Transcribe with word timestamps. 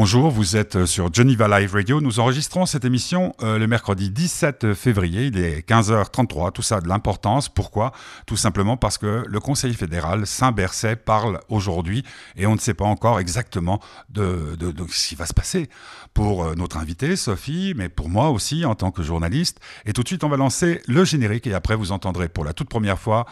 Bonjour, 0.00 0.30
vous 0.30 0.56
êtes 0.56 0.86
sur 0.86 1.12
Geneva 1.12 1.60
Live 1.60 1.74
Radio. 1.74 2.00
Nous 2.00 2.20
enregistrons 2.20 2.64
cette 2.64 2.86
émission 2.86 3.34
euh, 3.42 3.58
le 3.58 3.66
mercredi 3.66 4.08
17 4.08 4.72
février. 4.72 5.26
Il 5.26 5.38
est 5.38 5.60
15h33. 5.68 6.52
Tout 6.52 6.62
ça 6.62 6.76
a 6.76 6.80
de 6.80 6.88
l'importance. 6.88 7.50
Pourquoi? 7.50 7.92
Tout 8.24 8.38
simplement 8.38 8.78
parce 8.78 8.96
que 8.96 9.24
le 9.28 9.40
Conseil 9.40 9.74
fédéral 9.74 10.26
Saint-Bercet 10.26 10.96
parle 10.96 11.40
aujourd'hui 11.50 12.02
et 12.34 12.46
on 12.46 12.54
ne 12.54 12.58
sait 12.58 12.72
pas 12.72 12.86
encore 12.86 13.20
exactement 13.20 13.78
de, 14.08 14.56
ce 14.88 15.08
qui 15.08 15.16
va 15.16 15.26
se 15.26 15.34
passer 15.34 15.68
pour 16.14 16.44
euh, 16.44 16.54
notre 16.54 16.78
invité 16.78 17.14
Sophie, 17.14 17.74
mais 17.76 17.90
pour 17.90 18.08
moi 18.08 18.30
aussi 18.30 18.64
en 18.64 18.74
tant 18.74 18.92
que 18.92 19.02
journaliste. 19.02 19.60
Et 19.84 19.92
tout 19.92 20.02
de 20.02 20.08
suite, 20.08 20.24
on 20.24 20.30
va 20.30 20.38
lancer 20.38 20.80
le 20.88 21.04
générique 21.04 21.46
et 21.46 21.52
après 21.52 21.76
vous 21.76 21.92
entendrez 21.92 22.30
pour 22.30 22.46
la 22.46 22.54
toute 22.54 22.70
première 22.70 22.98
fois 22.98 23.26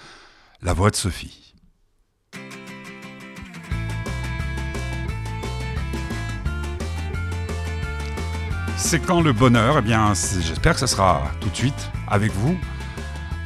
la 0.60 0.74
voix 0.74 0.90
de 0.90 0.96
Sophie. 0.96 1.54
C'est 8.78 9.00
quand 9.00 9.20
le 9.20 9.32
bonheur? 9.32 9.76
Eh 9.80 9.82
bien, 9.82 10.12
j'espère 10.14 10.74
que 10.74 10.80
ce 10.80 10.86
sera 10.86 11.24
tout 11.40 11.48
de 11.50 11.54
suite 11.54 11.90
avec 12.08 12.30
vous, 12.30 12.56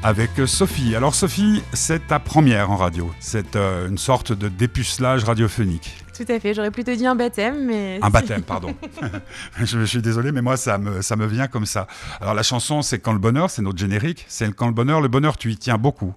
avec 0.03 0.31
Sophie. 0.47 0.95
Alors 0.95 1.15
Sophie, 1.15 1.63
c'est 1.73 2.07
ta 2.07 2.21
première 2.21 2.71
en 2.71 2.77
radio. 2.77 3.11
C'est 3.19 3.57
euh, 3.57 3.89
une 3.89 3.97
sorte 3.97 4.33
de 4.33 4.49
dépucelage 4.49 5.25
radiophonique. 5.25 5.97
Tout 6.15 6.31
à 6.31 6.39
fait, 6.39 6.53
j'aurais 6.53 6.71
plutôt 6.71 6.95
dit 6.95 7.07
un 7.07 7.17
baptême, 7.17 7.65
mais... 7.65 7.99
Un 8.03 8.11
baptême, 8.11 8.43
pardon. 8.43 8.77
je, 9.59 9.85
suis 9.85 10.03
désolé, 10.03 10.33
mais 10.33 10.43
moi, 10.43 10.59
ça 10.59 10.77
me, 10.77 11.01
ça 11.01 11.17
me 11.17 11.27
vient 11.27 11.49
comme 11.49 11.67
ça. 11.67 11.87
Alors 12.21 12.35
la 12.35 12.43
chanson, 12.43 12.83
c'est 12.83 12.99
Quand 12.99 13.15
le 13.15 13.19
bonheur, 13.19 13.49
c'est 13.51 13.63
notre 13.63 13.79
générique. 13.79 14.27
C'est 14.29 14.55
Quand 14.55 14.67
le 14.67 14.75
bonheur, 14.75 15.01
le 15.01 15.09
bonheur, 15.09 15.39
tu 15.39 15.51
y 15.51 15.57
tiens 15.57 15.79
beaucoup. 15.79 16.15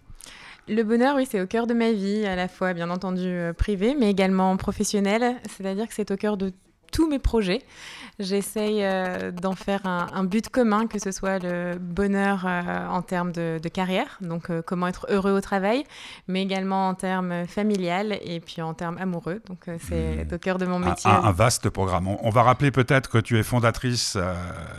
Le 0.68 0.84
bonheur, 0.84 1.16
oui, 1.16 1.26
c'est 1.30 1.40
au 1.40 1.48
cœur 1.48 1.68
de 1.68 1.74
ma 1.74 1.94
vie, 1.94 2.26
à 2.26 2.36
la 2.36 2.50
fois, 2.50 2.74
bien 2.74 2.90
entendu, 2.90 3.27
euh, 3.27 3.54
privé, 3.54 3.96
mais 3.98 4.12
également 4.12 4.55
professionnel. 4.58 5.38
C'est-à-dire 5.55 5.88
que 5.88 5.94
c'est 5.94 6.12
au 6.12 6.18
cœur 6.18 6.36
de 6.36 6.52
tous 6.91 7.10
mes 7.10 7.20
projets. 7.20 7.62
J'essaye 8.20 8.80
euh, 8.82 9.32
d'en 9.32 9.55
faire 9.55 9.86
un, 9.86 10.24
but 10.24 10.48
commun, 10.50 10.88
que 10.88 10.99
ce 10.99 11.12
soit 11.12 11.40
le 11.40 11.77
bonheur 11.77 12.46
euh, 12.46 12.88
en 12.88 13.02
termes 13.02 13.32
de, 13.34 13.60
carrière, 13.68 14.18
donc 14.22 14.49
euh, 14.49 14.62
comment 14.66 14.88
être 14.88 15.05
heureux 15.10 15.34
au 15.34 15.41
travail, 15.41 15.84
mais 16.27 16.41
également 16.41 16.88
en 16.88 16.94
termes 16.94 17.46
familial 17.46 18.18
et 18.24 18.40
puis 18.40 18.62
en 18.62 18.74
termes 18.74 18.98
amoureux. 18.99 19.41
Donc 19.48 19.66
c'est 19.88 20.26
hmm. 20.26 20.34
au 20.34 20.38
cœur 20.38 20.57
de 20.57 20.66
mon 20.66 20.80
métier. 20.80 21.10
Un, 21.10 21.32
vaste 21.32 21.70
programme. 21.70 22.07
On, 22.07 22.30
va 22.30 22.44
rappeler 22.44 22.72
peut-être 22.72 23.10
que 23.10 23.18
tu 23.18 23.38
es 23.38 23.44
fondatrice 23.44 24.18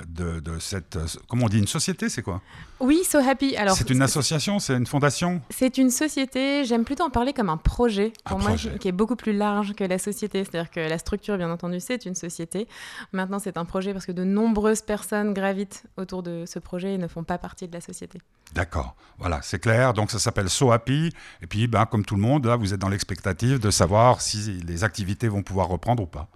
de, 0.08 0.40
de, 0.40 0.58
cette, 0.58 0.98
comment 1.28 1.44
on 1.44 1.48
dit, 1.48 1.58
une 1.58 1.66
société, 1.66 2.08
c'est 2.08 2.22
quoi? 2.22 2.40
Oui, 2.78 3.02
So 3.04 3.18
Happy. 3.18 3.56
Alors 3.56 3.74
c'est 3.74 3.88
une 3.88 4.02
association, 4.02 4.58
c'est 4.58 4.74
une 4.74 4.86
fondation. 4.86 5.40
C'est 5.48 5.78
une 5.78 5.90
société. 5.90 6.64
J'aime 6.64 6.84
plutôt 6.84 7.04
en 7.04 7.10
parler 7.10 7.32
comme 7.32 7.48
un 7.48 7.56
projet 7.56 8.12
pour 8.26 8.38
moi 8.38 8.54
qui 8.54 8.88
est 8.88 8.92
beaucoup 8.92 9.16
plus 9.16 9.32
large 9.32 9.74
que 9.74 9.84
la 9.84 9.98
société. 9.98 10.44
C'est-à-dire 10.44 10.70
que 10.70 10.80
la 10.80 10.98
structure, 10.98 11.38
bien 11.38 11.50
entendu, 11.50 11.80
c'est 11.80 12.04
une 12.04 12.14
société. 12.14 12.68
Maintenant, 13.12 13.38
c'est 13.38 13.56
un 13.56 13.64
projet 13.64 13.92
parce 13.92 14.04
que 14.04 14.12
de 14.12 14.24
nombreuses 14.24 14.82
personnes 14.82 15.32
gravitent 15.32 15.84
autour 15.96 16.22
de 16.22 16.44
ce 16.46 16.58
projet 16.58 16.94
et 16.94 16.98
ne 16.98 17.08
font 17.08 17.24
pas 17.24 17.38
partie 17.38 17.66
de 17.66 17.72
la 17.72 17.80
société. 17.80 18.20
D'accord, 18.52 18.94
voilà, 19.18 19.40
c'est 19.42 19.58
clair. 19.58 19.94
Donc 19.94 20.10
ça 20.10 20.18
s'appelle 20.18 20.50
So 20.50 20.70
Happy. 20.70 21.10
Et 21.42 21.46
puis, 21.46 21.68
ben, 21.68 21.86
comme 21.86 22.04
tout 22.04 22.14
le 22.14 22.20
monde, 22.20 22.44
là, 22.44 22.56
vous 22.56 22.74
êtes 22.74 22.80
dans 22.80 22.90
l'expectative 22.90 23.58
de 23.58 23.70
savoir 23.70 24.20
si 24.20 24.60
les 24.66 24.84
activités 24.84 25.28
vont 25.28 25.42
pouvoir 25.42 25.68
reprendre 25.68 26.02
ou 26.02 26.06
pas. 26.06 26.28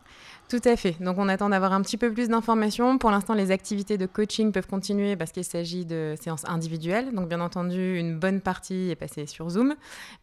Tout 0.51 0.61
à 0.65 0.75
fait. 0.75 0.97
Donc 1.01 1.17
on 1.19 1.29
attend 1.29 1.48
d'avoir 1.51 1.73
un 1.73 1.81
petit 1.81 1.97
peu 1.97 2.12
plus 2.12 2.29
d'informations. 2.29 2.98
Pour 2.98 3.12
l'instant, 3.12 3.34
les 3.34 3.53
activités 3.53 3.97
de 3.97 4.06
coaching 4.06 4.51
peuvent 4.51 4.67
continuer 4.67 5.15
parce 5.15 5.31
qu'il 5.31 5.45
s'agit 5.45 5.87
de 5.87 6.17
séances 6.20 6.45
individuelles. 6.45 7.15
Donc 7.15 7.29
bien 7.29 7.41
entendu, 7.41 7.97
une 7.97 8.19
bonne 8.19 8.41
partie 8.41 8.91
est 8.91 8.97
passée 8.97 9.27
sur 9.27 9.48
Zoom, 9.48 9.77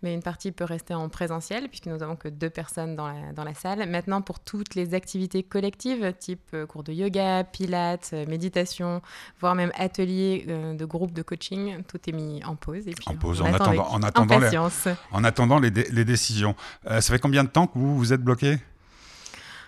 mais 0.03 0.13
une 0.13 0.21
partie 0.21 0.51
peut 0.51 0.65
rester 0.65 0.93
en 0.93 1.07
présentiel 1.07 1.69
puisque 1.69 1.85
nous 1.85 1.95
n'avons 1.95 2.17
que 2.17 2.27
deux 2.27 2.49
personnes 2.49 2.97
dans 2.97 3.07
la, 3.07 3.31
dans 3.33 3.45
la, 3.45 3.53
salle. 3.53 3.89
Maintenant, 3.89 4.21
pour 4.21 4.41
toutes 4.41 4.75
les 4.75 4.95
activités 4.95 5.43
collectives, 5.43 6.11
type 6.19 6.41
euh, 6.53 6.65
cours 6.65 6.83
de 6.83 6.91
yoga, 6.91 7.45
pilates, 7.45 8.09
euh, 8.11 8.25
méditation, 8.27 9.01
voire 9.39 9.55
même 9.55 9.71
ateliers 9.75 10.45
euh, 10.49 10.73
de 10.73 10.83
groupe 10.83 11.13
de 11.13 11.21
coaching, 11.21 11.83
tout 11.87 11.99
est 12.05 12.11
mis 12.11 12.43
en 12.43 12.57
pause. 12.57 12.85
Et 12.85 12.91
puis 12.91 13.05
en 13.05 13.15
pause, 13.15 13.41
en, 13.41 13.45
attendant, 13.45 13.87
en, 13.91 14.03
attendant, 14.03 14.39
les, 14.39 14.57
en 15.13 15.23
attendant 15.23 15.59
les, 15.59 15.69
les 15.69 16.03
décisions. 16.03 16.53
ça 16.83 16.99
fait 17.01 17.19
combien 17.19 17.45
de 17.45 17.49
temps 17.49 17.67
que 17.67 17.79
vous 17.79 17.97
vous 17.97 18.11
êtes 18.11 18.21
bloqué? 18.21 18.57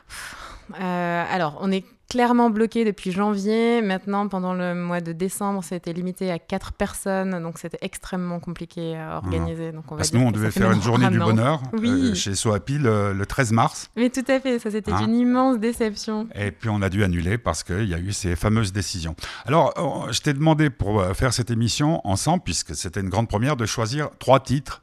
euh, 0.09 0.38
alors, 0.77 1.57
on 1.61 1.71
est 1.71 1.85
clairement 2.09 2.49
bloqué 2.49 2.83
depuis 2.83 3.11
janvier. 3.11 3.81
Maintenant, 3.81 4.27
pendant 4.27 4.53
le 4.53 4.73
mois 4.73 4.99
de 4.99 5.13
décembre, 5.13 5.63
c'était 5.63 5.93
limité 5.93 6.31
à 6.31 6.39
4 6.39 6.73
personnes, 6.73 7.41
donc 7.41 7.59
c'était 7.59 7.77
extrêmement 7.81 8.39
compliqué 8.39 8.97
à 8.97 9.17
organiser. 9.17 9.71
Donc 9.71 9.91
on 9.91 9.95
Parce 9.95 10.09
que 10.09 10.17
nous, 10.17 10.25
on 10.25 10.31
devait 10.31 10.51
faire 10.51 10.71
une 10.71 10.81
journée 10.81 11.07
du 11.09 11.19
bonheur 11.19 11.61
euh, 11.73 12.15
chez 12.15 12.35
Soapi 12.35 12.79
le, 12.79 13.13
le, 13.13 13.25
13 13.25 13.51
mars. 13.51 13.89
Mais 13.95 14.09
tout 14.09 14.25
à 14.27 14.39
fait, 14.39 14.59
ça 14.59 14.71
c'était 14.71 14.91
hein 14.91 15.05
une 15.05 15.15
immense 15.15 15.59
déception. 15.59 16.27
Et 16.35 16.51
puis 16.51 16.69
on 16.69 16.81
a 16.81 16.89
dû 16.89 17.03
annuler 17.03 17.37
parce 17.37 17.63
qu'il 17.63 17.87
y 17.87 17.93
a 17.93 17.99
eu 17.99 18.11
ces 18.11 18.35
fameuses 18.35 18.73
décisions. 18.73 19.15
Alors, 19.45 19.73
euh, 19.77 20.11
je 20.11 20.21
t'ai 20.21 20.33
demandé 20.33 20.69
pour 20.69 21.03
faire 21.15 21.33
cette 21.33 21.51
émission 21.51 22.01
ensemble, 22.05 22.43
puisque 22.43 22.75
c'était 22.75 23.01
une 23.01 23.09
grande 23.09 23.27
première, 23.27 23.55
de 23.55 23.65
choisir 23.65 24.09
trois 24.17 24.39
titres. 24.39 24.81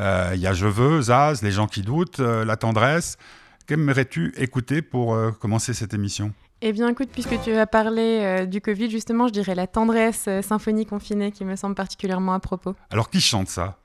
Il 0.00 0.38
y 0.38 0.46
a 0.46 0.52
Je 0.52 0.66
veux, 0.66 1.02
Zaz, 1.02 1.42
Les 1.42 1.50
gens 1.50 1.66
qui 1.66 1.82
doutent, 1.82 2.20
La 2.20 2.56
tendresse. 2.56 3.18
Qu'aimerais-tu 3.68 4.32
écouter 4.38 4.80
pour 4.80 5.12
euh, 5.12 5.30
commencer 5.30 5.74
cette 5.74 5.92
émission? 5.92 6.32
Eh 6.62 6.72
bien, 6.72 6.88
écoute, 6.88 7.10
puisque 7.12 7.38
tu 7.42 7.52
as 7.52 7.66
parlé 7.66 8.20
euh, 8.22 8.46
du 8.46 8.62
Covid, 8.62 8.88
justement, 8.88 9.28
je 9.28 9.32
dirais 9.34 9.54
la 9.54 9.66
tendresse 9.66 10.24
euh, 10.26 10.40
symphonie 10.40 10.86
confinée 10.86 11.32
qui 11.32 11.44
me 11.44 11.54
semble 11.54 11.74
particulièrement 11.74 12.32
à 12.32 12.40
propos. 12.40 12.74
Alors, 12.88 13.10
qui 13.10 13.20
chante 13.20 13.48
ça? 13.48 13.76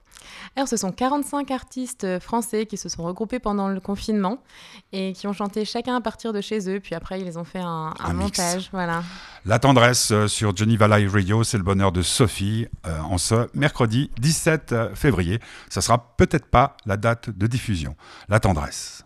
Alors, 0.55 0.69
ce 0.69 0.77
sont 0.77 0.93
45 0.93 1.51
artistes 1.51 2.17
français 2.19 2.65
qui 2.65 2.77
se 2.77 2.87
sont 2.87 3.03
regroupés 3.03 3.39
pendant 3.39 3.67
le 3.67 3.81
confinement 3.81 4.41
et 4.93 5.11
qui 5.11 5.27
ont 5.27 5.33
chanté 5.33 5.65
chacun 5.65 5.97
à 5.97 6.01
partir 6.01 6.31
de 6.31 6.39
chez 6.39 6.69
eux. 6.69 6.79
Puis 6.79 6.95
après, 6.95 7.19
ils 7.19 7.37
ont 7.37 7.43
fait 7.43 7.59
un, 7.59 7.93
montage. 8.13 8.69
Voilà. 8.71 9.03
La 9.45 9.59
tendresse 9.59 10.13
sur 10.27 10.55
Geneva 10.55 10.87
Live 10.97 11.13
Radio, 11.13 11.43
c'est 11.43 11.57
le 11.57 11.63
bonheur 11.63 11.91
de 11.91 12.01
Sophie 12.01 12.67
en 12.85 13.17
ce 13.17 13.49
mercredi 13.53 14.11
17 14.21 14.95
février. 14.95 15.39
Ça 15.69 15.81
sera 15.81 16.15
peut-être 16.15 16.45
pas 16.45 16.77
la 16.85 16.95
date 16.95 17.29
de 17.29 17.47
diffusion. 17.47 17.97
La 18.29 18.39
tendresse. 18.39 19.02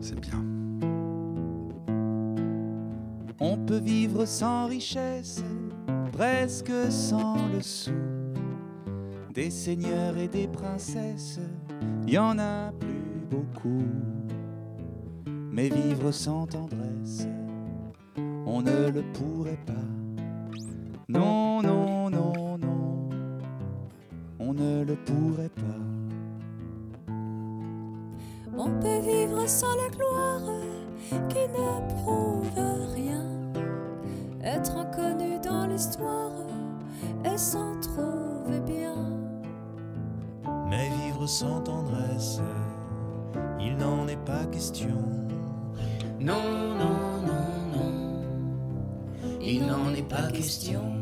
C'est 0.00 0.20
bien. 0.20 0.44
On 3.40 3.56
peut 3.56 3.80
vivre 3.80 4.24
sans 4.24 4.66
richesse, 4.66 5.42
presque 6.12 6.70
sans 6.90 7.48
le 7.48 7.60
sou. 7.60 7.90
Des 9.34 9.50
seigneurs 9.50 10.16
et 10.16 10.28
des 10.28 10.46
princesses, 10.46 11.40
il 12.06 12.12
y 12.14 12.18
en 12.18 12.38
a 12.38 12.70
plus 12.78 13.26
beaucoup. 13.28 13.82
Mais 15.50 15.68
vivre 15.70 16.12
sans 16.12 16.46
tendresse, 16.46 17.26
on 18.46 18.62
ne 18.62 18.90
le 18.90 19.02
pourrait 19.12 19.58
pas. 19.66 19.72
Non, 21.08 21.62
non, 21.62 22.10
non, 22.10 22.58
non, 22.58 23.08
on 24.38 24.54
ne 24.54 24.84
le 24.84 24.94
pourrait 24.94 25.48
pas. 25.48 26.07
On 28.60 28.70
peut 28.80 28.98
vivre 28.98 29.48
sans 29.48 29.76
la 29.76 29.88
gloire 29.88 30.42
qui 31.28 31.46
ne 31.48 32.02
prouve 32.02 32.50
rien. 32.92 33.24
Être 34.42 34.76
inconnu 34.76 35.38
dans 35.38 35.66
l'histoire 35.66 36.32
et 37.24 37.38
s'en 37.38 37.78
trouver 37.80 38.58
bien. 38.66 38.96
Mais 40.68 40.90
vivre 41.04 41.24
sans 41.26 41.60
tendresse, 41.60 42.40
il 43.60 43.76
n'en 43.76 44.08
est 44.08 44.24
pas 44.24 44.44
question. 44.46 44.98
Non, 46.18 46.42
non, 46.76 47.22
non, 47.26 47.76
non, 47.76 47.92
il 49.40 49.66
n'en 49.66 49.94
est 49.94 50.08
pas 50.08 50.32
question. 50.32 50.97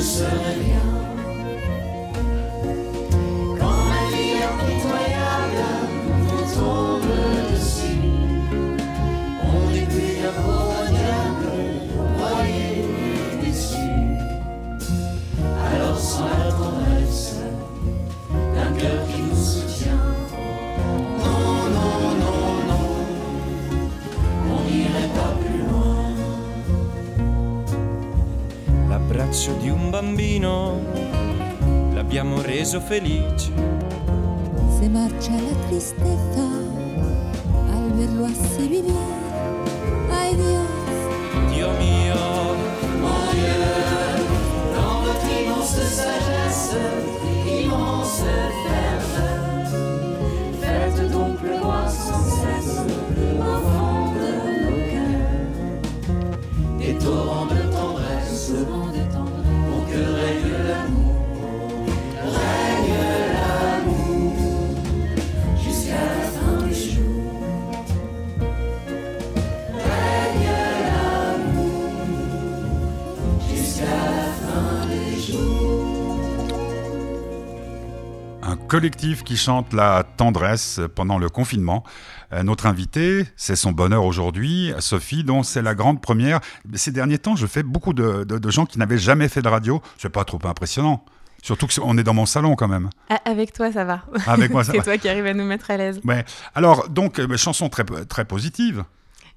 ne 0.00 0.02
serait 0.02 0.99
l'abbiamo 32.20 32.42
reso 32.42 32.80
felice. 32.80 33.50
Se 34.78 34.88
marcha 34.90 35.32
la 35.32 35.68
tristeza 35.68 36.44
al 37.72 37.92
verlo 37.94 38.26
así 38.26 38.68
vivir. 38.68 38.94
Ay 40.12 40.34
Dios, 40.36 41.50
Dio 41.50 41.70
mio, 41.78 42.16
Mon 43.00 43.32
Dieu, 43.32 43.64
dans 44.74 45.00
votre 45.02 45.30
immense 45.30 45.82
sagesse, 45.82 46.99
collectif 78.70 79.24
qui 79.24 79.36
chante 79.36 79.72
la 79.72 80.04
tendresse 80.16 80.80
pendant 80.94 81.18
le 81.18 81.28
confinement. 81.28 81.82
Euh, 82.32 82.44
notre 82.44 82.66
invitée, 82.66 83.26
c'est 83.36 83.56
son 83.56 83.72
bonheur 83.72 84.04
aujourd'hui, 84.04 84.72
Sophie, 84.78 85.24
dont 85.24 85.42
c'est 85.42 85.60
la 85.62 85.74
grande 85.74 86.00
première. 86.00 86.38
Ces 86.74 86.92
derniers 86.92 87.18
temps, 87.18 87.34
je 87.34 87.46
fais 87.48 87.64
beaucoup 87.64 87.92
de, 87.92 88.22
de- 88.24 88.38
de 88.38 88.50
gens 88.50 88.66
qui 88.66 88.78
n'avaient 88.78 88.96
jamais 88.98 89.28
fait 89.28 89.42
de 89.42 89.48
radio. 89.48 89.82
C'est 89.98 90.08
pas 90.08 90.24
trop 90.24 90.38
impressionnant. 90.44 91.04
Surtout 91.42 91.66
qu'on 91.66 91.98
est 91.98 92.04
dans 92.04 92.14
mon 92.14 92.26
salon 92.26 92.54
quand 92.54 92.68
même. 92.68 92.90
Avec 93.24 93.52
toi, 93.52 93.72
ça 93.72 93.84
va. 93.84 94.02
Avec 94.26 94.52
moi, 94.52 94.62
ça 94.62 94.70
C'est 94.72 94.78
va. 94.78 94.84
toi 94.84 94.98
qui 94.98 95.08
arrives 95.08 95.26
à 95.26 95.34
nous 95.34 95.44
mettre 95.46 95.70
à 95.70 95.76
l'aise. 95.76 96.00
Ouais. 96.04 96.24
Alors, 96.54 96.88
donc, 96.88 97.18
euh, 97.18 97.36
chanson 97.36 97.68
très, 97.70 97.84
très 97.84 98.24
positive. 98.24 98.84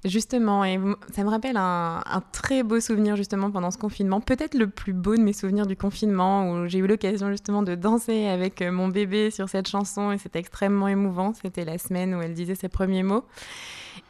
Justement, 0.04 0.64
et 0.64 0.78
ça 1.14 1.24
me 1.24 1.30
rappelle 1.30 1.56
un, 1.56 2.00
un 2.04 2.20
très 2.32 2.62
beau 2.62 2.78
souvenir 2.78 3.16
justement 3.16 3.50
pendant 3.50 3.70
ce 3.70 3.78
confinement, 3.78 4.20
peut-être 4.20 4.54
le 4.54 4.66
plus 4.68 4.92
beau 4.92 5.16
de 5.16 5.22
mes 5.22 5.32
souvenirs 5.32 5.66
du 5.66 5.76
confinement, 5.76 6.50
où 6.50 6.66
j'ai 6.68 6.78
eu 6.78 6.86
l'occasion 6.86 7.30
justement 7.30 7.62
de 7.62 7.74
danser 7.74 8.26
avec 8.26 8.60
euh, 8.60 8.70
mon 8.70 8.88
bébé 8.88 9.30
sur 9.30 9.48
cette 9.48 9.66
chanson 9.66 10.12
et 10.12 10.18
c'était 10.18 10.38
extrêmement 10.40 10.88
émouvant. 10.88 11.32
C'était 11.40 11.64
la 11.64 11.78
semaine 11.78 12.14
où 12.14 12.20
elle 12.20 12.34
disait 12.34 12.54
ses 12.54 12.68
premiers 12.68 13.02
mots. 13.02 13.24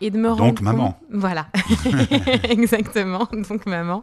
Et 0.00 0.10
de 0.10 0.18
me 0.18 0.28
Donc, 0.30 0.38
rendre 0.40 0.62
maman. 0.62 0.92
compte- 0.92 0.96
Voilà, 1.10 1.46
exactement, 2.48 3.28
donc 3.48 3.66
maman. 3.66 4.02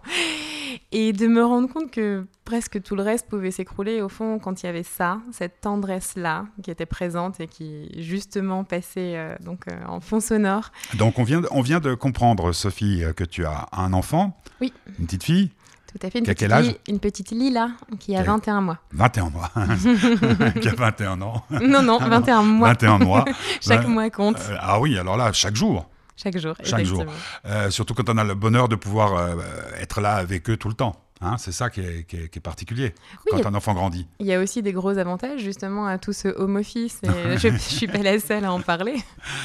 Et 0.91 1.11
de 1.13 1.27
me 1.27 1.43
rendre 1.43 1.67
compte 1.67 1.91
que 1.91 2.25
presque 2.51 2.83
tout 2.83 2.97
le 2.97 3.03
reste 3.03 3.29
pouvait 3.29 3.49
s'écrouler 3.49 4.01
au 4.01 4.09
fond 4.09 4.37
quand 4.37 4.61
il 4.61 4.65
y 4.65 4.69
avait 4.69 4.83
ça, 4.83 5.19
cette 5.31 5.61
tendresse-là 5.61 6.47
qui 6.61 6.69
était 6.69 6.85
présente 6.85 7.39
et 7.39 7.47
qui 7.47 7.89
justement 8.01 8.65
passait 8.65 9.15
euh, 9.15 9.37
donc, 9.39 9.61
euh, 9.69 9.85
en 9.87 10.01
fond 10.01 10.19
sonore. 10.19 10.73
Donc, 10.95 11.17
on 11.17 11.23
vient, 11.23 11.39
de- 11.39 11.47
on 11.51 11.61
vient 11.61 11.79
de 11.79 11.93
comprendre, 11.93 12.51
Sophie, 12.51 13.05
euh, 13.05 13.13
que 13.13 13.23
tu 13.23 13.45
as 13.45 13.67
un 13.71 13.93
enfant, 13.93 14.37
Oui. 14.59 14.73
une 14.99 15.05
petite 15.05 15.23
fille, 15.23 15.51
Tout 15.93 16.05
à 16.05 16.09
fait, 16.09 16.19
une, 16.19 16.25
petite, 16.25 16.39
quel 16.39 16.51
âge 16.51 16.67
Li- 16.67 16.77
une 16.89 16.99
petite 16.99 17.31
Lila 17.31 17.69
qui 18.01 18.17
a 18.17 18.21
Qui 18.21 18.27
a- 18.29 18.33
21 18.33 18.59
mois. 18.59 18.79
21 18.91 19.29
mois, 19.29 19.49
qui 20.61 20.67
a 20.67 20.73
21 20.75 21.21
ans, 21.21 21.45
Non, 21.51 21.81
non, 21.81 21.99
21 21.99 22.43
mois. 22.43 22.67
21 22.67 22.97
mois. 22.97 23.23
Chaque 23.61 23.87
mois 23.87 24.09
compte, 24.09 24.39
Euh, 24.49 24.57
ah 24.59 24.77
oui, 24.81 24.97
alors 24.97 25.15
là, 25.15 25.31
chaque 25.31 25.55
jour. 25.55 25.87
chaque 26.17 26.37
jour. 26.37 26.53
chaque 26.65 26.83
jour. 26.85 27.05
Euh, 27.45 27.69
surtout 27.69 27.93
quand 27.93 28.09
on 28.09 28.17
a 28.17 28.25
le 28.25 28.33
bonheur 28.35 28.67
de 28.67 28.75
pouvoir 28.75 29.13
euh, 29.15 29.35
être 29.79 30.01
là 30.01 30.15
avec 30.15 30.49
eux 30.49 30.57
tout 30.57 30.67
le 30.67 30.75
temps. 30.75 30.97
Hein, 31.23 31.37
c'est 31.37 31.51
ça 31.51 31.69
qui 31.69 31.81
est, 31.81 32.03
qui 32.07 32.15
est- 32.17 32.29
qui 32.29 32.39
est 32.39 32.41
particulier 32.41 32.95
Oui, 33.31 33.39
quand 33.41 33.45
un 33.49 33.53
enfant 33.53 33.73
grandit. 33.75 34.07
il 34.19 34.25
y 34.25 34.33
a 34.33 34.39
aussi 34.39 34.63
des 34.63 34.71
gros 34.73 34.97
avantages 34.97 35.39
justement 35.41 35.85
à 35.85 35.97
tout 35.99 36.13
ce 36.13 36.27
home 36.29 36.55
office. 36.55 36.99
Et 37.03 37.37
je 37.37 37.47
ne 37.49 37.57
suis 37.59 37.87
pas 37.87 37.99
la 37.99 38.19
seule 38.19 38.43
à 38.45 38.51
en 38.51 38.59
parler. 38.61 38.95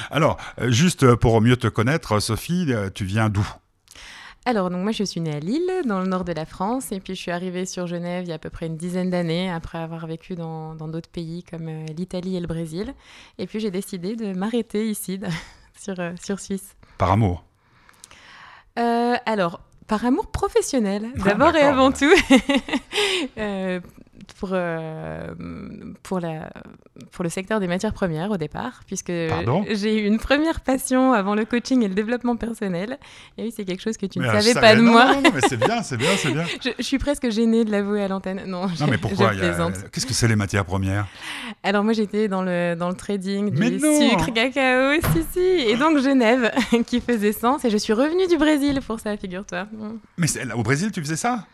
Alors, 0.09 0.37
euh, 0.59 0.71
juste 0.71 1.13
pour 1.15 1.39
mieux 1.41 1.55
te 1.57 1.67
connaître, 1.67 2.19
Sophie, 2.19 2.65
euh, 2.69 2.89
tu 2.89 3.05
viens 3.05 3.29
d'où? 3.29 3.47
Alors, 4.45 4.69
donc 4.69 4.81
moi, 4.81 4.91
je 4.93 5.03
suis 5.03 5.19
née 5.19 5.35
à 5.35 5.39
Lille, 5.39 5.69
dans 5.85 5.99
le 5.99 6.07
nord 6.07 6.23
de 6.23 6.31
la 6.31 6.45
France, 6.45 6.91
et 6.93 6.99
puis 7.01 7.13
je 7.15 7.19
suis 7.19 7.31
arrivée 7.31 7.65
sur 7.65 7.85
Genève 7.85 8.23
il 8.23 8.29
y 8.29 8.31
a 8.31 8.35
à 8.35 8.39
peu 8.39 8.49
près 8.49 8.67
une 8.67 8.77
dizaine 8.77 9.09
d'années, 9.09 9.51
après 9.51 9.77
avoir 9.77 10.07
vécu 10.07 10.35
dans 10.35 10.73
d'autres 10.75 11.09
pays 11.09 11.43
comme 11.43 11.67
euh, 11.67 11.85
l'Italie 11.97 12.37
et 12.37 12.39
le 12.39 12.47
Brésil. 12.47 12.93
Et 13.37 13.45
puis, 13.45 13.59
j'ai 13.59 13.71
décidé 13.71 14.15
de 14.15 14.33
m'arrêter 14.33 14.89
ici, 14.89 15.19
sur, 15.79 15.95
sur 16.23 16.39
Suisse. 16.39 16.75
Par 16.97 17.11
amour? 17.11 17.43
Euh, 18.79 19.15
alors, 19.25 19.59
par 19.87 20.05
amour 20.05 20.27
professionnel, 20.27 21.07
Ah, 21.19 21.23
d'abord 21.23 21.55
et 21.55 21.61
avant 21.61 21.91
tout. 21.91 22.05
Euh, 23.37 23.79
pour, 24.39 24.49
euh, 24.53 25.27
pour, 26.03 26.19
la, 26.19 26.49
pour 27.11 27.23
le 27.23 27.29
secteur 27.29 27.59
des 27.59 27.67
matières 27.67 27.93
premières 27.93 28.31
au 28.31 28.37
départ, 28.37 28.81
puisque 28.85 29.11
Pardon 29.29 29.65
j'ai 29.69 30.01
eu 30.01 30.05
une 30.05 30.17
première 30.19 30.61
passion 30.61 31.13
avant 31.13 31.35
le 31.35 31.45
coaching 31.45 31.83
et 31.83 31.87
le 31.87 31.93
développement 31.95 32.35
personnel. 32.35 32.97
Et 33.37 33.43
oui, 33.43 33.53
c'est 33.55 33.65
quelque 33.65 33.81
chose 33.81 33.97
que 33.97 34.05
tu 34.05 34.19
ne 34.19 34.23
Mais, 34.25 34.29
euh, 34.29 34.39
savais 34.41 34.53
pas 34.59 34.75
de 34.75 34.81
non, 34.81 34.91
moi. 34.91 35.13
Non, 35.13 35.21
non, 35.21 35.31
mais 35.33 35.41
c'est 35.47 35.57
bien, 35.57 35.81
c'est 35.83 35.97
bien, 35.97 36.09
c'est 36.17 36.31
bien. 36.31 36.45
Je, 36.63 36.69
je 36.77 36.83
suis 36.83 36.97
presque 36.97 37.29
gênée 37.29 37.65
de 37.65 37.71
l'avouer 37.71 38.03
à 38.03 38.07
l'antenne. 38.07 38.43
Non, 38.47 38.67
je, 38.67 38.81
Non, 38.83 38.89
mais 38.89 38.97
pourquoi 38.97 39.33
je 39.33 39.43
a-. 39.43 39.71
Qu'est-ce 39.91 40.05
que 40.05 40.13
c'est 40.13 40.27
les 40.27 40.35
matières 40.35 40.65
premières? 40.65 41.07
Alors 41.63 41.83
moi 41.83 41.93
j'étais 41.93 42.27
dans 42.27 42.41
le, 42.41 42.75
dans 42.75 42.89
le 42.89 42.95
trading 42.95 43.51
Mais 43.57 43.69
du 43.71 43.77
non 43.79 44.09
sucre, 44.09 44.33
cacao, 44.33 44.99
si 45.13 45.23
si. 45.33 45.39
Et 45.39 45.75
donc 45.77 45.99
Genève 45.99 46.51
qui 46.87 47.01
faisait 47.01 47.31
sens. 47.33 47.65
Et 47.65 47.69
je 47.69 47.77
suis 47.77 47.93
revenue 47.93 48.27
du 48.27 48.37
Brésil 48.37 48.79
pour 48.85 48.99
ça, 48.99 49.15
figure-toi. 49.17 49.67
Mais 50.17 50.27
c'est- 50.27 50.51
au 50.53 50.63
Brésil, 50.63 50.91
tu 50.91 51.01
faisais 51.01 51.15
ça? 51.15 51.45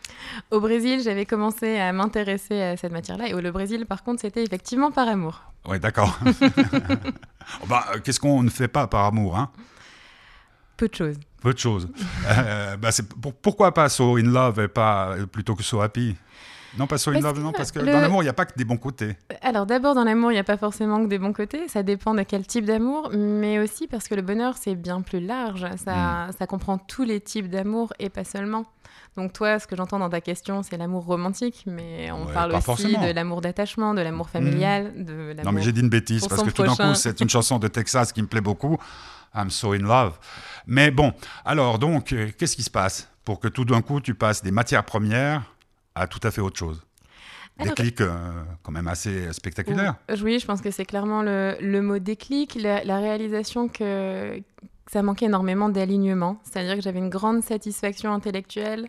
Au 0.50 0.60
Brésil, 0.60 1.00
j'avais 1.02 1.26
commencé 1.26 1.78
à 1.78 1.92
m'intéresser 1.92 2.60
à 2.72 2.76
cette 2.76 2.92
matière-là. 2.92 3.28
Et 3.28 3.34
au 3.34 3.40
le 3.40 3.50
Brésil, 3.52 3.86
par 3.86 4.02
contre, 4.02 4.20
c'était 4.20 4.42
effectivement 4.44 4.90
par 4.90 5.08
amour. 5.08 5.42
Oui, 5.66 5.78
d'accord. 5.80 6.18
Oh, 7.62 7.66
bah, 7.68 7.84
euh, 7.94 7.98
Qu'est-ce 8.02 8.18
qu'on 8.18 8.42
ne 8.42 8.48
fait 8.48 8.68
pas 8.68 8.86
par 8.86 9.04
amour 9.04 9.36
hein? 9.36 9.50
Peu 10.78 10.88
de 10.88 10.94
choses. 10.94 11.16
Peu 11.42 11.52
de 11.52 11.58
choses. 11.58 11.88
Euh, 12.26 12.76
bah, 12.78 12.88
pour- 13.20 13.34
pourquoi 13.34 13.74
pas 13.74 13.90
So 13.90 14.16
in 14.16 14.22
Love 14.22 14.60
et 14.60 14.68
pas 14.68 15.10
euh, 15.10 15.26
plutôt 15.26 15.54
que 15.54 15.62
So 15.62 15.80
Happy? 15.82 16.16
Non, 16.78 16.86
pas 16.86 16.98
So 16.98 17.10
in 17.10 17.14
Parce 17.14 17.24
Love, 17.24 17.40
non, 17.44 17.52
parce 17.52 17.70
que 17.72 17.78
le- 17.78 17.92
dans 17.92 18.00
l'amour, 18.00 18.22
il 18.22 18.26
n'y 18.26 18.30
a 18.30 18.34
pas 18.34 18.46
que 18.46 18.54
des 18.56 18.64
bons 18.64 18.76
côtés. 18.76 19.16
Alors 19.42 19.64
d'abord, 19.66 19.94
dans 19.94 20.04
l'amour, 20.04 20.30
il 20.32 20.34
n'y 20.34 20.40
a 20.40 20.44
pas 20.44 20.56
forcément 20.56 21.02
que 21.02 21.08
des 21.08 21.18
bons 21.18 21.32
côtés. 21.32 21.68
Ça 21.68 21.82
dépend 21.82 22.14
de 22.14 22.22
quel 22.22 22.46
type 22.46 22.64
d'amour. 22.64 23.10
Mais 23.14 23.58
aussi 23.58 23.86
parce 23.86 24.08
que 24.08 24.14
le 24.14 24.22
bonheur, 24.22 24.56
c'est 24.58 24.74
bien 24.74 25.00
plus 25.02 25.20
large. 25.20 25.66
Ça, 25.84 26.28
ça 26.38 26.46
comprend 26.46 26.78
tous 26.78 27.04
les 27.04 27.20
types 27.20 27.48
d'amour 27.48 27.92
et 27.98 28.08
pas 28.10 28.24
seulement. 28.24 28.64
Donc 29.16 29.32
toi, 29.32 29.60
ce 29.60 29.66
que 29.68 29.76
j'entends 29.76 30.00
dans 30.00 30.08
ta 30.10 30.20
question, 30.20 30.64
c'est 30.64 30.76
l'amour 30.76 31.04
romantique, 31.04 31.62
mais 31.66 32.10
on 32.10 32.26
Ouais, 32.26 32.32
parle 32.32 32.52
aussi 32.52 32.62
forcément. 32.62 33.06
de 33.06 33.12
l'amour 33.12 33.40
d'attachement, 33.40 33.94
de 33.94 34.00
l'amour 34.00 34.28
familial, 34.28 35.04
de 35.04 35.12
l'amour... 35.28 35.44
Non, 35.44 35.52
mais 35.52 35.62
j'ai 35.62 35.70
dit 35.70 35.80
une 35.82 35.88
bêtise 35.88 36.26
parce 36.26 36.42
que 36.42 36.50
tout 36.50 36.64
d'un 36.64 36.74
coup, 36.74 36.94
c'est 36.94 37.20
une 37.20 37.28
chanson 37.30 37.60
de 37.60 37.68
Texas 37.68 38.12
qui 38.12 38.22
me 38.22 38.26
plaît 38.26 38.40
beaucoup. 38.40 38.76
I'm 39.36 39.50
so 39.50 39.72
in 39.74 39.78
love. 39.78 40.18
Mais 40.66 40.90
bon, 40.90 41.12
alors 41.44 41.78
donc, 41.78 42.12
euh, 42.12 42.28
qu'est-ce 42.36 42.56
qui 42.56 42.62
se 42.64 42.70
passe 42.70 43.08
pour 43.24 43.38
que 43.40 43.46
tout 43.48 43.64
d'un 43.64 43.82
coup, 43.82 44.00
tu 44.00 44.14
passes 44.14 44.42
des 44.42 44.50
matières 44.50 44.84
premières 44.84 45.42
à 45.94 46.06
tout 46.06 46.20
à 46.22 46.30
fait 46.30 46.40
autre 46.40 46.58
chose 46.58 46.82
Des 47.58 47.64
Alors- 47.64 47.74
clics 47.76 48.00
euh, 48.00 48.42
quand 48.62 48.72
même 48.72 48.88
assez 48.88 49.32
spectaculaires. 49.32 49.94
Oui, 50.22 50.38
je 50.38 50.46
pense 50.46 50.60
que 50.60 50.70
c'est 50.70 50.84
clairement 50.84 51.22
le, 51.22 51.56
le 51.60 51.82
mot 51.82 51.98
déclic, 51.98 52.56
la, 52.56 52.82
la 52.84 52.98
réalisation 52.98 53.68
que, 53.68 54.38
que 54.38 54.42
ça 54.92 55.02
manquait 55.02 55.26
énormément 55.26 55.68
d'alignement. 55.68 56.40
C'est-à-dire 56.44 56.74
que 56.76 56.80
j'avais 56.82 56.98
une 56.98 57.10
grande 57.10 57.42
satisfaction 57.42 58.12
intellectuelle 58.12 58.88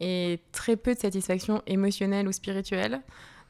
et 0.00 0.40
très 0.52 0.76
peu 0.76 0.94
de 0.94 0.98
satisfaction 0.98 1.62
émotionnelle 1.68 2.26
ou 2.26 2.32
spirituelle. 2.32 3.00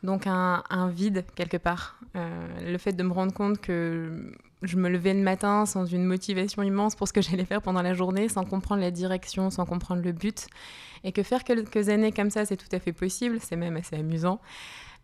Donc 0.04 0.26
un, 0.26 0.62
vide 0.90 1.24
quelque 1.34 1.56
part. 1.56 1.98
Euh, 2.14 2.70
le 2.70 2.76
fait 2.76 2.92
de 2.92 3.02
me 3.02 3.12
rendre 3.12 3.32
compte 3.32 3.58
que 3.58 4.34
je 4.62 4.76
me 4.76 4.90
levais 4.90 5.14
le 5.14 5.22
matin 5.22 5.64
sans 5.64 5.86
une 5.86 6.04
motivation 6.04 6.62
immense 6.62 6.94
pour 6.94 7.08
ce 7.08 7.14
que 7.14 7.22
j'allais 7.22 7.46
faire 7.46 7.62
pendant 7.62 7.80
la 7.80 7.94
journée, 7.94 8.28
sans 8.28 8.44
comprendre 8.44 8.82
la 8.82 8.90
direction, 8.90 9.48
sans 9.48 9.64
comprendre 9.64 10.02
le 10.02 10.12
but. 10.12 10.46
Et 11.04 11.12
que 11.12 11.22
faire 11.22 11.42
quelques 11.42 11.88
années 11.88 12.12
comme 12.12 12.28
ça, 12.28 12.44
c'est 12.44 12.58
tout 12.58 12.68
à 12.72 12.78
fait 12.78 12.92
possible, 12.92 13.38
c'est 13.40 13.56
même 13.56 13.76
assez 13.76 13.96
amusant. 13.96 14.40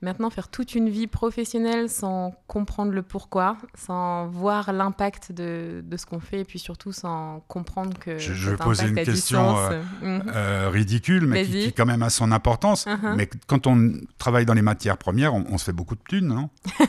Maintenant, 0.03 0.31
faire 0.31 0.49
toute 0.49 0.75
une 0.75 0.89
vie 0.89 1.07
professionnelle 1.07 1.91
sans 1.91 2.35
comprendre 2.47 2.93
le 2.93 3.03
pourquoi, 3.03 3.59
sans 3.75 4.27
voir 4.29 4.73
l'impact 4.73 5.31
de, 5.33 5.83
de 5.85 5.97
ce 5.99 6.07
qu'on 6.07 6.21
fait, 6.21 6.41
et 6.41 6.45
puis 6.45 6.59
surtout 6.59 6.91
sans 6.93 7.41
comprendre 7.49 7.99
que. 7.99 8.17
Je, 8.19 8.33
je 8.33 8.51
vais 8.51 8.57
poser 8.57 8.89
une 8.89 8.95
question 8.95 9.59
euh, 9.59 9.83
Mhm. 10.03 10.23
euh, 10.35 10.71
ridicule, 10.73 11.27
mais 11.27 11.45
qui, 11.45 11.73
quand 11.75 11.85
même 11.85 12.03
a 12.03 12.09
son 12.11 12.33
importance. 12.33 12.87
Mhm. 12.87 13.15
Mais 13.17 13.29
quand 13.47 13.67
on 13.67 13.93
travaille 14.19 14.47
dans 14.47 14.55
les 14.55 14.63
matières 14.63 14.97
premières, 14.97 15.35
on, 15.35 15.45
on 15.51 15.59
se 15.59 15.65
fait 15.67 15.73
beaucoup 15.73 15.97
de 15.97 16.03
thunes, 16.09 16.29
non? 16.29 16.49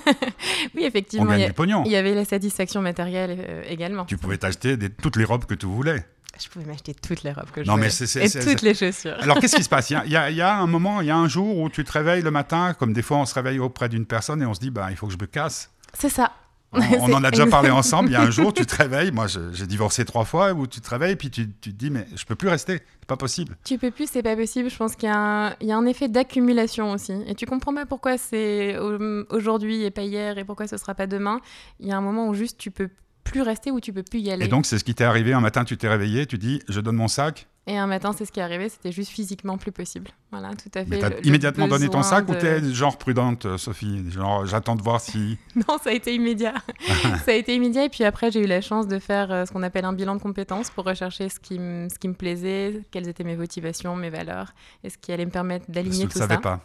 Oui, 0.76 0.84
On 0.84 0.88
effectivement, 0.88 1.26
il 1.26 1.30
gagne 1.32 1.40
y, 1.42 1.44
a- 1.44 1.48
du 1.48 1.54
pognon. 1.54 1.84
il 1.86 1.92
y 1.92 1.96
avait 1.96 2.14
la 2.16 2.24
satisfaction 2.26 2.82
matérielle 2.82 3.44
euh, 3.48 3.64
également. 3.68 4.06
Tu 4.06 4.16
pouvais 4.18 4.38
t'acheter 4.38 4.78
toutes 5.02 5.18
les 5.18 5.26
robes 5.26 5.46
que 5.46 5.54
tu 5.56 5.66
voulais. 5.66 6.06
Je 6.44 6.50
pouvais 6.50 6.66
m'acheter 6.66 6.94
toutes 6.94 7.24
les 7.24 7.32
robes 7.32 7.50
que 7.52 7.64
je 7.64 7.68
Non, 7.68 7.74
mais 7.76 7.82
voulais. 7.84 7.90
c'est- 7.92 8.08
c'est- 8.08 8.20
Et 8.26 8.30
toutes 8.30 8.60
c'est- 8.60 8.62
les 8.64 8.74
chaussures. 8.74 9.16
Alors, 9.22 9.40
qu'est-ce 9.40 9.56
qui 9.56 9.64
se 9.64 9.70
passe? 9.70 9.90
Il 9.90 9.94
y, 9.94 9.96
a, 9.98 10.06
il 10.06 10.12
y 10.12 10.16
a- 10.18 10.30
il 10.30 10.36
y 10.36 10.42
a 10.42 10.58
un 10.58 10.68
moment, 10.68 11.02
il 11.02 11.08
y 11.08 11.12
a 11.12 11.18
un 11.18 11.28
jour 11.28 11.58
où 11.60 11.70
tu 11.70 11.84
te 11.84 11.92
réveilles 11.92 12.22
le 12.24 12.32
matin, 12.32 12.74
comme 12.78 12.94
des 12.94 13.02
fois 13.02 13.18
on 13.18 13.26
se 13.26 13.34
réveille 13.36 13.60
auprès 13.60 13.90
d'une 13.90 14.06
personne 14.06 14.42
et 14.42 14.46
on 14.46 14.54
se 14.54 14.60
dit, 14.60 14.70
bah, 14.72 14.88
il 14.90 14.96
faut 14.98 15.08
que 15.08 15.14
je 15.14 15.18
me 15.20 15.26
casse. 15.28 15.70
C'est 15.94 16.10
ça. 16.10 16.32
On, 16.74 16.80
on 16.80 16.82
C'est 17.08 17.14
en 17.16 17.24
a 17.26 17.32
déjà 17.32 17.46
parlé 17.48 17.70
ensemble. 17.70 18.08
Il 18.10 18.14
y 18.14 18.16
a 18.16 18.22
un 18.22 18.32
jour, 18.32 18.54
tu 18.54 18.66
te 18.66 18.74
réveilles. 18.78 19.12
Moi, 19.12 19.28
je- 19.28 19.52
j'ai 19.52 19.68
divorcé 19.68 20.06
trois 20.06 20.24
fois, 20.24 20.54
où 20.54 20.68
tu 20.68 20.80
te 20.80 20.90
réveilles, 20.90 21.18
puis 21.18 21.30
tu, 21.30 21.50
tu 21.60 21.72
te 21.74 21.76
dis, 21.78 21.90
mais 21.90 22.08
je 22.16 22.24
peux 22.24 22.36
plus 22.36 22.48
rester. 22.48 22.80
C'est 23.02 23.08
pas 23.08 23.18
possible. 23.18 23.58
Tu 23.66 23.78
peux 23.78 23.92
plus, 23.92 24.10
c'est 24.10 24.24
pas 24.24 24.38
possible. 24.38 24.70
Je 24.70 24.78
pense 24.78 24.96
qu'il 24.96 25.10
y, 25.10 25.12
a 25.12 25.18
un- 25.18 25.50
il 25.60 25.68
y 25.68 25.74
a 25.74 25.76
un 25.78 25.86
effet 25.86 26.08
d'accumulation 26.08 26.92
aussi. 26.94 27.12
Et 27.28 27.36
tu 27.36 27.46
comprends 27.46 27.74
pas 27.74 27.86
pourquoi 27.86 28.18
c'est 28.18 28.78
au- 28.78 29.26
aujourd'hui 29.32 29.84
et 29.84 29.92
pas 29.92 30.04
hier 30.04 30.38
et 30.38 30.46
pourquoi 30.46 30.66
ce 30.68 30.78
sera 30.78 30.96
pas 30.96 31.08
demain. 31.08 31.42
Il 31.82 31.88
y 31.88 31.92
a 31.92 31.98
un 31.98 32.02
moment 32.02 32.30
où 32.30 32.34
juste 32.34 32.58
tu 32.58 32.72
peux 32.72 32.88
plus 33.32 33.42
rester 33.42 33.72
ou 33.72 33.80
tu 33.80 33.94
peux 33.94 34.04
plus 34.04 34.20
y 34.20 34.32
aller. 34.32 34.46
Et 34.46 34.48
donc, 34.48 34.66
c'est 34.66 34.78
ce 34.78 34.84
qui 34.84 34.94
t'est 34.94 35.04
arrivé. 35.04 35.34
Un 35.34 35.40
matin, 35.42 35.64
tu 35.64 35.78
t'es 35.78 35.88
réveillé, 35.88 36.26
tu 36.26 36.38
dis, 36.38 36.62
je 36.70 36.80
donne 36.82 36.96
mon 36.96 37.08
sac. 37.08 37.48
Et 37.68 37.78
un 37.78 37.86
matin, 37.86 38.12
c'est 38.12 38.26
ce 38.26 38.32
qui 38.32 38.40
est 38.40 38.44
arrivé, 38.44 38.70
c'était 38.70 38.92
juste 38.92 39.12
physiquement 39.12 39.58
plus 39.60 39.72
possible. 39.72 40.10
Voilà, 40.32 40.50
tout 40.56 40.72
à 40.74 40.84
fait. 40.84 40.90
Mais 40.90 40.98
t'as 41.00 41.10
le- 41.10 41.18
le 41.18 41.26
immédiatement 41.28 41.68
donné 41.68 41.90
ton 41.90 42.02
sac 42.02 42.28
ou 42.28 42.34
de- 42.34 42.40
t'es 42.40 42.74
genre 42.74 42.98
prudente, 42.98 43.56
Sophie? 43.58 44.04
Genre, 44.10 44.48
j'attends 44.48 44.76
de 44.76 44.82
voir 44.82 45.00
si. 45.00 45.38
Non, 45.56 45.78
ça 45.84 45.92
a 45.92 45.94
été 45.94 46.16
immédiat. 46.16 46.56
ça 47.24 47.32
a 47.32 47.34
été 47.34 47.54
immédiat. 47.56 47.86
Et 47.86 47.90
puis 47.90 48.04
après, 48.04 48.32
j'ai 48.32 48.40
eu 48.42 48.48
la 48.48 48.62
chance 48.62 48.88
de 48.88 48.98
faire 48.98 49.32
euh, 49.32 49.46
ce 49.46 49.52
qu'on 49.52 49.62
appelle 49.62 49.86
un 49.86 49.94
bilan 49.94 50.16
de 50.16 50.22
compétences 50.22 50.72
pour 50.72 50.86
rechercher 50.86 51.30
ce 51.30 51.40
qui, 51.40 51.58
m- 51.58 51.88
ce 51.94 52.00
qui 52.00 52.08
me 52.08 52.16
plaisait, 52.16 52.82
quelles 52.90 53.08
étaient 53.08 53.24
mes 53.24 53.36
motivations, 53.38 53.96
mes 53.96 54.10
valeurs, 54.10 54.54
et 54.84 54.90
ce 54.90 54.98
qui 54.98 55.12
allait 55.12 55.26
me 55.26 55.32
permettre 55.32 55.66
Je 55.70 55.74
d'aligner 55.74 56.06
ne 56.06 56.10
tout 56.10 56.18
le 56.18 56.22
savais 56.22 56.36
ça. 56.36 56.42
pas. 56.42 56.62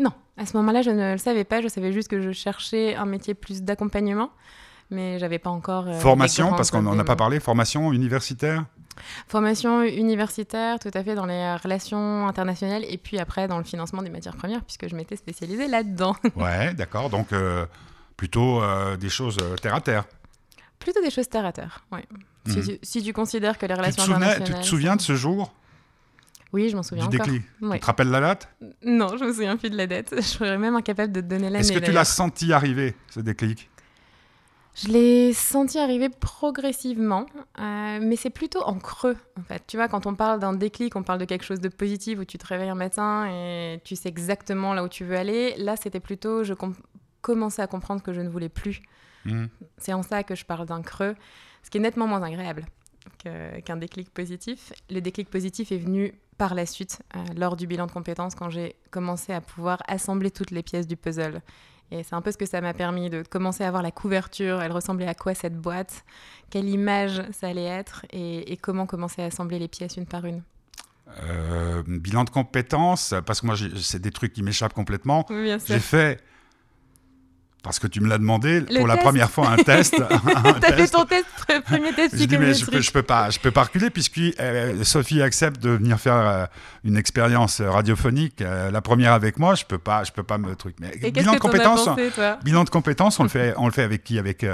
Non, 0.00 0.12
à 0.36 0.46
ce 0.46 0.56
moment-là, 0.56 0.82
je 0.82 0.90
ne 0.90 1.12
le 1.12 1.18
savais 1.18 1.44
pas. 1.44 1.60
Je 1.60 1.68
savais 1.68 1.92
juste 1.92 2.08
que 2.08 2.20
je 2.20 2.32
cherchais 2.32 2.96
un 2.96 3.06
métier 3.06 3.34
plus 3.34 3.62
d'accompagnement, 3.62 4.30
mais 4.90 5.18
j'avais 5.18 5.38
pas 5.38 5.50
encore. 5.50 5.86
euh, 5.88 5.98
Formation, 5.98 6.50
parce 6.50 6.70
qu'on 6.70 6.82
n'en 6.82 6.98
a 6.98 7.04
pas 7.04 7.16
parlé. 7.16 7.40
Formation 7.40 7.92
universitaire? 7.92 8.64
Formation 9.28 9.82
universitaire, 9.82 10.78
tout 10.78 10.90
à 10.92 11.02
fait 11.02 11.14
dans 11.14 11.24
les 11.26 11.54
relations 11.56 12.26
internationales, 12.26 12.84
et 12.88 12.98
puis 12.98 13.18
après 13.18 13.48
dans 13.48 13.58
le 13.58 13.64
financement 13.64 14.02
des 14.02 14.10
matières 14.10 14.36
premières, 14.36 14.62
puisque 14.62 14.88
je 14.88 14.94
m'étais 14.94 15.16
spécialisée 15.16 15.68
là-dedans. 15.68 16.14
Ouais, 16.36 16.74
d'accord. 16.74 17.08
Donc, 17.10 17.32
euh, 17.32 17.64
plutôt 18.16 18.62
euh, 18.62 18.96
des 18.96 19.08
choses 19.08 19.38
terre 19.62 19.74
à 19.74 19.80
terre. 19.80 20.04
Plutôt 20.78 21.00
des 21.02 21.10
choses 21.10 21.28
terre 21.28 21.46
à 21.46 21.52
terre. 21.52 21.84
Oui. 21.92 22.00
Si, 22.46 22.58
Mhm. 22.58 22.64
tu, 22.64 22.78
si 22.82 23.02
tu 23.02 23.12
considères 23.12 23.58
que 23.58 23.66
les 23.66 23.74
relations 23.74 24.02
souvenais- 24.02 24.18
tu 24.26 24.30
internationales. 24.32 24.62
te 24.62 24.66
souviens 24.66 24.96
de 24.96 25.00
ce 25.02 25.14
jour? 25.14 25.52
Oui, 26.52 26.68
je 26.68 26.76
m'en 26.76 26.82
souviens 26.82 27.06
du 27.06 27.16
encore. 27.16 27.26
déclic 27.32 27.46
Ouais. 27.62 27.76
Tu 27.76 27.80
te 27.80 27.86
rappelles 27.86 28.08
la 28.10 28.20
date? 28.20 28.48
Non, 28.84 29.16
je 29.16 29.24
me 29.24 29.32
souviens 29.32 29.56
plus 29.56 29.70
de 29.70 29.76
la 29.76 29.86
date. 29.86 30.08
Je 30.16 30.20
serais 30.22 30.58
même 30.58 30.74
incapable 30.74 31.12
de 31.12 31.20
te 31.20 31.26
donner 31.26 31.44
l'année. 31.44 31.60
Est-ce 31.60 31.72
que 31.72 31.78
tu 31.78 31.92
l'as 31.92 32.04
senti 32.04 32.52
arriver, 32.52 32.96
ce 33.08 33.20
déclic? 33.20 33.70
Je 34.82 34.88
l'ai 34.88 35.32
senti 35.34 35.78
arriver 35.78 36.08
progressivement, 36.08 37.26
euh, 37.58 37.98
mais 38.00 38.16
c'est 38.16 38.30
plutôt 38.30 38.62
en 38.62 38.78
creux, 38.78 39.16
en 39.38 39.42
fait. 39.42 39.62
Tu 39.66 39.76
vois, 39.76 39.88
quand 39.88 40.06
on 40.06 40.14
parle 40.14 40.40
d'un 40.40 40.54
déclic, 40.54 40.96
on 40.96 41.02
parle 41.02 41.18
de 41.18 41.26
quelque 41.26 41.44
chose 41.44 41.60
de 41.60 41.68
positif 41.68 42.18
où 42.18 42.24
tu 42.24 42.38
te 42.38 42.46
réveilles 42.46 42.70
un 42.70 42.74
matin 42.74 43.26
et 43.30 43.80
tu 43.84 43.94
sais 43.94 44.08
exactement 44.08 44.72
là 44.72 44.82
où 44.82 44.88
tu 44.88 45.04
veux 45.04 45.16
aller. 45.16 45.54
Là, 45.58 45.76
c'était 45.76 46.00
plutôt, 46.00 46.44
je 46.44 46.54
com- 46.54 46.74
commençais 47.20 47.60
à 47.60 47.66
comprendre 47.66 48.02
que 48.02 48.14
je 48.14 48.22
ne 48.22 48.30
voulais 48.30 48.48
plus. 48.48 48.80
Hmm. 49.26 49.46
C'est 49.76 49.92
en 49.92 50.02
ça 50.02 50.22
que 50.22 50.34
je 50.34 50.46
parle 50.46 50.64
d'un 50.64 50.80
creux, 50.80 51.14
ce 51.62 51.68
qui 51.68 51.76
est 51.76 51.80
nettement 51.82 52.06
moins 52.06 52.22
agréable 52.22 52.64
qu'un 53.64 53.76
déclic 53.76 54.08
positif. 54.14 54.72
Le 54.88 55.00
déclic 55.00 55.28
positif 55.28 55.72
est 55.72 55.78
venu 55.78 56.14
par 56.38 56.54
la 56.54 56.64
suite, 56.64 57.02
euh, 57.16 57.24
lors 57.36 57.54
du 57.54 57.66
bilan 57.66 57.86
de 57.86 57.92
compétences, 57.92 58.34
quand 58.34 58.48
j'ai 58.48 58.76
commencé 58.90 59.34
à 59.34 59.42
pouvoir 59.42 59.82
assembler 59.88 60.30
toutes 60.30 60.52
les 60.52 60.62
pièces 60.62 60.86
du 60.86 60.96
puzzle. 60.96 61.42
Et 61.90 62.02
c'est 62.02 62.14
un 62.14 62.20
peu 62.20 62.30
ce 62.30 62.38
que 62.38 62.46
ça 62.46 62.60
m'a 62.60 62.72
permis 62.72 63.10
de 63.10 63.22
commencer 63.22 63.64
à 63.64 63.70
voir 63.70 63.82
la 63.82 63.90
couverture, 63.90 64.62
elle 64.62 64.72
ressemblait 64.72 65.08
à 65.08 65.14
quoi 65.14 65.34
cette 65.34 65.56
boîte, 65.56 66.04
quelle 66.48 66.68
image 66.68 67.22
ça 67.32 67.48
allait 67.48 67.64
être? 67.64 68.06
Et, 68.10 68.52
et 68.52 68.56
comment 68.56 68.86
commencer 68.86 69.22
à 69.22 69.26
assembler 69.26 69.58
les 69.58 69.68
pièces 69.68 69.96
une 69.96 70.06
par 70.06 70.24
une? 70.24 70.42
Euh, 71.22 71.82
Bilan 71.86 72.24
de 72.24 72.30
compétences, 72.30 73.14
parce 73.26 73.40
que 73.40 73.46
moi, 73.46 73.56
c'est 73.80 74.00
des 74.00 74.12
trucs 74.12 74.32
qui 74.32 74.42
m'échappent 74.42 74.74
complètement. 74.74 75.26
Oui, 75.30 75.44
bien 75.44 75.58
J'ai 75.58 75.80
fait, 75.80 76.20
parce 77.62 77.78
que 77.78 77.86
tu 77.86 78.00
me 78.00 78.08
l'as 78.08 78.18
demandé, 78.18 78.60
Le 78.60 78.78
pour 78.78 78.86
la 78.86 78.96
première 78.96 79.30
fois, 79.30 79.48
un 79.50 79.56
test. 79.56 79.94
un 80.00 80.52
T'as 80.54 80.72
fait 80.72 80.88
ton 80.88 81.04
test, 81.04 81.26
pr- 81.48 81.62
premier 81.62 81.92
test 81.92 82.16
Je 82.16 82.24
dis, 82.24 82.38
mais 82.38 82.54
je 82.54 82.64
peux, 82.66 82.80
je 82.80 82.90
peux 82.90 83.02
pas, 83.02 83.30
je 83.30 83.38
peux 83.38 83.50
pas 83.50 83.64
reculer 83.64 83.90
puisque 83.90 84.18
euh, 84.18 84.82
Sophie 84.84 85.22
accepte 85.22 85.60
de 85.62 85.70
venir 85.70 85.98
faire 86.00 86.14
euh, 86.14 86.46
une 86.84 86.96
expérience 86.96 87.60
radiophonique, 87.60 88.40
euh, 88.42 88.70
la 88.70 88.80
première 88.80 89.12
avec 89.12 89.38
moi. 89.38 89.54
Je 89.54 89.64
peux 89.64 89.78
pas, 89.78 90.04
je 90.04 90.12
peux 90.12 90.22
pas 90.22 90.38
me 90.38 90.54
truc. 90.56 90.76
Mais 90.80 90.92
Et 91.02 91.10
bilan 91.10 91.32
de 91.34 91.38
t'en 91.38 91.48
as 91.48 91.50
compétences, 91.50 91.84
pensé, 91.84 92.10
bilan 92.44 92.64
de 92.64 92.70
compétences, 92.70 93.20
on 93.20 93.24
le 93.24 93.28
fait, 93.28 93.54
on 93.58 93.66
le 93.66 93.72
fait 93.72 93.82
avec 93.82 94.04
qui? 94.04 94.18
Avec 94.18 94.44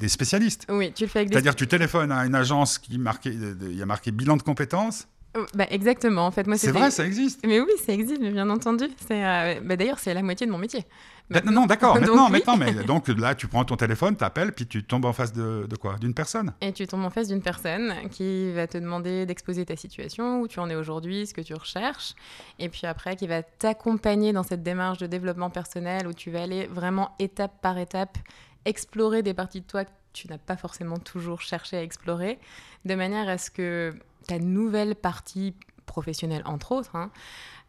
des 0.00 0.08
spécialistes. 0.08 0.66
Oui, 0.68 0.92
tu 0.94 1.04
le 1.04 1.08
fais 1.08 1.20
avec 1.20 1.28
des 1.28 1.34
C'est-à-dire, 1.34 1.54
tu 1.54 1.66
téléphones 1.66 2.12
à 2.12 2.24
une 2.26 2.34
agence 2.34 2.78
qui 2.78 2.98
marquait, 2.98 3.32
il 3.32 3.76
y 3.76 3.82
a 3.82 3.86
marqué 3.86 4.10
bilan 4.10 4.36
de 4.36 4.42
compétences. 4.42 5.06
Oh, 5.36 5.44
bah, 5.54 5.66
exactement, 5.70 6.26
en 6.26 6.30
fait. 6.30 6.46
Moi, 6.46 6.56
C'est 6.56 6.70
vrai, 6.70 6.90
ça 6.90 7.04
existe. 7.04 7.44
Mais 7.44 7.60
oui, 7.60 7.72
ça 7.84 7.92
existe, 7.92 8.20
bien 8.20 8.48
entendu. 8.50 8.84
C'est, 9.06 9.24
euh, 9.24 9.60
bah, 9.62 9.76
D'ailleurs, 9.76 9.98
c'est 9.98 10.14
la 10.14 10.22
moitié 10.22 10.46
de 10.46 10.52
mon 10.52 10.58
métier. 10.58 10.84
Maintenant, 11.28 11.52
non, 11.52 11.66
d'accord, 11.66 11.94
Donc, 12.00 12.02
maintenant, 12.06 12.26
oui. 12.26 12.32
maintenant, 12.32 12.56
mais 12.56 12.72
donc 12.84 13.08
là, 13.08 13.34
tu 13.34 13.48
prends 13.48 13.64
ton 13.64 13.76
téléphone, 13.76 14.14
t'appelles, 14.16 14.52
puis 14.52 14.66
tu 14.66 14.84
tombes 14.84 15.06
en 15.06 15.12
face 15.12 15.32
de, 15.32 15.66
de 15.68 15.76
quoi? 15.76 15.96
D'une 15.98 16.14
personne? 16.14 16.52
Et 16.60 16.72
tu 16.72 16.86
tombes 16.86 17.04
en 17.04 17.10
face 17.10 17.28
d'une 17.28 17.42
personne 17.42 17.94
qui 18.10 18.52
va 18.52 18.66
te 18.66 18.78
demander 18.78 19.26
d'exposer 19.26 19.64
ta 19.64 19.74
situation, 19.74 20.40
où 20.40 20.48
tu 20.48 20.60
en 20.60 20.68
es 20.70 20.76
aujourd'hui, 20.76 21.26
ce 21.26 21.34
que 21.34 21.40
tu 21.40 21.54
recherches, 21.54 22.14
et 22.58 22.68
puis 22.68 22.86
après 22.86 23.16
qui 23.16 23.26
va 23.26 23.42
t'accompagner 23.42 24.32
dans 24.32 24.42
cette 24.42 24.62
démarche 24.62 24.98
de 24.98 25.06
développement 25.06 25.50
personnel 25.50 26.06
où 26.06 26.12
tu 26.12 26.30
vas 26.30 26.42
aller 26.42 26.66
vraiment 26.66 27.14
étape 27.18 27.60
par 27.62 27.78
étape 27.78 28.18
explorer 28.66 29.22
des 29.22 29.34
parties 29.34 29.60
de 29.60 29.66
toi 29.66 29.84
que 29.84 29.90
tu 30.12 30.28
n'as 30.28 30.38
pas 30.38 30.56
forcément 30.56 30.98
toujours 30.98 31.40
cherché 31.40 31.76
à 31.76 31.82
explorer, 31.82 32.38
de 32.84 32.94
manière 32.94 33.28
à 33.28 33.36
ce 33.36 33.50
que 33.50 33.92
ta 34.26 34.38
nouvelle 34.38 34.94
partie 34.94 35.54
professionnelle, 35.86 36.42
entre 36.44 36.72
autres, 36.72 36.96
hein, 36.96 37.10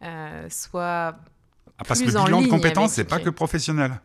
euh, 0.04 0.48
soit 0.50 1.16
Ah, 1.78 1.84
parce 1.88 2.02
que 2.02 2.06
le 2.06 2.24
bilan 2.26 2.42
de 2.42 2.48
compétences, 2.48 2.94
c'est 2.94 3.04
ce 3.04 3.08
pas 3.08 3.20
que 3.20 3.30
professionnel. 3.30 4.00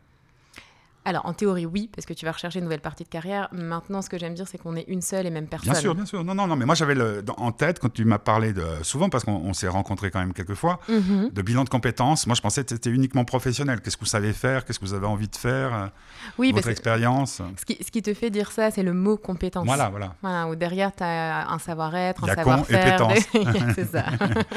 Alors, 1.07 1.25
en 1.25 1.33
théorie, 1.33 1.65
oui, 1.65 1.89
parce 1.95 2.05
que 2.05 2.13
tu 2.13 2.27
vas 2.27 2.33
rechercher 2.33 2.59
une 2.59 2.65
nouvelle 2.67 2.81
partie 2.81 3.05
de 3.05 3.09
carrière. 3.09 3.49
Maintenant, 3.53 4.03
ce 4.03 4.11
que 4.11 4.19
j'aime 4.19 4.35
dire, 4.35 4.47
c'est 4.47 4.59
qu'on 4.59 4.77
est 4.77 4.85
une 4.87 5.01
seule 5.01 5.27
et 5.27 5.31
même 5.31 5.47
personne. 5.47 5.73
Bien 5.73 5.81
sûr, 5.81 5.95
bien 5.95 6.05
sûr. 6.05 6.23
Non, 6.25 6.35
non, 6.35 6.47
non, 6.47 6.57
mais 6.57 6.67
moi 6.67 6.75
j'avais 6.75 6.95
en 7.39 7.53
tête 7.53 7.79
quand 7.79 7.91
tu 7.93 8.05
m'as 8.05 8.19
parlé 8.19 8.53
de 8.53 8.63
souvent 8.83 9.09
parce 9.09 9.25
qu'on 9.25 9.33
on 9.37 9.55
s'est 9.55 9.67
rencontrés 9.69 10.11
quand 10.11 10.19
même 10.21 10.35
quelques 10.35 10.55
fois 10.55 10.79
Mhm. 10.89 11.31
de 11.33 11.43
bilan 11.43 11.65
de 11.65 11.71
compétences. 11.71 12.27
Moi, 12.27 12.35
je 12.35 12.43
pensais 12.43 12.63
que 12.65 12.71
c'était 12.71 12.91
uniquement 12.91 13.25
professionnel. 13.25 13.81
Qu'est-ce 13.81 13.97
que 13.97 14.03
vous 14.03 14.07
savez 14.07 14.35
faire? 14.35 14.65
Qu'est-ce 14.67 14.79
que 14.79 14.85
vous 14.85 14.93
avez 14.95 15.07
envie 15.07 15.29
de 15.29 15.37
faire? 15.37 15.91
Oui, 16.39 16.53
Votre 16.53 16.69
expérience? 16.69 17.41
ce 17.59 17.65
qui, 17.65 17.83
ce 17.83 17.91
qui 17.91 18.03
te 18.03 18.13
fait 18.13 18.29
dire 18.31 18.53
ça, 18.53 18.71
c'est 18.71 18.83
le 18.83 18.93
mot 18.93 19.17
compétence. 19.17 19.65
Voilà, 19.67 19.89
voilà. 19.89 20.15
Voilà, 20.23 20.49
où 20.49 20.55
derrière, 20.55 20.95
tu 20.95 21.03
as 21.03 21.49
un 21.51 21.59
savoir-être, 21.59 22.25
un 22.25 22.27
et 22.33 22.35
savoir-faire. 22.35 22.97
pétence. 22.99 23.25
c'est 23.75 23.87
ça. 23.91 24.05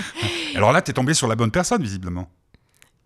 Alors 0.56 0.72
là, 0.74 0.82
tu 0.82 0.92
es 0.92 0.94
tombé 0.94 1.14
sur 1.14 1.28
la 1.28 1.36
bonne 1.36 1.52
personne, 1.52 1.82
visiblement, 1.82 2.28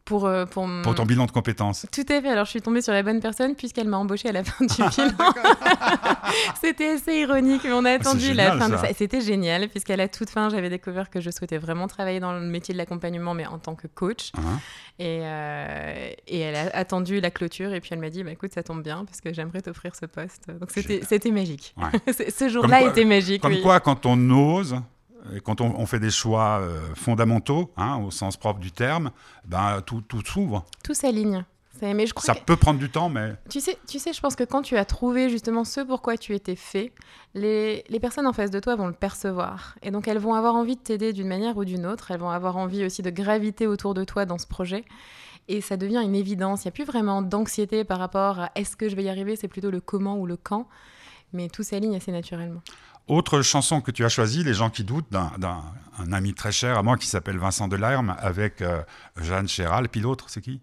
Pour, 0.08 0.26
euh, 0.26 0.46
pour, 0.46 0.66
ton 0.96 1.06
bilan 1.06 1.26
de 1.26 1.32
compétences. 1.32 1.86
Tout 1.92 2.06
à 2.08 2.22
fait. 2.22 2.30
Alors, 2.30 2.46
je 2.46 2.52
suis 2.52 2.62
tombée 2.62 2.82
sur 2.82 2.94
la 2.94 3.04
bonne 3.04 3.20
personne 3.20 3.56
puisqu'elle 3.56 3.90
m'a 3.90 3.98
embauchée 3.98 4.30
à 4.30 4.32
la 4.32 4.46
fin 4.46 4.66
du 4.66 4.74
bilan. 4.74 5.34
C'était 6.62 6.92
assez 6.92 7.14
ironique, 7.18 7.62
mais 7.66 7.74
on 7.74 7.84
a 7.84 7.92
attendu 7.92 8.28
c'est 8.28 8.34
la 8.34 8.58
fin 8.58 8.70
de 8.70 8.78
ça. 8.78 8.88
C'était 8.96 9.20
génial, 9.20 9.68
puisqu'à 9.68 9.98
la 9.98 10.08
toute 10.08 10.30
fin, 10.30 10.50
j'avais 10.50 10.70
découvert 10.70 11.10
que 11.10 11.20
je 11.20 11.30
souhaitais 11.30 11.58
vraiment 11.58 11.88
travailler 11.88 12.22
dans 12.22 12.32
le 12.32 12.40
métier 12.40 12.74
de 12.74 12.78
l'accompagnement, 12.78 13.34
mais 13.34 13.46
en 13.46 13.60
tant 13.60 13.76
que 13.76 13.88
coach. 13.88 14.32
Hein 14.38 14.60
Et, 14.98 15.20
euh, 15.24 16.10
et 16.26 16.40
elle 16.40 16.56
a 16.56 16.74
attendu 16.74 17.20
la 17.20 17.30
clôture, 17.30 17.74
et 17.74 17.82
puis 17.82 17.90
elle 17.92 18.00
m'a 18.00 18.10
dit 18.10 18.24
bah, 18.24 18.32
écoute, 18.32 18.54
ça 18.54 18.64
tombe 18.64 18.82
bien, 18.82 19.04
parce 19.04 19.20
que 19.20 19.34
j'aimerais 19.34 19.62
t'offrir 19.62 19.94
ce 19.94 20.06
poste. 20.06 20.48
Donc, 20.48 20.72
c'était 20.72 21.32
magique. 21.32 21.76
Ouais. 21.76 22.14
Ce 22.32 22.48
jour-là 22.48 22.84
était 22.84 23.04
magique. 23.04 23.42
Comme 23.42 23.52
oui. 23.52 23.62
quoi, 23.62 23.82
quand 23.82 24.06
on 24.06 24.30
ose, 24.30 24.78
et 25.36 25.40
quand 25.42 25.62
on, 25.62 25.74
on 25.80 25.86
fait 25.86 26.00
des 26.00 26.12
choix 26.12 26.60
euh, 26.62 26.80
fondamentaux, 26.96 27.72
hein, 27.78 27.98
au 27.98 28.12
sens 28.12 28.38
propre 28.38 28.60
du 28.60 28.72
terme, 28.72 29.12
ben, 29.46 29.82
tout, 29.86 30.02
tout 30.02 30.22
s'ouvre. 30.26 30.66
Tout 30.84 30.94
s'aligne. 30.94 31.46
C'est- 31.80 31.94
Mais 31.94 32.08
je 32.08 32.14
crois 32.16 32.26
Ça 32.26 32.34
que- 32.40 32.44
peut 32.44 32.56
prendre 32.56 32.80
du 32.80 32.90
temps, 32.90 33.08
mais 33.08 33.36
Tu 33.50 33.62
sais, 33.62 33.78
tu 33.88 34.00
sais, 34.00 34.12
je 34.12 34.20
pense 34.20 34.36
que 34.36 34.44
quand 34.44 34.64
tu 34.64 34.78
as 34.78 34.86
trouvé 34.86 35.30
justement 35.30 35.64
ce 35.64 35.82
pourquoi 35.82 36.18
tu 36.18 36.34
étais 36.34 36.56
fait, 36.56 36.92
les, 37.36 37.84
les 37.90 38.00
personnes 38.00 38.26
en 38.26 38.34
face 38.34 38.50
de 38.50 38.60
toi 38.60 38.76
vont 38.76 38.88
le 38.88 38.94
percevoir. 38.94 39.76
Et 39.84 39.92
donc 39.92 40.08
elles 40.08 40.18
vont 40.18 40.34
avoir 40.34 40.56
envie 40.56 40.76
de 40.76 40.82
t'aider 40.82 41.14
d'une 41.14 41.28
manière 41.28 41.56
ou 41.58 41.66
d'une 41.66 41.86
autre. 41.86 42.10
Elles 42.10 42.20
vont 42.20 42.32
avoir 42.32 42.58
envie 42.58 42.84
aussi 42.84 43.04
de 43.04 43.12
graviter 43.12 43.68
autour 43.68 43.94
de 43.94 44.04
toi 44.04 44.26
dans 44.26 44.40
ce 44.40 44.48
projet. 44.48 44.86
Et 45.50 45.62
ça 45.62 45.78
devient 45.78 46.02
une 46.04 46.16
évidence. 46.16 46.64
Il 46.64 46.68
n'y 46.68 46.70
a 46.70 46.72
plus 46.72 46.84
vraiment 46.84 47.22
d'anxiété 47.22 47.84
par 47.84 48.00
rapport 48.00 48.40
à 48.40 48.52
est-ce 48.56 48.76
que 48.76 48.90
je 48.90 48.96
vais 48.96 49.04
y 49.04 49.10
arriver, 49.10 49.36
c'est 49.36 49.48
plutôt 49.48 49.70
le 49.70 49.80
comment 49.80 50.18
ou 50.18 50.26
le 50.26 50.36
quand. 50.36 50.68
Mais 51.32 51.48
tout 51.48 51.62
s'aligne 51.62 51.96
assez 51.96 52.12
naturellement. 52.12 52.62
Autre 53.08 53.42
chanson 53.42 53.80
que 53.82 53.92
tu 53.92 54.04
as 54.06 54.10
choisie, 54.10 54.44
Les 54.44 54.54
gens 54.54 54.70
qui 54.70 54.84
doutent, 54.84 55.10
d'un 55.12 55.32
d'un- 55.38 55.64
un 56.00 56.12
ami 56.14 56.34
très 56.34 56.52
cher 56.52 56.78
à 56.78 56.84
moi 56.84 56.96
qui 56.98 57.08
s'appelle 57.08 57.38
Vincent 57.38 57.68
Delerme, 57.68 58.16
avec 58.20 58.62
euh, 58.62 58.82
Jeanne 59.20 59.48
Chéral. 59.48 59.90
Puis 59.90 60.00
l'autre, 60.02 60.26
c'est 60.30 60.42
qui? 60.42 60.62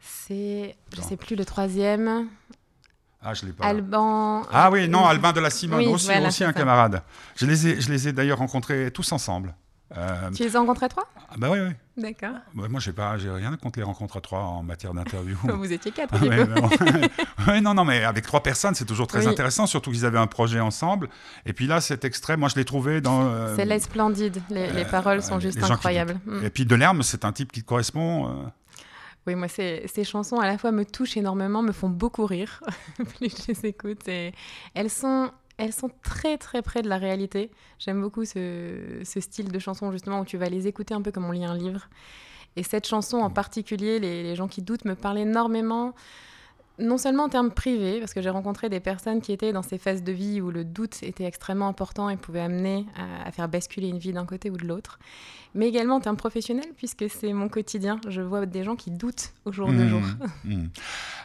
C'est, 0.00 0.76
je 0.94 1.00
sais 1.00 1.16
plus, 1.16 1.36
le 1.36 1.44
troisième. 1.44 2.28
Ah, 3.22 3.32
je 3.32 3.46
l'ai 3.46 3.52
pas. 3.52 3.64
Alban. 3.64 4.42
Ah 4.52 4.70
oui, 4.70 4.86
non, 4.88 5.06
Albin 5.06 5.32
de 5.32 5.40
la 5.40 5.48
Simone, 5.48 5.78
Oui, 5.78 5.86
aussi, 5.86 6.04
voilà, 6.06 6.28
aussi 6.28 6.44
un 6.44 6.48
ça. 6.48 6.52
camarade. 6.52 7.02
Je 7.36 7.46
les 7.46 7.66
ai, 7.68 7.80
je 7.80 7.90
les 7.90 8.08
ai 8.08 8.12
d'ailleurs 8.12 8.38
rencontrés 8.38 8.90
tous 8.92 9.10
ensemble. 9.12 9.54
Euh, 9.96 10.30
Tu 10.34 10.42
les 10.42 10.56
as 10.56 10.58
rencontrés 10.58 10.88
trois? 10.88 11.04
Ah 11.30 11.34
bah 11.38 11.48
oui, 11.50 11.58
oui. 11.60 11.72
D'accord. 11.96 12.34
Ouais, 12.56 12.68
moi, 12.68 12.80
j'ai 12.80 12.92
pas, 12.92 13.16
j'ai 13.16 13.30
rien 13.30 13.56
contre 13.56 13.78
les 13.78 13.84
rencontres 13.84 14.16
à 14.16 14.20
trois 14.20 14.40
en 14.40 14.62
matière 14.64 14.92
d'interview. 14.92 15.36
Vous 15.44 15.72
étiez 15.72 15.92
quatre, 15.92 16.14
Ah, 16.14 16.44
non. 16.44 16.68
Ouais, 17.46 17.60
non, 17.60 17.74
non, 17.74 17.84
mais 17.84 18.02
avec 18.02 18.24
trois 18.26 18.42
personnes, 18.42 18.74
c'est 18.74 18.84
toujours 18.86 19.06
très 19.06 19.20
Oui. 19.20 19.28
intéressant, 19.32 19.66
surtout 19.66 19.90
qu'ils 19.92 20.04
avaient 20.04 20.18
un 20.18 20.26
projet 20.26 20.58
ensemble. 20.60 21.08
Et 21.46 21.52
puis 21.52 21.66
là, 21.68 21.80
cet 21.80 22.04
extrait, 22.04 22.36
moi, 22.36 22.48
je 22.48 22.56
l'ai 22.56 22.64
trouvé 22.64 23.00
dans. 23.00 23.22
euh, 23.26 23.54
C'est 23.56 23.64
les 23.64 23.78
splendides. 23.78 24.42
Les, 24.50 24.70
les 24.72 24.82
euh, 24.84 24.90
paroles 24.90 25.22
sont 25.22 25.38
juste 25.38 25.58
qui 25.62 25.72
incroyables. 25.72 26.18
Mm. 26.26 26.44
Et 26.44 26.50
puis 26.50 26.64
Delerme, 26.66 27.02
c'est 27.04 27.24
un 27.24 27.32
type 27.32 27.52
qui 27.52 27.62
correspond. 27.62 28.50
Oui, 29.26 29.36
moi, 29.36 29.48
ces, 29.48 29.86
ces 29.92 30.04
chansons 30.04 30.38
à 30.38 30.46
la 30.46 30.58
fois 30.58 30.70
me 30.70 30.84
touchent 30.84 31.16
énormément, 31.16 31.62
me 31.62 31.72
font 31.72 31.88
beaucoup 31.88 32.26
rire, 32.26 32.62
plus 33.18 33.30
je 33.30 33.52
les 33.52 33.66
écoute. 33.66 34.06
Et 34.06 34.34
elles 34.74 34.90
sont, 34.90 35.30
elles 35.56 35.72
sont 35.72 35.90
très, 36.02 36.36
très 36.38 36.62
près 36.62 36.82
de 36.82 36.88
la 36.88 36.98
réalité. 36.98 37.50
J'aime 37.78 38.00
beaucoup 38.00 38.24
ce, 38.24 39.00
ce 39.04 39.20
style 39.20 39.50
de 39.52 39.58
chanson, 39.58 39.92
justement, 39.92 40.20
où 40.20 40.24
tu 40.24 40.36
vas 40.36 40.48
les 40.48 40.66
écouter 40.66 40.94
un 40.94 41.02
peu 41.02 41.12
comme 41.12 41.24
on 41.24 41.32
lit 41.32 41.44
un 41.44 41.56
livre. 41.56 41.88
Et 42.56 42.62
cette 42.62 42.86
chanson 42.86 43.18
en 43.18 43.30
particulier, 43.30 43.98
les, 43.98 44.22
les 44.22 44.36
gens 44.36 44.48
qui 44.48 44.62
doutent, 44.62 44.84
me 44.84 44.94
parlent 44.94 45.18
énormément, 45.18 45.94
non 46.78 46.98
seulement 46.98 47.24
en 47.24 47.28
termes 47.28 47.50
privés, 47.50 48.00
parce 48.00 48.14
que 48.14 48.20
j'ai 48.20 48.30
rencontré 48.30 48.68
des 48.68 48.80
personnes 48.80 49.20
qui 49.20 49.32
étaient 49.32 49.52
dans 49.52 49.62
ces 49.62 49.78
phases 49.78 50.02
de 50.02 50.12
vie 50.12 50.40
où 50.40 50.50
le 50.50 50.64
doute 50.64 51.02
était 51.02 51.24
extrêmement 51.24 51.68
important 51.68 52.08
et 52.08 52.16
pouvait 52.16 52.40
amener 52.40 52.86
à, 52.96 53.28
à 53.28 53.30
faire 53.32 53.48
basculer 53.48 53.88
une 53.88 53.98
vie 53.98 54.12
d'un 54.12 54.26
côté 54.26 54.50
ou 54.50 54.56
de 54.56 54.66
l'autre, 54.66 54.98
mais 55.54 55.68
également 55.68 55.96
en 55.96 56.00
termes 56.00 56.16
professionnels, 56.16 56.70
puisque 56.76 57.08
c'est 57.08 57.32
mon 57.32 57.48
quotidien. 57.48 58.00
Je 58.08 58.20
vois 58.20 58.44
des 58.46 58.64
gens 58.64 58.76
qui 58.76 58.90
doutent 58.90 59.32
au 59.44 59.52
jour 59.52 59.68
le 59.70 59.84
hmm, 59.84 59.88
jour. 59.88 60.00
hmm. 60.44 60.66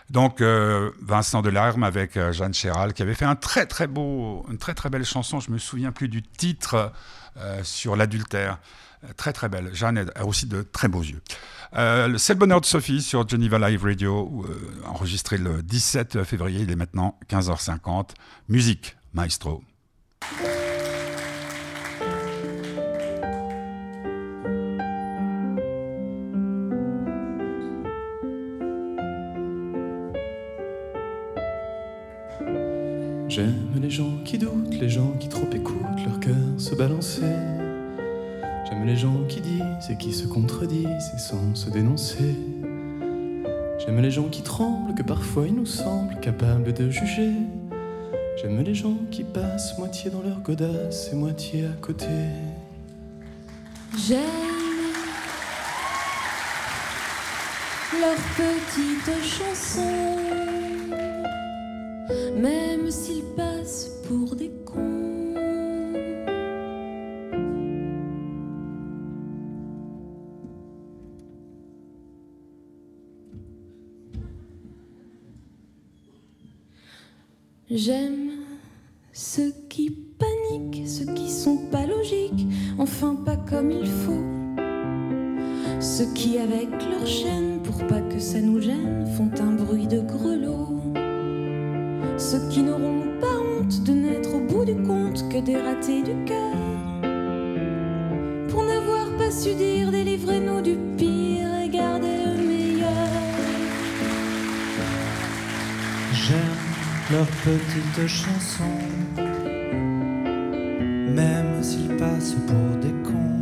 Donc 0.09 0.41
euh, 0.41 0.91
Vincent 1.01 1.41
Delarme 1.41 1.83
avec 1.83 2.17
euh, 2.17 2.31
Jeanne 2.31 2.53
Chéral 2.53 2.93
qui 2.93 3.01
avait 3.01 3.13
fait 3.13 3.25
un 3.25 3.35
très 3.35 3.65
très 3.65 3.87
beau, 3.87 4.45
une 4.49 4.57
très 4.57 4.73
très 4.73 4.89
belle 4.89 5.05
chanson. 5.05 5.39
Je 5.39 5.51
me 5.51 5.57
souviens 5.57 5.91
plus 5.91 6.09
du 6.09 6.21
titre 6.23 6.91
euh, 7.37 7.63
sur 7.63 7.95
l'adultère. 7.95 8.59
Euh, 9.03 9.07
Très 9.15 9.33
très 9.33 9.49
belle. 9.49 9.69
Jeanne 9.73 10.11
a 10.15 10.25
aussi 10.25 10.45
de 10.45 10.61
très 10.61 10.87
beaux 10.87 11.01
yeux. 11.03 11.21
Euh, 11.75 12.17
c'est 12.17 12.33
le 12.33 12.39
bonheur 12.39 12.61
de 12.61 12.65
Sophie 12.65 13.01
sur 13.01 13.27
Geneva 13.27 13.59
Live 13.69 13.83
Radio, 13.83 14.45
euh, 14.47 14.87
enregistré 14.87 15.37
le 15.37 15.61
17 15.61 16.23
février. 16.23 16.61
Il 16.61 16.71
est 16.71 16.75
maintenant 16.75 17.17
15h50. 17.29 18.09
Musique, 18.47 18.95
maestro. 19.13 19.63
J'aime 33.29 33.79
les 33.79 33.91
gens 33.91 34.17
qui 34.25 34.39
doutent, 34.39 34.73
les 34.73 34.89
gens 34.89 35.11
qui 35.19 35.29
trop 35.29 35.47
écoutent 35.53 36.03
leur 36.03 36.19
cœur 36.19 36.35
se 36.57 36.73
balancer. 36.73 37.21
J'aime 38.69 38.85
les 38.85 38.95
gens 38.95 39.23
qui 39.27 39.41
disent 39.41 39.89
et 39.89 39.95
qui 39.95 40.13
se 40.13 40.27
contredisent 40.27 41.11
et 41.15 41.17
sans 41.17 41.55
se 41.55 41.71
dénoncer. 41.71 42.35
J'aime 43.79 43.99
les 43.99 44.11
gens 44.11 44.29
qui 44.29 44.43
tremblent, 44.43 44.93
que 44.93 45.01
parfois 45.01 45.47
ils 45.47 45.55
nous 45.55 45.65
semblent 45.65 46.19
capables 46.19 46.71
de 46.71 46.87
juger. 46.91 47.31
J'aime 48.39 48.61
les 48.61 48.75
gens 48.75 48.97
qui 49.09 49.23
passent 49.23 49.75
moitié 49.79 50.11
dans 50.11 50.21
leur 50.21 50.39
godasse 50.41 51.09
et 51.11 51.15
moitié 51.15 51.65
à 51.65 51.81
côté. 51.81 52.05
J'aime 53.97 54.19
leurs 57.99 58.15
petites 58.37 59.23
chansons, 59.23 60.18
J'aime 77.79 78.08
même 111.15 111.61
s'ils 111.61 111.95
passent 111.97 112.35
pour 112.47 112.77
des 112.81 112.93
cons. 113.03 113.39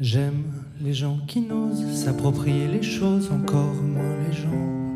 J'aime 0.00 0.42
les 0.80 0.92
gens 0.92 1.18
qui 1.28 1.40
n'osent 1.42 1.86
s'approprier 1.94 2.66
les 2.66 2.82
choses, 2.82 3.30
encore 3.30 3.74
moins 3.74 4.16
les 4.26 4.34
gens. 4.34 4.92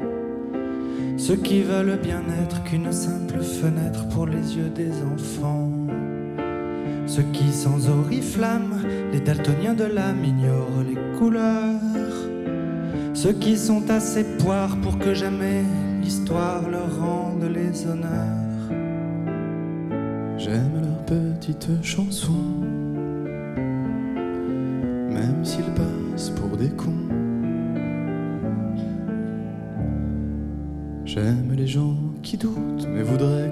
Ceux 1.16 1.36
qui 1.36 1.62
veulent 1.62 2.00
bien 2.02 2.22
être 2.42 2.64
qu'une 2.64 2.92
simple 2.92 3.38
fenêtre 3.40 4.08
pour 4.08 4.26
les 4.26 4.56
yeux 4.56 4.68
des 4.68 4.90
enfants. 5.02 5.75
Ceux 7.06 7.22
qui 7.32 7.52
sans 7.52 7.88
oriflamme, 7.88 8.82
les 9.12 9.20
daltoniens 9.20 9.74
de 9.74 9.84
l'âme 9.84 10.24
ignorent 10.24 10.82
les 10.86 11.18
couleurs. 11.18 11.80
Ceux 13.14 13.32
qui 13.32 13.56
sont 13.56 13.88
assez 13.90 14.24
poires 14.38 14.76
pour 14.82 14.98
que 14.98 15.14
jamais 15.14 15.62
l'histoire 16.02 16.68
leur 16.68 17.00
rende 17.00 17.44
les 17.44 17.86
honneurs. 17.86 18.46
J'aime 20.36 20.82
leurs 20.82 21.04
petites 21.06 21.82
chansons, 21.82 22.60
même 25.08 25.44
s'ils 25.44 25.64
passent 25.64 26.30
pour 26.30 26.56
des 26.56 26.70
cons. 26.70 26.92
J'aime 31.04 31.52
les 31.56 31.66
gens 31.66 31.96
qui 32.22 32.36
doutent, 32.36 32.86
mais 32.88 33.02
voudraient 33.02 33.45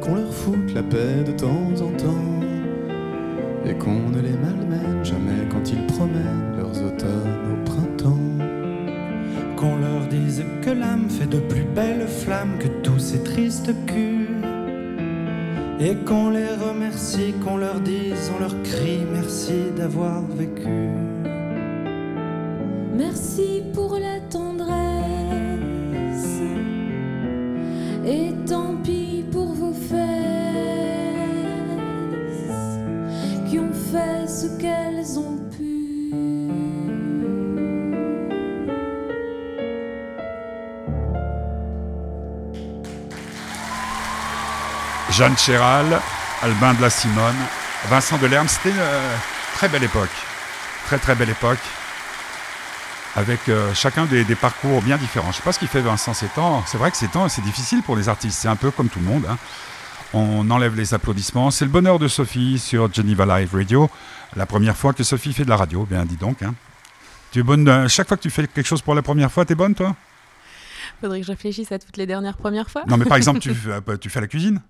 vécu. 20.35 20.91
Merci 22.97 23.63
pour 23.73 23.97
la 23.99 24.21
tendresse. 24.31 24.75
Et 28.07 28.33
tant 28.47 28.77
pis 28.83 29.25
pour 29.33 29.53
vos 29.55 29.73
fesses 29.73 30.01
qui 33.49 33.59
ont 33.59 33.73
fait 33.73 34.29
ce 34.29 34.47
qu'elles 34.61 35.19
ont 35.19 35.39
pu. 35.57 36.11
Jeanne 45.11 45.39
Chéral, 45.39 46.01
Albin 46.43 46.75
de 46.75 46.83
la 46.83 46.91
Simone, 46.91 47.37
Vincent 47.89 48.19
Delerme. 48.19 48.49
C'était 48.49 48.77
euh, 48.77 49.17
très 49.55 49.69
belle 49.69 49.85
époque. 49.85 50.11
Très 50.87 50.99
très 50.99 51.15
belle 51.15 51.31
époque. 51.31 51.59
Avec 53.17 53.49
euh, 53.49 53.73
chacun 53.75 54.07
des, 54.07 54.25
parcours 54.35 54.83
bien 54.83 54.97
différents. 54.97 55.27
Je 55.31 55.37
ne 55.37 55.37
sais 55.37 55.43
pas 55.43 55.53
ce 55.53 55.59
qu'il 55.61 55.69
fait 55.69 55.81
Vincent 55.81 56.13
temps. 56.35 56.65
C'est 56.67 56.79
vrai 56.79 56.91
que 56.91 57.07
temps, 57.07 57.29
c'est 57.29 57.43
difficile 57.43 57.83
pour 57.83 57.97
les 57.97 58.09
artistes. 58.09 58.39
C'est 58.41 58.49
un 58.49 58.57
peu 58.57 58.71
comme 58.71 58.89
tout 58.89 58.99
le 58.99 59.07
monde. 59.07 59.25
hein. 59.29 59.39
On 60.13 60.49
enlève 60.51 60.75
les 60.77 60.95
applaudissements. 60.95 61.51
C'est 61.51 61.65
le 61.65 61.71
bonheur 61.71 61.99
de 61.99 62.09
Sophie 62.09 62.59
sur 62.59 62.93
Geneva 62.93 63.25
Live 63.27 63.55
Radio. 63.55 63.89
La 64.37 64.47
première 64.47 64.77
fois 64.77 64.93
que 64.93 65.05
Sophie 65.05 65.33
fait 65.33 65.45
de 65.45 65.51
la 65.51 65.57
radio. 65.57 65.87
Bien, 65.89 66.05
dis 66.05 66.17
donc. 66.17 66.43
hein. 66.43 66.55
Tu 67.31 67.41
es 67.41 67.43
bonne. 67.43 67.69
euh, 67.69 67.89
chaque 67.89 68.09
fois 68.09 68.17
que 68.17 68.23
tu 68.23 68.31
fais 68.31 68.47
quelque 68.47 68.67
chose 68.67 68.83
pour 68.83 68.95
la 68.95 69.03
première 69.03 69.31
fois, 69.31 69.45
tu 69.45 69.53
es 69.53 69.57
bonne, 69.57 69.75
toi? 69.75 69.95
Faudrait 71.05 71.21
que 71.21 71.27
je 71.27 71.33
réfléchisse 71.33 71.71
à 71.71 71.79
toutes 71.79 71.99
les 71.99 72.07
dernières 72.07 72.39
premières 72.39 72.71
fois. 72.71 72.83
Non, 72.89 72.97
mais 72.97 73.05
par 73.05 73.19
exemple, 73.19 73.41
tu, 73.41 73.53
fais- 73.55 73.99
tu 74.01 74.09
fais 74.09 74.23
la 74.23 74.27
cuisine. 74.27 74.63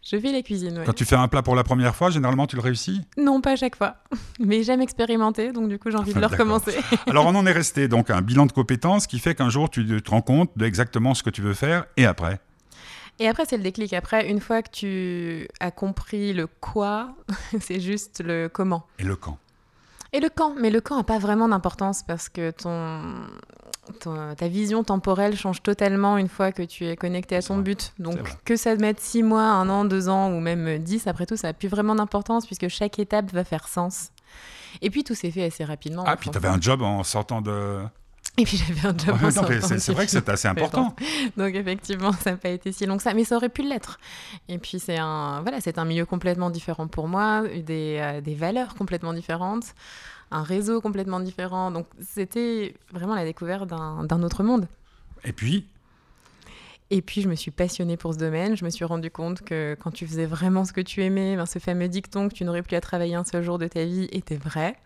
Je 0.00 0.16
fais 0.16 0.30
la 0.30 0.42
cuisine, 0.42 0.78
ouais. 0.78 0.84
Quand 0.84 0.92
tu 0.92 1.04
fais 1.04 1.16
un 1.16 1.26
plat 1.26 1.42
pour 1.42 1.56
la 1.56 1.64
première 1.64 1.96
fois, 1.96 2.08
généralement, 2.10 2.46
tu 2.46 2.54
le 2.54 2.62
réussis. 2.62 3.00
Non, 3.16 3.40
pas 3.40 3.52
à 3.52 3.56
chaque 3.56 3.74
fois. 3.74 3.96
Mais 4.38 4.62
j'aime 4.62 4.80
expérimenter, 4.80 5.50
donc 5.50 5.68
du 5.68 5.80
coup, 5.80 5.90
j'ai 5.90 5.96
envie 5.96 6.14
de 6.14 6.20
le 6.20 6.26
recommencer. 6.36 6.76
Alors, 7.08 7.26
on 7.26 7.34
en 7.34 7.44
est 7.46 7.52
resté 7.52 7.88
donc 7.88 8.10
à 8.10 8.16
un 8.16 8.22
bilan 8.22 8.46
de 8.46 8.52
compétences 8.52 9.08
qui 9.08 9.18
fait 9.18 9.34
qu'un 9.34 9.48
jour, 9.48 9.70
tu 9.70 9.84
te 10.00 10.10
rends 10.10 10.22
compte 10.22 10.50
de 10.56 10.64
exactement 10.66 11.14
ce 11.14 11.24
que 11.24 11.30
tu 11.30 11.42
veux 11.42 11.54
faire 11.54 11.86
et 11.96 12.06
après? 12.06 12.38
Et 13.18 13.26
après, 13.28 13.44
c'est 13.44 13.56
le 13.56 13.64
déclic. 13.64 13.92
Après, 13.92 14.28
une 14.30 14.40
fois 14.40 14.62
que 14.62 14.70
tu 14.70 15.48
as 15.58 15.72
compris 15.72 16.32
le 16.32 16.46
quoi, 16.46 17.14
c'est 17.60 17.80
juste 17.80 18.22
le 18.24 18.48
comment. 18.48 18.86
Et 19.00 19.04
le 19.04 19.16
camp. 19.16 19.36
Et 20.12 20.20
le 20.20 20.28
quand. 20.28 20.54
Mais 20.60 20.70
le 20.70 20.80
quand 20.80 20.96
n'a 20.96 21.02
pas 21.04 21.18
vraiment 21.18 21.48
d'importance 21.48 22.04
parce 22.04 22.28
que 22.28 22.50
ton, 22.52 23.00
ton- 24.00 24.34
ta 24.34 24.48
vision 24.48 24.84
temporelle 24.84 25.36
change 25.36 25.62
totalement 25.62 26.16
une 26.18 26.28
fois 26.28 26.52
que 26.52 26.62
tu 26.62 26.86
es 26.86 26.96
connecté 26.96 27.36
à 27.36 27.42
ton 27.42 27.54
vrai. 27.54 27.62
but. 27.64 27.92
Donc, 27.98 28.18
que 28.44 28.56
ça 28.56 28.76
te 28.76 28.80
mette 28.80 29.00
six 29.00 29.22
mois, 29.22 29.42
un 29.44 29.68
an, 29.68 29.84
deux 29.84 30.08
ans 30.08 30.30
ou 30.32 30.40
même 30.40 30.78
dix, 30.78 31.06
après 31.06 31.26
tout, 31.26 31.36
ça 31.36 31.48
n'a 31.48 31.52
plus 31.52 31.68
vraiment 31.68 31.94
d'importance 31.94 32.46
puisque 32.46 32.68
chaque 32.68 32.98
étape 32.98 33.32
va 33.32 33.44
faire 33.44 33.68
sens. 33.68 34.10
Et 34.80 34.90
puis, 34.90 35.04
tout 35.04 35.14
s'est 35.14 35.30
fait 35.30 35.44
assez 35.44 35.64
rapidement. 35.64 36.04
Ah, 36.06 36.16
puis 36.16 36.30
tu 36.30 36.36
avais 36.36 36.48
un 36.48 36.60
job 36.60 36.82
en 36.82 37.02
sortant 37.04 37.42
de. 37.42 37.80
Et 38.38 38.44
puis, 38.44 38.56
j'avais 38.56 38.88
un 38.88 38.96
job. 38.96 39.20
Ouais, 39.22 39.30
c'est 39.60 39.78
c'est 39.78 39.92
vrai 39.92 40.06
que 40.06 40.10
c'est 40.10 40.26
assez 40.28 40.48
important. 40.48 40.94
Donc 41.36 41.54
effectivement, 41.54 42.12
ça 42.12 42.30
n'a 42.30 42.36
pas 42.38 42.48
été 42.48 42.72
si 42.72 42.86
long 42.86 42.96
que 42.96 43.02
ça, 43.02 43.12
mais 43.12 43.24
ça 43.24 43.36
aurait 43.36 43.50
pu 43.50 43.60
l'être. 43.62 43.98
Et 44.48 44.56
puis 44.58 44.78
c'est 44.80 44.96
un, 44.96 45.42
voilà, 45.42 45.60
c'est 45.60 45.76
un 45.76 45.84
milieu 45.84 46.06
complètement 46.06 46.48
différent 46.48 46.86
pour 46.86 47.08
moi, 47.08 47.42
des, 47.42 47.98
euh, 48.00 48.20
des 48.22 48.34
valeurs 48.34 48.74
complètement 48.74 49.12
différentes, 49.12 49.74
un 50.32 50.42
réseau 50.42 50.80
complètement 50.80 51.20
différent. 51.20 51.70
Donc 51.70 51.86
c'était 52.00 52.74
vraiment 52.90 53.14
la 53.14 53.24
découverte 53.24 53.68
d'un 53.68 54.22
autre 54.22 54.42
monde. 54.42 54.66
Et 55.24 55.32
puis, 55.32 55.66
Et 56.90 57.00
puis 57.00 57.22
je 57.22 57.28
me 57.28 57.34
suis 57.34 57.50
passionnée 57.50 57.96
pour 57.96 58.12
ce 58.14 58.18
domaine. 58.18 58.56
Je 58.56 58.64
me 58.64 58.70
suis 58.70 58.84
rendu 58.84 59.10
compte 59.10 59.42
que 59.42 59.76
quand 59.80 59.90
tu 59.90 60.06
faisais 60.06 60.26
vraiment 60.26 60.64
ce 60.64 60.72
que 60.72 60.80
tu 60.80 61.02
aimais, 61.02 61.36
ben, 61.36 61.46
ce 61.46 61.58
fameux 61.58 61.88
dicton 61.88 62.28
que 62.28 62.34
tu 62.34 62.44
n'aurais 62.44 62.62
plus 62.62 62.76
à 62.76 62.80
travailler 62.80 63.14
un 63.14 63.24
seul 63.24 63.42
jour 63.42 63.58
de 63.58 63.66
ta 63.66 63.84
vie 63.84 64.08
était 64.12 64.36
vrai. 64.36 64.76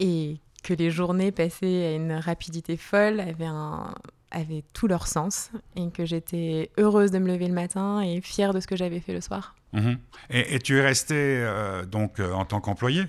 Et 0.00 0.38
que 0.62 0.74
les 0.74 0.90
journées 0.90 1.30
passées 1.30 1.84
à 1.84 1.92
une 1.92 2.12
rapidité 2.12 2.76
folle 2.76 3.20
avaient, 3.20 3.44
un, 3.44 3.94
avaient 4.30 4.64
tout 4.72 4.86
leur 4.86 5.06
sens. 5.06 5.50
Et 5.76 5.88
que 5.90 6.04
j'étais 6.04 6.70
heureuse 6.78 7.10
de 7.10 7.18
me 7.18 7.28
lever 7.28 7.48
le 7.48 7.54
matin 7.54 8.00
et 8.00 8.20
fière 8.20 8.52
de 8.52 8.60
ce 8.60 8.66
que 8.66 8.76
j'avais 8.76 9.00
fait 9.00 9.12
le 9.12 9.20
soir. 9.20 9.54
mhm. 9.72 9.98
et, 10.30 10.54
et 10.54 10.58
tu 10.58 10.76
es 10.78 10.82
resté 10.82 11.14
euh, 11.16 11.84
donc 11.84 12.18
euh, 12.18 12.32
en 12.32 12.44
tant 12.44 12.60
qu'employé. 12.60 13.04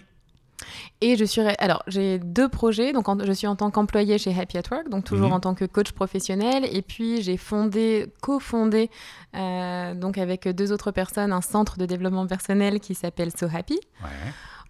Et 1.01 1.15
je 1.17 1.25
suis. 1.25 1.41
Alors, 1.59 1.83
j'ai 1.87 2.19
deux 2.19 2.49
projets. 2.49 2.93
Donc, 2.93 3.07
en- 3.09 3.17
je 3.23 3.31
suis 3.31 3.47
en 3.47 3.55
tant 3.55 3.71
qu'employée 3.71 4.17
chez 4.17 4.37
Happy 4.37 4.57
at 4.57 4.63
Work, 4.71 4.89
donc 4.89 5.03
toujours 5.03 5.27
Mhm. 5.27 5.33
en 5.33 5.39
tant 5.39 5.55
que 5.55 5.65
coach 5.65 5.91
professionnel. 5.91 6.67
Et 6.71 6.81
puis, 6.81 7.21
j'ai 7.21 7.37
fondé, 7.37 8.07
cofondé, 8.21 8.89
euh, 9.35 9.93
donc 9.93 10.17
avec 10.17 10.47
deux 10.47 10.71
autres 10.71 10.91
personnes, 10.91 11.31
un 11.33 11.41
centre 11.41 11.77
de 11.77 11.85
développement 11.85 12.27
personnel 12.27 12.79
qui 12.79 12.95
s'appelle 12.95 13.31
So 13.37 13.47
Happy. 13.53 13.79
Ouais. 14.03 14.09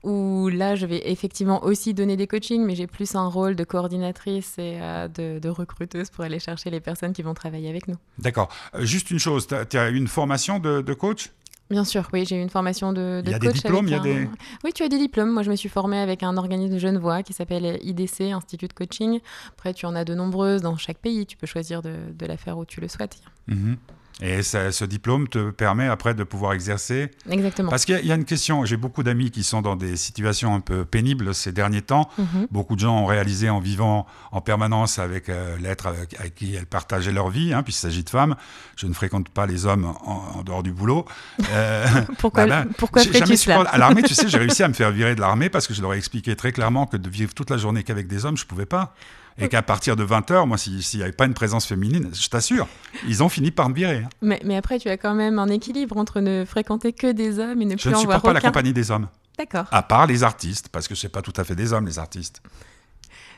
Où 0.04 0.50
là, 0.50 0.76
je 0.76 0.86
vais 0.86 1.02
effectivement 1.10 1.64
aussi 1.64 1.96
donner 1.96 2.16
des 2.16 2.28
coachings, 2.28 2.64
mais 2.64 2.76
j'ai 2.76 2.86
plus 2.86 3.16
un 3.16 3.26
rôle 3.28 3.56
de 3.56 3.64
coordinatrice 3.64 4.54
et 4.60 4.78
euh, 4.80 5.08
de, 5.08 5.40
de 5.40 5.50
recruteuse 5.50 6.12
pour 6.12 6.24
aller 6.24 6.38
chercher 6.38 6.70
les 6.70 6.80
personnes 6.80 7.12
qui 7.12 7.24
vont 7.24 7.34
travailler 7.34 7.70
avec 7.70 7.88
nous. 7.88 7.96
D'accord. 8.20 8.50
Euh, 8.76 8.86
juste 8.86 9.10
une 9.10 9.18
chose, 9.18 9.48
tu 9.48 9.78
as, 9.78 9.90
une 9.90 10.08
formation 10.08 10.60
de, 10.60 10.82
de 10.82 10.94
coach? 10.94 11.32
Bien 11.70 11.84
sûr, 11.84 12.08
oui, 12.14 12.26
j'ai 12.28 12.38
eu 12.38 12.42
une 12.42 12.50
formation 12.50 12.94
de, 12.94 13.22
de 13.22 13.24
Il 13.26 13.32
y 13.32 13.34
a 13.34 13.40
des 13.40 13.48
coach 13.48 13.56
diplômes, 13.56 13.88
avec 13.88 13.90
il 13.90 13.92
y 13.92 13.96
a 13.96 14.00
un- 14.00 14.24
des- 14.26 14.30
Oui, 14.64 14.72
tu 14.74 14.84
as 14.84 14.88
des 14.90 15.00
diplômes. 15.00 15.32
Moi, 15.32 15.42
je 15.42 15.50
me 15.50 15.56
suis 15.56 15.68
formée 15.70 15.98
avec 15.98 16.22
un 16.22 16.38
organisme 16.38 16.78
genevois 16.78 17.24
qui 17.24 17.34
s'appelle 17.34 17.80
IDC, 17.82 18.32
Institut 18.32 18.68
de 18.68 18.74
Coaching. 18.74 19.20
Après, 19.54 19.74
tu 19.74 19.88
en 19.88 19.96
as 19.96 20.06
de 20.06 20.14
nombreuses 20.14 20.62
dans 20.62 20.78
chaque 20.78 21.00
pays. 21.00 21.26
Tu 21.26 21.38
peux 21.38 21.48
choisir 21.48 21.82
de, 21.82 21.96
de 22.14 22.26
la 22.28 22.38
faire 22.38 22.58
où 22.60 22.66
tu 22.66 22.82
le 22.82 22.88
souhaites. 22.88 23.18
Mhm. 23.48 23.78
Et 24.22 24.44
ça- 24.44 24.72
ce 24.72 24.86
diplôme 24.86 25.28
te 25.28 25.50
permet 25.50 25.88
après 25.90 26.14
de 26.14 26.24
pouvoir 26.24 26.54
exercer 26.54 27.12
Exactement. 27.30 27.70
Parce 27.70 27.84
qu'il 27.84 27.96
y, 27.96 27.98
a- 27.98 28.02
il 28.02 28.08
y 28.08 28.12
a 28.14 28.16
une 28.16 28.24
question, 28.24 28.64
j'ai 28.64 28.78
beaucoup 28.78 29.04
d'amis 29.04 29.30
qui 29.30 29.44
sont 29.44 29.62
dans 29.62 29.76
des 29.76 29.98
situations 29.98 30.56
un 30.56 30.62
peu 30.62 30.86
pénibles 30.86 31.36
ces 31.36 31.52
derniers 31.52 31.82
temps. 31.82 32.10
Mhm. 32.18 32.48
Beaucoup 32.50 32.76
de 32.76 32.80
gens 32.80 32.98
ont 32.98 33.06
réalisé 33.06 33.50
en 33.50 33.60
vivant 33.60 34.06
en 34.32 34.40
permanence 34.40 35.00
avec 35.00 35.28
euh, 35.28 35.58
l'être 35.58 35.88
avec, 35.88 36.18
avec 36.18 36.34
qui 36.34 36.56
elles 36.56 36.66
partageaient 36.66 37.12
leur 37.12 37.28
vie, 37.30 37.54
hein, 37.54 37.62
puisqu'il 37.62 37.82
s'agit 37.82 38.04
de 38.06 38.10
femmes. 38.10 38.36
Je 38.78 38.88
ne 38.88 38.94
fréquente 38.94 39.28
pas 39.28 39.48
les 39.48 39.66
hommes 39.66 39.84
en, 40.06 40.38
en 40.40 40.44
dehors 40.44 40.64
du 40.64 40.72
boulot. 40.72 41.06
Euh, 41.52 41.86
Pourquoi, 42.18 42.46
bah, 42.48 42.64
bah, 42.64 42.72
pourquoi 42.78 43.04
jamais 43.04 43.36
cela 43.36 43.62
À 43.64 43.78
l'armée, 43.78 44.02
tu 44.04 44.14
sais, 44.16 44.30
j'ai 44.30 44.38
réussi 44.38 44.64
à 44.64 44.70
me 44.70 44.74
faire 44.74 44.92
virer 44.92 45.16
de 45.16 45.22
l'armée 45.22 45.50
parce 45.50 45.68
que 45.68 45.74
je 45.74 45.82
leur 45.82 45.94
ai 45.94 45.98
expliqué 45.98 46.38
très 46.38 46.54
clairement 46.54 46.86
que 46.86 46.96
de 46.96 47.10
vivre 47.10 47.34
toute 47.34 47.50
la 47.50 47.58
journée 47.58 47.84
qu'avec 47.84 48.08
des 48.08 48.24
hommes, 48.26 48.38
je 48.38 48.44
ne 48.46 48.48
pouvais 48.48 48.66
pas. 48.66 48.96
Et 49.38 49.50
qu'à 49.50 49.62
partir 49.62 49.96
de 49.98 50.06
20h, 50.06 50.46
moi, 50.48 50.58
si- 50.58 50.82
s'il 50.82 51.00
n'y 51.00 51.04
avait 51.04 51.12
pas 51.12 51.26
une 51.26 51.34
présence 51.34 51.66
féminine, 51.66 52.10
je 52.14 52.30
t'assure, 52.30 52.68
ils 53.06 53.22
ont 53.22 53.28
fini 53.28 53.52
par 53.52 53.68
me 53.70 53.76
virer. 53.76 53.98
hein. 54.06 54.10
mais, 54.22 54.40
mais 54.46 54.56
après, 54.56 54.80
tu 54.80 54.88
as 54.88 54.96
quand 54.98 55.14
même 55.14 55.40
un 55.40 55.48
équilibre 55.50 55.98
entre 55.98 56.22
ne 56.22 56.46
fréquenter 56.46 56.94
que 56.94 57.12
des 57.12 57.40
hommes 57.40 57.62
et 57.62 57.66
ne 57.66 57.72
Je 57.72 57.82
plus 57.82 57.90
ne 57.90 57.96
en 57.96 58.00
supporte 58.00 58.22
voir 58.22 58.34
pas 58.34 58.40
la 58.40 58.42
compagnie 58.42 58.72
des 58.72 58.92
hommes. 58.92 59.08
D'accord. 59.38 59.66
À 59.72 59.84
part 59.84 60.08
les 60.08 60.24
artistes, 60.24 60.70
parce 60.70 60.88
que 60.88 60.96
c'est 60.96 61.10
pas 61.10 61.22
tout 61.22 61.34
à 61.36 61.44
fait 61.44 61.56
des 61.56 61.74
hommes, 61.74 61.86
les 61.86 62.00
artistes. 62.00 62.42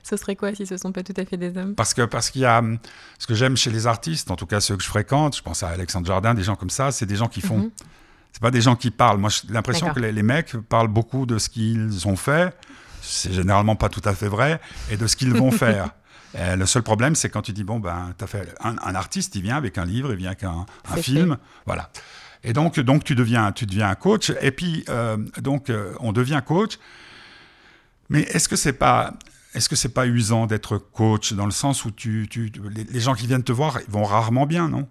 Ce 0.04 0.16
serait 0.16 0.36
quoi 0.36 0.54
si 0.54 0.66
ce 0.68 0.78
sont 0.78 0.92
pas 0.92 1.02
tout 1.04 1.14
à 1.18 1.26
fait 1.26 1.36
des 1.38 1.58
hommes? 1.58 1.74
Parce 1.76 1.94
que 1.96 2.04
parce 2.04 2.30
qu'il 2.30 2.42
y 2.42 2.46
a 2.46 2.60
hum, 2.60 2.78
ce 3.20 3.26
que 3.28 3.34
j'aime 3.34 3.58
chez 3.58 3.72
les 3.72 3.88
artistes, 3.88 4.30
en 4.32 4.36
tout 4.36 4.46
cas 4.46 4.60
ceux 4.62 4.78
que 4.78 4.84
je 4.84 4.88
fréquente, 4.88 5.36
je 5.36 5.42
pense 5.42 5.64
à 5.64 5.70
Alexandre 5.70 6.06
Jardin, 6.08 6.34
des 6.36 6.44
gens 6.44 6.56
comme 6.56 6.70
ça, 6.70 6.92
c'est 6.92 7.06
des 7.08 7.16
gens 7.16 7.28
qui 7.28 7.42
font. 7.42 7.58
Mhm. 7.58 7.72
C'est 8.32 8.42
pas 8.42 8.52
des 8.52 8.62
gens 8.62 8.76
qui 8.76 8.92
parlent. 8.92 9.18
Moi, 9.18 9.32
j'ai 9.32 9.52
l'impression 9.52 9.90
que 9.90 10.00
les, 10.00 10.12
les 10.12 10.22
mecs 10.24 10.56
parlent 10.70 10.88
beaucoup 10.90 11.26
de 11.26 11.40
ce 11.40 11.50
qu'ils 11.50 12.08
ont 12.08 12.16
fait. 12.16 12.56
C'est 13.08 13.34
généralement 13.34 13.76
pas 13.76 13.90
tout 13.90 14.02
à 14.04 14.14
fait 14.14 14.28
vrai, 14.28 14.60
et 14.92 14.98
de 14.98 15.08
ce 15.08 15.16
qu'ils 15.16 15.34
vont 15.34 15.52
faire. 15.52 15.92
Euh, 16.36 16.58
le 16.58 16.66
seul 16.66 16.84
problème, 16.84 17.16
c'est 17.16 17.30
quand 17.30 17.42
tu 17.42 17.54
dis 17.54 17.64
bon 17.64 17.80
ben, 17.80 18.14
t'as 18.18 18.28
fait 18.28 18.54
un, 18.62 18.76
un 18.84 18.96
artiste, 18.96 19.36
il 19.36 19.44
vient 19.44 19.56
avec 19.56 19.78
un 19.78 19.86
livre, 19.86 20.12
il 20.12 20.18
vient 20.18 20.32
avec 20.32 20.44
un, 20.44 20.66
film, 20.98 21.38
voilà. 21.66 21.90
Et 22.44 22.52
donc, 22.52 22.80
donc 22.82 23.06
tu 23.06 23.16
deviens, 23.16 23.54
tu 23.54 23.66
deviens 23.66 23.90
un 23.90 23.96
coach. 23.96 24.32
Et 24.42 24.52
puis, 24.52 24.84
euh, 24.90 25.18
donc, 25.40 25.70
euh, 25.70 25.94
on 26.02 26.12
devient 26.12 26.42
coach. 26.46 26.80
Mais 28.10 28.22
est-ce 28.24 28.50
que 28.50 28.58
c'est 28.58 28.74
pas, 28.74 29.14
est-ce 29.54 29.70
que 29.70 29.76
c'est 29.76 29.94
pas 29.94 30.06
usant 30.06 30.48
d'être 30.48 30.78
coach 30.78 31.34
dans 31.34 31.46
le 31.46 31.52
sens 31.52 31.86
où 31.86 31.92
tu, 31.92 32.28
tu, 32.30 32.52
les, 32.70 32.84
les 32.84 33.00
gens 33.00 33.16
qui 33.16 33.26
viennent 33.26 33.44
te 33.44 33.54
voir 33.54 33.80
ils 33.88 33.92
vont 33.92 34.04
rarement 34.04 34.46
bien, 34.46 34.68
non? 34.68 34.88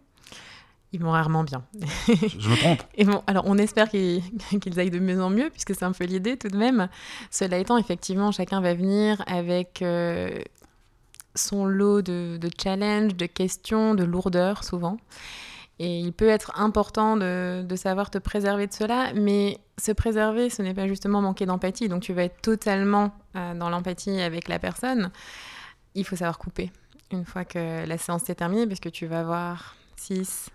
Ils 0.92 1.02
vont 1.02 1.10
rarement 1.10 1.44
bien. 1.44 1.64
Je 2.08 2.48
me 2.48 2.56
trompe. 2.56 2.82
Et 2.96 3.04
bon, 3.04 3.22
alors 3.26 3.44
on 3.46 3.58
espère 3.58 3.88
qu'ils 3.88 4.22
qu'ils 4.60 4.78
aillent 4.78 4.90
de 4.90 4.98
mieux 4.98 5.22
en 5.22 5.30
mieux, 5.30 5.50
puisque 5.50 5.74
c'est 5.74 5.84
un 5.84 5.92
peu 5.92 6.04
l'idée 6.04 6.36
tout 6.36 6.48
de 6.48 6.56
même. 6.56 6.88
Cela 7.30 7.58
étant, 7.58 7.76
effectivement, 7.76 8.32
chacun 8.32 8.60
va 8.60 8.74
venir 8.74 9.22
avec 9.26 9.82
euh, 9.82 10.38
son 11.34 11.66
lot 11.66 12.02
de, 12.02 12.38
de 12.40 12.50
challenges, 12.62 13.16
de 13.16 13.26
questions, 13.26 13.94
de 13.94 14.04
lourdeur 14.04 14.64
souvent. 14.64 14.96
Et 15.78 15.98
il 15.98 16.12
peut 16.12 16.28
être 16.28 16.58
important 16.58 17.16
de, 17.16 17.62
de 17.62 17.76
savoir 17.76 18.10
te 18.10 18.16
préserver 18.16 18.66
de 18.66 18.72
cela, 18.72 19.12
mais 19.14 19.58
se 19.78 19.92
préserver, 19.92 20.48
ce 20.48 20.62
n'est 20.62 20.72
pas 20.72 20.88
justement 20.88 21.20
manquer 21.20 21.44
d'empathie. 21.44 21.88
Donc 21.88 22.02
tu 22.02 22.14
vas 22.14 22.24
être 22.24 22.40
totalement 22.40 23.12
euh, 23.34 23.54
dans 23.54 23.68
l'empathie 23.68 24.20
avec 24.20 24.48
la 24.48 24.58
personne. 24.58 25.10
Il 25.94 26.04
faut 26.04 26.16
savoir 26.16 26.38
couper 26.38 26.70
une 27.12 27.24
fois 27.24 27.44
que 27.44 27.86
la 27.86 27.98
séance 27.98 28.28
est 28.30 28.34
terminée, 28.36 28.66
parce 28.66 28.80
que 28.80 28.88
tu 28.88 29.06
vas 29.06 29.22
voir 29.22 29.76
6, 29.96 30.48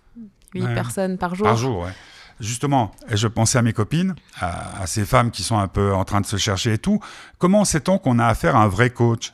8 0.54 0.62
Ouais. 0.64 0.74
personnes 0.74 1.18
par 1.18 1.34
jour. 1.34 1.44
Par 1.46 1.56
jour, 1.56 1.80
ouais. 1.84 1.92
Justement, 2.40 2.90
et 3.08 3.16
je 3.16 3.28
pensais 3.28 3.58
à 3.58 3.62
mes 3.62 3.72
copines, 3.72 4.14
à, 4.40 4.82
à 4.82 4.86
ces 4.86 5.04
femmes 5.04 5.30
qui 5.30 5.42
sont 5.42 5.58
un 5.58 5.68
peu 5.68 5.94
en 5.94 6.04
train 6.04 6.20
de 6.20 6.26
se 6.26 6.36
chercher 6.36 6.72
et 6.74 6.78
tout. 6.78 6.98
Comment 7.38 7.64
sait-on 7.64 7.98
qu'on 7.98 8.18
a 8.18 8.26
affaire 8.26 8.56
à 8.56 8.62
un 8.62 8.68
vrai 8.68 8.90
coach? 8.90 9.32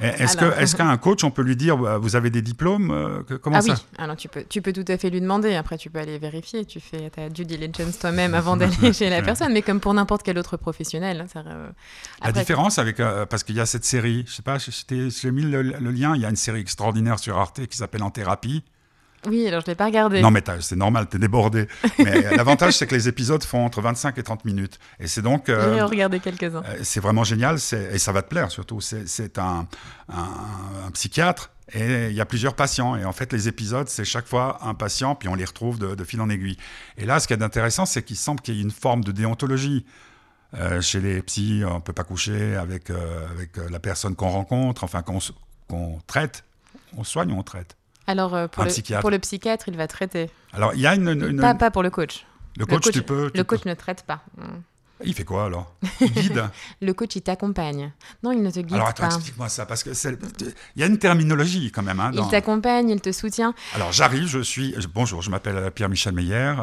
Est-ce 0.00 0.38
Alors- 0.38 0.58
est-ce 0.58 0.76
qu'un 0.76 0.96
coach, 0.96 1.24
on 1.24 1.30
peut 1.30 1.42
lui 1.42 1.56
dire, 1.56 1.76
bah, 1.76 1.98
vous 1.98 2.16
avez 2.16 2.30
des 2.30 2.42
diplômes 2.42 2.90
euh, 2.90 3.22
Comment 3.42 3.56
ah 3.56 3.62
ça 3.62 3.72
oui, 3.72 3.78
alors 3.98 4.16
tu 4.16 4.28
peux, 4.28 4.44
tu 4.48 4.62
peux 4.62 4.72
tout 4.72 4.84
à 4.86 4.96
fait 4.96 5.10
lui 5.10 5.20
demander. 5.20 5.54
Après, 5.54 5.76
tu 5.76 5.90
peux 5.90 5.98
aller 5.98 6.18
vérifier. 6.18 6.64
Tu 6.64 6.80
fais 6.80 7.10
ta 7.10 7.28
due 7.28 7.44
diligence 7.44 7.98
toi-même 7.98 8.34
avant 8.34 8.56
d'aller 8.58 8.92
chez 8.92 9.10
la 9.10 9.22
personne. 9.22 9.52
Mais 9.52 9.62
comme 9.62 9.80
pour 9.80 9.94
n'importe 9.94 10.22
quel 10.22 10.38
autre 10.38 10.56
professionnel. 10.56 11.26
ça, 11.32 11.40
euh, 11.46 11.68
La 12.22 12.32
différence 12.32 12.78
avec, 12.78 13.00
euh, 13.00 13.26
parce 13.26 13.42
qu'il 13.42 13.56
y 13.56 13.60
a 13.60 13.66
cette 13.66 13.84
série, 13.84 14.24
je 14.26 14.32
sais 14.32 14.42
pas, 14.42 14.58
j'ai 14.58 15.30
mis 15.30 15.42
le, 15.42 15.62
le 15.62 15.90
lien, 15.90 16.14
il 16.14 16.22
y 16.22 16.24
a 16.24 16.30
une 16.30 16.36
série 16.36 16.60
extraordinaire 16.60 17.18
sur 17.18 17.36
Arte 17.38 17.66
qui 17.66 17.76
s'appelle 17.76 18.02
En 18.02 18.10
thérapie. 18.10 18.62
Oui, 19.26 19.46
alors 19.48 19.60
je 19.62 19.66
l'ai 19.66 19.74
pas 19.74 19.86
regardé. 19.86 20.20
Non, 20.22 20.30
mais 20.30 20.42
c'est 20.60 20.76
normal, 20.76 21.08
t'es 21.08 21.18
débordé. 21.18 21.66
Mais 21.98 22.24
euh, 22.26 22.30
l'avantage, 22.36 22.74
c'est 22.74 22.86
que 22.86 22.94
les 22.94 23.08
épisodes 23.08 23.42
font 23.42 23.64
entre 23.64 23.80
25 23.80 24.16
et 24.18 24.22
30 24.22 24.44
minutes. 24.44 24.78
Et 25.00 25.06
c'est 25.08 25.22
donc. 25.22 25.48
euh, 25.48 25.74
J'ai 25.74 25.82
regardé 25.82 26.20
quelques-uns. 26.20 26.62
Euh, 26.66 26.78
C'est 26.82 27.00
vraiment 27.00 27.24
génial, 27.24 27.56
et 27.56 27.98
ça 27.98 28.12
va 28.12 28.22
te 28.22 28.28
plaire 28.28 28.50
surtout. 28.50 28.80
C'est 28.80 29.38
un, 29.38 29.66
un- 30.08 30.86
un 30.86 30.90
psychiatre 30.92 31.50
et 31.74 32.06
il 32.08 32.14
y 32.14 32.20
a 32.20 32.24
plusieurs 32.26 32.54
patients. 32.54 32.96
Et 32.96 33.04
en 33.04 33.12
fait, 33.12 33.32
les 33.32 33.48
épisodes, 33.48 33.88
c'est 33.88 34.04
chaque 34.04 34.26
fois 34.26 34.58
un 34.62 34.74
patient, 34.74 35.14
puis 35.14 35.28
on 35.28 35.34
les 35.34 35.44
retrouve 35.44 35.78
de, 35.78 35.94
de 35.94 36.04
fil 36.04 36.20
en 36.20 36.30
aiguille. 36.30 36.56
Et 36.96 37.04
là, 37.04 37.18
ce 37.20 37.26
qui 37.26 37.34
est 37.34 37.42
intéressant, 37.42 37.86
c'est 37.86 38.02
qu'il 38.02 38.16
semble 38.16 38.40
qu'il 38.40 38.54
y 38.54 38.60
ait 38.60 38.62
une 38.62 38.70
forme 38.70 39.02
de 39.04 39.12
déontologie. 39.12 39.84
Euh, 40.54 40.80
chez 40.80 41.00
les 41.00 41.20
psys, 41.22 41.62
on 41.66 41.74
ne 41.74 41.80
peut 41.80 41.92
pas 41.92 42.04
coucher 42.04 42.56
avec, 42.56 42.88
euh, 42.88 43.26
avec 43.30 43.50
la 43.70 43.78
personne 43.80 44.14
qu'on 44.16 44.30
rencontre, 44.30 44.82
enfin 44.84 45.02
qu'on 45.02 45.18
qu'on 45.68 45.98
traite. 46.06 46.44
On 46.96 47.04
soigne 47.04 47.32
ou 47.32 47.36
on 47.38 47.42
traite? 47.42 47.76
Alors, 48.08 48.34
euh, 48.34 48.48
pour, 48.48 48.62
un 48.62 48.66
le, 48.66 48.72
psychiatre. 48.72 49.00
pour 49.02 49.10
le 49.10 49.18
psychiatre, 49.20 49.68
il 49.68 49.76
va 49.76 49.86
traiter. 49.86 50.30
Alors, 50.52 50.74
il 50.74 50.80
y 50.80 50.86
a 50.86 50.94
une. 50.96 51.08
une- 51.08 51.40
Pas, 51.40 51.54
pas 51.54 51.70
pour 51.70 51.82
le 51.84 51.90
coach. 51.90 52.24
le 52.56 52.64
coach, 52.66 52.74
le 52.74 52.80
coach, 52.80 52.92
tu 52.94 53.02
peux. 53.02 53.30
tu 53.30 53.36
le 53.36 53.44
peux- 53.44 53.56
coach 53.56 53.66
ne 53.66 53.74
traite 53.74 54.02
pas. 54.04 54.22
Mm. 54.36 54.42
Il 55.04 55.14
fait 55.14 55.24
quoi 55.24 55.44
alors? 55.44 55.72
Il 56.00 56.10
guide? 56.10 56.44
Le 56.80 56.92
coach, 56.92 57.14
il 57.14 57.22
t'accompagne. 57.22 57.92
Non, 58.24 58.32
il 58.32 58.42
ne 58.42 58.50
te 58.50 58.58
guide 58.58 58.74
Alors 58.74 58.88
attends, 58.88 59.06
pas. 59.08 59.14
explique-moi 59.14 59.48
ça, 59.48 59.64
parce 59.64 59.84
que 59.84 59.94
c'est- 59.94 60.18
il 60.74 60.80
y 60.80 60.82
a 60.82 60.86
une 60.86 60.98
terminologie 60.98 61.70
quand 61.70 61.84
même. 61.84 62.00
hein, 62.00 62.10
Il 62.14 62.26
t'accompagne, 62.28 62.88
il 62.90 63.00
te 63.00 63.12
soutient. 63.12 63.54
Alors 63.76 63.92
j'arrive, 63.92 64.26
je 64.26 64.40
suis. 64.40 64.74
Bonjour, 64.92 65.22
je 65.22 65.30
m'appelle 65.30 65.70
Pierre-Michel 65.70 66.14
Meyer. 66.14 66.54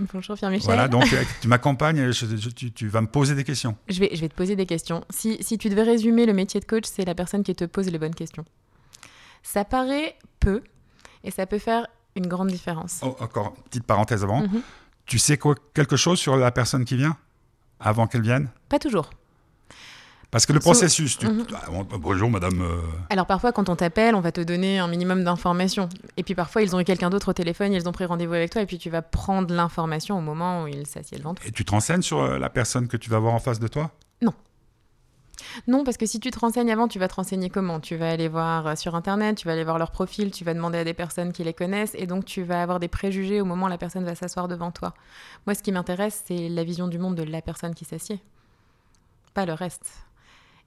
Bonjour 0.00 0.34
Pierre-Michel. 0.36 0.64
Voilà, 0.66 0.88
donc 0.88 1.04
tu 1.40 1.46
m'accompagnes, 1.46 2.10
tu, 2.56 2.72
tu 2.72 2.88
vas 2.88 3.02
me 3.02 3.06
poser 3.06 3.36
des 3.36 3.44
questions. 3.44 3.76
Je 3.88 4.00
vais, 4.00 4.10
je 4.14 4.20
vais 4.20 4.28
te 4.28 4.34
poser 4.34 4.56
des 4.56 4.66
questions. 4.66 5.04
Si, 5.10 5.38
si 5.40 5.56
tu 5.56 5.68
devais 5.68 5.84
résumer 5.84 6.26
le 6.26 6.32
métier 6.32 6.58
de 6.58 6.64
coach, 6.64 6.84
c'est 6.86 7.04
la 7.04 7.14
personne 7.14 7.44
qui 7.44 7.54
te 7.54 7.66
pose 7.66 7.88
les 7.88 7.98
bonnes 7.98 8.14
questions. 8.16 8.44
Ça 9.44 9.64
paraît 9.64 10.16
peu 10.40 10.60
et 11.26 11.30
ça 11.30 11.44
peut 11.46 11.58
faire 11.58 11.86
une 12.14 12.26
grande 12.28 12.48
différence. 12.48 13.00
Oh, 13.02 13.14
encore, 13.20 13.52
petite 13.68 13.84
parenthèse 13.84 14.22
avant. 14.24 14.40
Mhm. 14.42 14.62
Tu 15.04 15.18
sais 15.18 15.36
quoi, 15.36 15.54
quelque 15.74 15.96
chose 15.96 16.18
sur 16.18 16.36
la 16.36 16.50
personne 16.50 16.84
qui 16.84 16.96
vient 16.96 17.16
avant 17.78 18.06
qu'elle 18.06 18.22
vienne? 18.22 18.48
Pas 18.68 18.78
toujours. 18.78 19.10
Parce 20.30 20.44
que 20.44 20.52
le 20.52 20.60
So- 20.60 20.64
processus. 20.64 21.18
tu- 21.18 21.26
Mhm. 21.28 21.46
Ah, 21.54 21.70
bon, 21.70 21.86
bonjour 21.98 22.28
madame. 22.28 22.60
euh, 22.60 22.80
Alors 23.10 23.26
parfois, 23.26 23.52
quand 23.52 23.68
on 23.68 23.76
t'appelle, 23.76 24.14
on 24.14 24.20
va 24.20 24.32
te 24.32 24.40
donner 24.40 24.78
un 24.78 24.88
minimum 24.88 25.22
d'informations. 25.24 25.88
Et 26.16 26.22
puis 26.24 26.34
parfois, 26.34 26.62
ils 26.62 26.74
ont 26.74 26.80
eu 26.80 26.84
quelqu'un 26.84 27.10
d'autre 27.10 27.28
au 27.28 27.32
téléphone, 27.32 27.72
ils 27.72 27.88
ont 27.88 27.92
pris 27.92 28.04
rendez-vous 28.06 28.34
avec 28.34 28.50
toi, 28.50 28.60
et 28.62 28.66
puis 28.66 28.78
tu 28.78 28.90
vas 28.90 29.02
prendre 29.02 29.54
l'information 29.54 30.18
au 30.18 30.20
moment 30.20 30.64
où 30.64 30.66
ils 30.66 30.86
s'assiedent 30.86 31.20
devant 31.22 31.34
toi. 31.34 31.46
Et 31.46 31.52
tu 31.52 31.64
te 31.64 31.70
renseignes 31.70 32.02
sur 32.02 32.18
euh, 32.20 32.38
la 32.38 32.50
personne 32.50 32.88
que 32.88 32.96
tu 32.96 33.08
vas 33.08 33.18
voir 33.20 33.34
en 33.34 33.38
face 33.38 33.60
de 33.60 33.68
toi? 33.68 33.92
Non, 34.20 34.32
parce 35.84 35.96
que 35.96 36.06
si 36.06 36.20
tu 36.20 36.30
te 36.30 36.38
renseignes 36.38 36.70
avant, 36.70 36.88
tu 36.88 36.98
vas 36.98 37.08
te 37.08 37.14
renseigner 37.14 37.50
comment? 37.50 37.80
Tu 37.80 37.96
vas 37.96 38.10
aller 38.10 38.28
voir 38.28 38.66
euh, 38.66 38.74
sur 38.76 38.94
Internet, 38.94 39.36
tu 39.36 39.46
vas 39.46 39.52
aller 39.52 39.64
voir 39.64 39.78
leur 39.78 39.90
profil, 39.90 40.30
tu 40.30 40.44
vas 40.44 40.54
demander 40.54 40.78
à 40.78 40.84
des 40.84 40.94
personnes 40.94 41.32
qui 41.32 41.44
les 41.44 41.54
connaissent, 41.54 41.94
et 41.94 42.06
donc 42.06 42.24
tu 42.24 42.42
vas 42.42 42.62
avoir 42.62 42.80
des 42.80 42.88
préjugés 42.88 43.40
au 43.40 43.44
moment 43.44 43.66
où 43.66 43.68
la 43.68 43.78
personne 43.78 44.04
va 44.04 44.14
s'asseoir 44.14 44.48
devant 44.48 44.70
toi. 44.70 44.94
Moi, 45.46 45.54
ce 45.54 45.62
qui 45.62 45.72
m'intéresse, 45.72 46.24
c'est 46.26 46.48
la 46.48 46.64
vision 46.64 46.88
du 46.88 46.98
monde 46.98 47.14
de 47.14 47.22
la 47.22 47.42
personne 47.42 47.74
qui 47.74 47.84
s'assied, 47.84 48.20
pas 49.34 49.46
le 49.46 49.52
reste. 49.52 49.90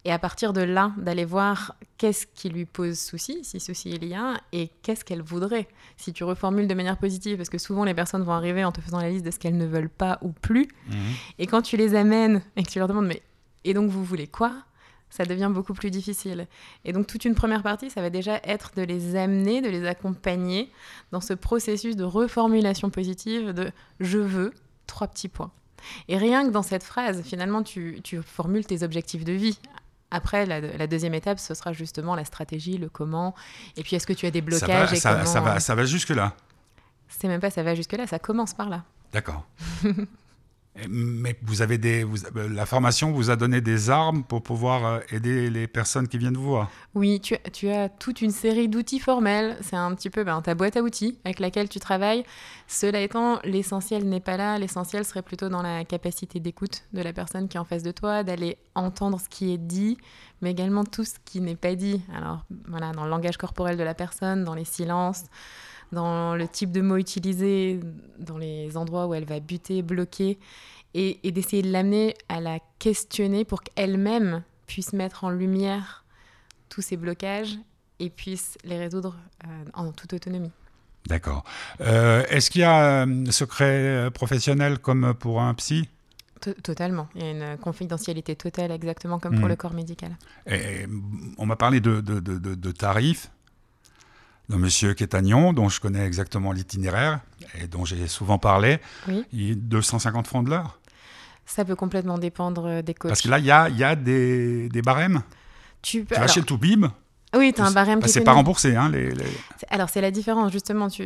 Et 0.06 0.14
à 0.14 0.20
partir 0.20 0.54
de 0.54 0.62
là, 0.62 0.94
d'aller 0.98 1.26
voir 1.26 1.76
qu'est-ce 1.98 2.26
qui 2.26 2.48
lui 2.48 2.64
pose 2.64 2.98
souci, 2.98 3.44
si 3.44 3.60
souci 3.60 3.90
il 3.90 4.06
y 4.06 4.14
a, 4.14 4.40
et 4.54 4.70
qu'est-ce 4.82 5.04
qu'elle 5.04 5.22
voudrait. 5.22 5.68
Si 5.98 6.14
tu 6.14 6.24
reformules 6.24 6.68
de 6.68 6.74
manière 6.74 6.98
positive, 6.98 7.36
parce 7.36 7.50
que 7.50 7.58
souvent 7.58 7.84
les 7.84 7.94
personnes 7.94 8.24
vont 8.24 8.32
arriver 8.32 8.64
en 8.64 8.72
te 8.72 8.80
faisant 8.80 9.00
la 9.02 9.10
liste 9.10 9.26
de 9.26 9.32
ce 9.32 9.40
qu'elles 9.40 9.58
ne 9.58 9.66
veulent 9.66 9.90
pas 9.90 10.18
ou 10.22 10.30
plus, 10.30 10.70
et 11.38 11.48
quand 11.48 11.62
tu 11.62 11.76
les 11.76 11.96
amènes 11.96 12.42
et 12.56 12.64
que 12.64 12.70
tu 12.70 12.80
leur 12.80 12.88
demandes, 12.88 13.08
mais 13.08 13.22
et 13.64 13.74
donc 13.74 13.90
vous 13.90 14.04
voulez 14.04 14.28
quoi? 14.28 14.54
Ça 15.10 15.26
devient 15.26 15.50
beaucoup 15.52 15.74
plus 15.74 15.90
difficile. 15.90 16.48
Et 16.86 16.94
donc 16.94 17.08
toute 17.08 17.26
une 17.26 17.34
première 17.34 17.64
partie, 17.64 17.90
ça 17.90 18.02
va 18.02 18.10
déjà 18.12 18.40
être 18.44 18.72
de 18.76 18.84
les 18.84 19.16
amener, 19.16 19.62
de 19.62 19.70
les 19.70 19.88
accompagner 19.88 20.72
dans 21.12 21.22
ce 21.22 21.34
processus 21.34 21.96
de 21.96 22.04
reformulation 22.04 22.90
positive 22.92 23.50
de 23.54 23.72
je 24.00 24.20
veux 24.20 24.54
trois 24.86 25.08
petits 25.08 25.30
points. 25.30 25.52
Et 26.08 26.18
rien 26.18 26.46
que 26.46 26.52
dans 26.52 26.62
cette 26.62 26.84
phrase, 26.84 27.22
finalement, 27.24 27.64
tu, 27.64 28.02
tu 28.04 28.22
formules 28.22 28.66
tes 28.66 28.84
objectifs 28.84 29.24
de 29.24 29.34
vie. 29.34 29.58
Après, 30.12 30.46
la, 30.46 30.60
la 30.60 30.88
deuxième 30.88 31.14
étape, 31.14 31.40
ce 31.40 31.54
sera 31.54 31.72
justement 31.72 32.16
la 32.16 32.26
stratégie, 32.26 32.78
le 32.78 32.90
comment. 32.90 33.34
Et 33.78 33.84
puis, 33.84 33.96
est-ce 33.96 34.08
que 34.08 34.14
tu 34.14 34.26
as 34.26 34.32
des 34.32 34.40
ça 34.40 34.46
blocages 34.46 34.90
va, 34.90 34.96
et 34.96 35.00
ça, 35.00 35.12
comment... 35.14 35.26
ça 35.26 35.42
va, 35.42 35.60
ça 35.60 35.76
va 35.76 35.86
jusque-là. 35.86 36.36
C'est 37.08 37.28
même 37.28 37.42
pas 37.42 37.50
ça 37.50 37.64
va 37.64 37.76
jusque-là, 37.76 38.08
ça 38.08 38.20
commence 38.20 38.54
par 38.54 38.70
là. 38.70 38.84
D'accord. 39.14 39.46
Mais 40.88 41.38
vous 41.42 41.62
avez 41.62 41.78
des, 41.78 42.04
vous- 42.06 42.26
euh, 42.38 42.48
la 42.48 42.66
formation 42.66 43.12
vous 43.12 43.30
a 43.30 43.36
donné 43.36 43.60
des 43.60 43.90
armes 43.90 44.24
pour 44.24 44.42
pouvoir 44.42 44.86
euh, 44.86 45.00
aider 45.12 45.50
les 45.50 45.68
personnes 45.68 46.08
qui 46.08 46.18
viennent 46.18 46.38
vous 46.38 46.48
voir. 46.48 46.70
Oui, 46.96 47.20
tu, 47.20 47.36
tu 47.52 47.70
as 47.70 47.90
toute 47.90 48.22
une 48.22 48.32
série 48.32 48.70
d'outils 48.70 49.00
formels. 49.00 49.58
C'est 49.62 49.76
un 49.76 49.94
petit 49.94 50.10
peu 50.10 50.24
ben, 50.24 50.42
ta 50.42 50.56
boîte 50.56 50.78
à 50.78 50.82
outils 50.82 51.18
avec 51.26 51.40
laquelle 51.40 51.68
tu 51.68 51.80
travailles. 51.80 52.24
Cela 52.68 53.02
étant, 53.02 53.40
l'essentiel 53.44 54.08
n'est 54.08 54.22
pas 54.22 54.38
là. 54.38 54.58
L'essentiel 54.58 55.04
serait 55.04 55.24
plutôt 55.24 55.50
dans 55.50 55.64
la 55.64 55.84
capacité 55.84 56.40
d'écoute 56.40 56.84
de 56.94 57.02
la 57.02 57.12
personne 57.12 57.50
qui 57.50 57.58
est 57.58 57.60
en 57.60 57.66
face 57.66 57.84
de 57.84 57.92
toi, 57.92 58.24
d'aller 58.24 58.58
entendre 58.76 59.20
ce 59.20 59.28
qui 59.28 59.52
est 59.52 59.58
dit, 59.58 59.98
mais 60.42 60.52
également 60.52 60.86
tout 60.86 61.04
ce 61.04 61.16
qui 61.26 61.42
n'est 61.42 61.58
pas 61.58 61.76
dit. 61.76 62.02
Alors, 62.16 62.46
voilà, 62.70 62.92
dans 62.94 63.04
le 63.04 63.10
langage 63.10 63.38
corporel 63.38 63.76
de 63.76 63.84
la 63.84 63.96
personne, 63.96 64.46
dans 64.46 64.54
les 64.56 64.66
silences, 64.66 65.26
dans 65.92 66.36
le 66.36 66.48
type 66.48 66.72
de 66.72 66.82
mots 66.82 66.98
utilisés, 66.98 67.80
dans 68.20 68.38
les 68.38 68.78
endroits 68.78 69.08
où 69.08 69.14
elle 69.14 69.26
va 69.26 69.40
buter, 69.40 69.82
bloquer, 69.82 70.38
et, 70.94 71.20
et 71.28 71.32
d'essayer 71.32 71.62
de 71.62 71.72
l'amener 71.72 72.16
à 72.30 72.42
la 72.42 72.60
questionner 72.80 73.46
pour 73.46 73.62
qu'elle-même 73.64 74.44
puisse 74.68 74.94
mettre 74.94 75.24
en 75.24 75.30
lumière 75.30 76.04
tous 76.70 76.82
ces 76.82 76.98
blocages 76.98 77.58
et 78.00 78.10
puisse 78.10 78.58
les 78.64 78.78
résoudre 78.78 79.16
euh, 79.46 79.48
en 79.74 79.92
toute 79.92 80.14
autonomie. 80.14 80.52
D'accord. 81.08 81.44
Euh, 81.82 82.24
Est-ce 82.30 82.50
qu'il 82.52 82.62
y 82.62 82.64
a 82.66 83.02
un 83.04 83.32
secret 83.32 83.66
euh, 83.66 84.10
professionnel 84.10 84.80
comme 84.80 85.14
pour 85.14 85.42
un 85.42 85.54
psy? 85.56 85.90
To- 86.42 86.54
Totalement. 86.54 87.08
Il 87.16 87.22
y 87.24 87.26
a 87.26 87.32
une 87.32 87.58
confidentialité 87.58 88.36
totale, 88.36 88.72
exactement 88.72 89.20
comme 89.20 89.34
pour 89.34 89.44
Mhm. 89.44 89.50
le 89.50 89.56
corps 89.56 89.74
médical. 89.74 90.16
Et, 90.48 90.86
on 91.38 91.46
m'a 91.46 91.56
parlé 91.56 91.82
de- 91.82 92.00
de- 92.02 92.20
de- 92.20 92.56
de 92.56 92.72
tarifs 92.72 93.32
d'un 94.50 94.58
monsieur 94.58 94.96
Nyon, 95.22 95.54
dont 95.54 95.70
je 95.70 95.80
connais 95.80 96.06
exactement 96.06 96.52
l'itinéraire 96.52 97.20
et 97.62 97.68
dont 97.68 97.86
j'ai 97.86 98.08
souvent 98.08 98.38
parlé. 98.40 98.80
Oui. 99.08 99.24
Il 99.32 99.52
est 99.52 99.56
250 99.56 100.28
francs 100.28 100.46
de 100.46 100.50
l'heure. 100.50 100.80
Ça 101.46 101.66
peut 101.66 101.76
complètement 101.76 102.18
dépendre 102.18 102.66
euh, 102.68 102.82
des 102.82 102.94
coachs. 102.94 103.10
Parce 103.10 103.22
que 103.22 103.28
là, 103.30 103.40
il 103.40 103.46
y 103.46 103.52
a, 103.52 103.70
il 103.70 103.78
y 103.78 103.84
a 103.84 103.96
des, 103.96 104.70
des 104.70 104.82
barèmes. 104.82 105.22
tu 105.82 106.02
peux. 106.02 106.08
Tu 106.08 106.14
vas 106.14 106.18
alors- 106.22 106.34
chez 106.34 106.40
le 106.42 106.46
Toubib, 106.46 106.86
Oui, 107.36 107.54
tu 107.56 107.62
as 107.62 107.66
un 107.66 107.72
barème 107.72 108.00
bah, 108.00 108.06
qui 108.08 108.12
c'est 108.14 108.22
pas 108.24 108.34
remboursé. 108.34 108.76
Hein, 108.76 108.90
les, 108.90 109.10
les- 109.12 109.24
C'est- 109.58 109.68
Alors, 109.70 109.90
c'est 109.90 110.02
la 110.02 110.12
différence, 110.12 110.52
justement. 110.52 110.90
Tu, 110.90 111.04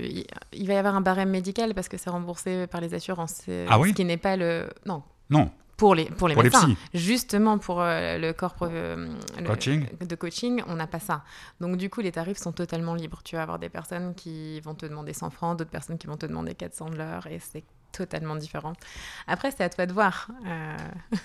il, 0.54 0.68
va 0.68 0.74
y 0.74 0.78
avoir 0.78 0.96
un 0.96 1.02
barème 1.02 1.30
médical 1.30 1.74
parce 1.74 1.88
que 1.88 1.98
c'est 1.98 2.10
remboursé 2.10 2.68
par 2.68 2.82
les 2.82 2.94
assurances. 2.94 3.44
Ah 3.70 3.80
oui 3.80 3.90
Ce 3.90 3.94
qui 3.94 4.06
n'est 4.06 4.18
pas 4.18 4.36
le. 4.36 4.70
Non, 4.86 5.04
Non, 5.30 5.50
pour 5.78 5.96
les, 5.96 6.06
pour 6.06 6.28
les 6.28 6.36
pour 6.36 6.44
médecins. 6.44 6.68
Justement, 6.94 7.58
pour 7.58 7.82
euh, 7.82 8.18
le 8.18 8.32
corps 8.34 8.56
euh, 8.62 9.08
le- 9.40 9.48
de 10.06 10.16
coaching, 10.16 10.62
on 10.68 10.76
n'a 10.76 10.88
pas 10.88 11.00
ça. 11.00 11.24
Donc, 11.60 11.78
du 11.78 11.90
coup, 11.90 12.02
les 12.02 12.12
tarifs 12.12 12.38
sont 12.38 12.52
totalement 12.52 12.94
libres. 12.96 13.22
Tu 13.24 13.36
vas 13.36 13.42
avoir 13.42 13.60
des 13.60 13.70
personnes 13.70 14.14
qui 14.16 14.60
vont 14.62 14.76
te 14.76 14.86
demander 14.86 15.14
100 15.14 15.30
francs, 15.32 15.58
d'autres 15.58 15.72
personnes 15.72 15.98
qui 15.98 16.08
vont 16.08 16.18
te 16.18 16.26
demander 16.26 16.54
400 16.56 16.90
de 16.92 16.96
l'heure, 16.98 17.28
et 17.28 17.40
c'est 17.40 17.64
totalement 17.92 18.36
différent. 18.36 18.74
Après, 19.28 19.52
c'est 19.52 19.64
à 19.64 19.70
toi 19.70 19.86
de 19.86 19.94
voir. 19.94 20.28
euh, 20.48 20.78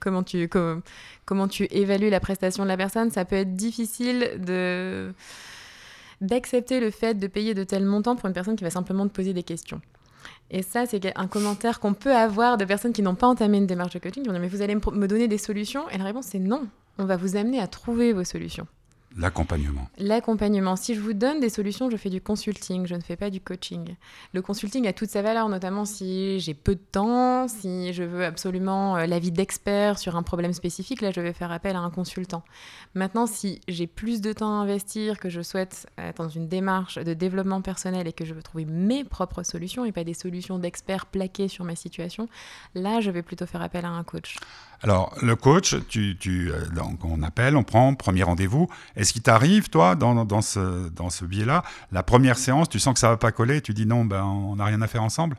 Comment 0.00 0.24
tu, 0.24 0.48
com- 0.48 0.82
comment 1.24 1.46
tu 1.46 1.68
évalues 1.70 2.10
la 2.10 2.18
prestation 2.18 2.64
de 2.64 2.68
la 2.68 2.76
personne 2.76 3.10
Ça 3.12 3.24
peut 3.24 3.36
être 3.36 3.54
difficile 3.54 4.40
de 4.44 5.14
d'accepter 6.20 6.80
le 6.80 6.90
fait 6.90 7.14
de 7.14 7.26
payer 7.28 7.54
de 7.54 7.62
tels 7.62 7.84
montants 7.84 8.16
pour 8.16 8.26
une 8.26 8.32
personne 8.34 8.56
qui 8.56 8.64
va 8.64 8.70
simplement 8.70 9.06
te 9.06 9.12
poser 9.12 9.32
des 9.32 9.44
questions. 9.44 9.80
Et 10.50 10.62
ça, 10.62 10.86
c'est 10.86 11.12
un 11.16 11.26
commentaire 11.26 11.78
qu'on 11.78 11.94
peut 11.94 12.14
avoir 12.14 12.56
de 12.56 12.64
personnes 12.64 12.92
qui 12.92 13.02
n'ont 13.02 13.14
pas 13.14 13.26
entamé 13.26 13.58
une 13.58 13.66
démarche 13.66 13.92
de 13.92 13.98
coaching, 13.98 14.22
qui 14.22 14.28
vont 14.28 14.32
dire 14.32 14.40
mais 14.40 14.48
vous 14.48 14.62
allez 14.62 14.74
me, 14.74 15.06
donner 15.06 15.28
des 15.28 15.38
solutions 15.38 15.88
Et 15.90 15.98
la 15.98 16.04
réponse 16.04 16.26
c'est 16.26 16.38
non. 16.38 16.66
On 16.98 17.04
va 17.04 17.16
vous 17.16 17.36
amener 17.36 17.60
à 17.60 17.66
trouver 17.66 18.12
vos 18.12 18.24
solutions. 18.24 18.66
L'accompagnement. 19.16 19.88
L'accompagnement. 19.98 20.76
Si 20.76 20.94
je 20.94 21.00
vous 21.00 21.14
donne 21.14 21.40
des 21.40 21.48
solutions, 21.48 21.90
je 21.90 21.96
fais 21.96 22.10
du 22.10 22.20
consulting, 22.20 22.86
je 22.86 22.94
ne 22.94 23.00
fais 23.00 23.16
pas 23.16 23.30
du 23.30 23.40
coaching. 23.40 23.96
Le 24.34 24.42
consulting 24.42 24.86
a 24.86 24.92
toute 24.92 25.08
sa 25.08 25.22
valeur, 25.22 25.48
notamment 25.48 25.86
si 25.86 26.38
j'ai 26.40 26.54
peu 26.54 26.74
de 26.74 26.80
temps, 26.80 27.48
si 27.48 27.92
je 27.94 28.02
veux 28.02 28.24
absolument 28.24 28.96
euh, 28.96 29.06
l'avis 29.06 29.32
d'experts 29.32 29.98
sur 29.98 30.16
un 30.16 30.22
problème 30.22 30.52
spécifique, 30.52 31.00
là 31.00 31.10
je 31.10 31.20
vais 31.20 31.32
faire 31.32 31.50
appel 31.50 31.74
à 31.74 31.80
un 31.80 31.90
consultant. 31.90 32.44
Maintenant, 32.94 33.26
si 33.26 33.60
j'ai 33.66 33.86
plus 33.86 34.20
de 34.20 34.32
temps 34.32 34.60
à 34.60 34.62
investir, 34.62 35.18
que 35.18 35.30
je 35.30 35.40
souhaite 35.40 35.86
être 35.96 36.22
dans 36.22 36.28
une 36.28 36.46
démarche 36.46 36.98
de 36.98 37.14
développement 37.14 37.62
personnel 37.62 38.06
et 38.06 38.12
que 38.12 38.26
je 38.26 38.34
veux 38.34 38.42
trouver 38.42 38.66
mes 38.66 39.04
propres 39.04 39.42
solutions 39.42 39.84
et 39.84 39.92
pas 39.92 40.04
des 40.04 40.14
solutions 40.14 40.58
d'experts 40.58 41.06
plaquées 41.06 41.48
sur 41.48 41.64
ma 41.64 41.76
situation, 41.76 42.28
là 42.74 43.00
je 43.00 43.10
vais 43.10 43.22
plutôt 43.22 43.46
faire 43.46 43.62
appel 43.62 43.84
à 43.86 43.90
un 43.90 44.04
coach. 44.04 44.36
Alors, 44.82 45.12
le 45.22 45.34
coach, 45.34 45.74
tu, 45.88 46.16
euh, 46.26 46.66
donc 46.74 47.04
on 47.04 47.22
appelle, 47.22 47.56
on 47.56 47.64
prend 47.64 47.94
premier 47.94 48.22
rendez-vous. 48.22 48.68
Est-ce 48.94 49.12
qu'il 49.12 49.22
t'arrive, 49.22 49.70
toi, 49.70 49.96
dans, 49.96 50.24
dans 50.24 50.42
ce, 50.42 50.88
dans 50.90 51.10
ce 51.10 51.24
biais-là, 51.24 51.64
la 51.90 52.02
première 52.04 52.38
séance, 52.38 52.68
tu 52.68 52.78
sens 52.78 52.94
que 52.94 53.00
ça 53.00 53.08
va 53.08 53.16
pas 53.16 53.32
coller, 53.32 53.60
tu 53.60 53.74
dis 53.74 53.86
non, 53.86 54.04
ben, 54.04 54.22
on 54.22 54.56
n'a 54.56 54.64
rien 54.64 54.80
à 54.80 54.86
faire 54.86 55.02
ensemble? 55.02 55.36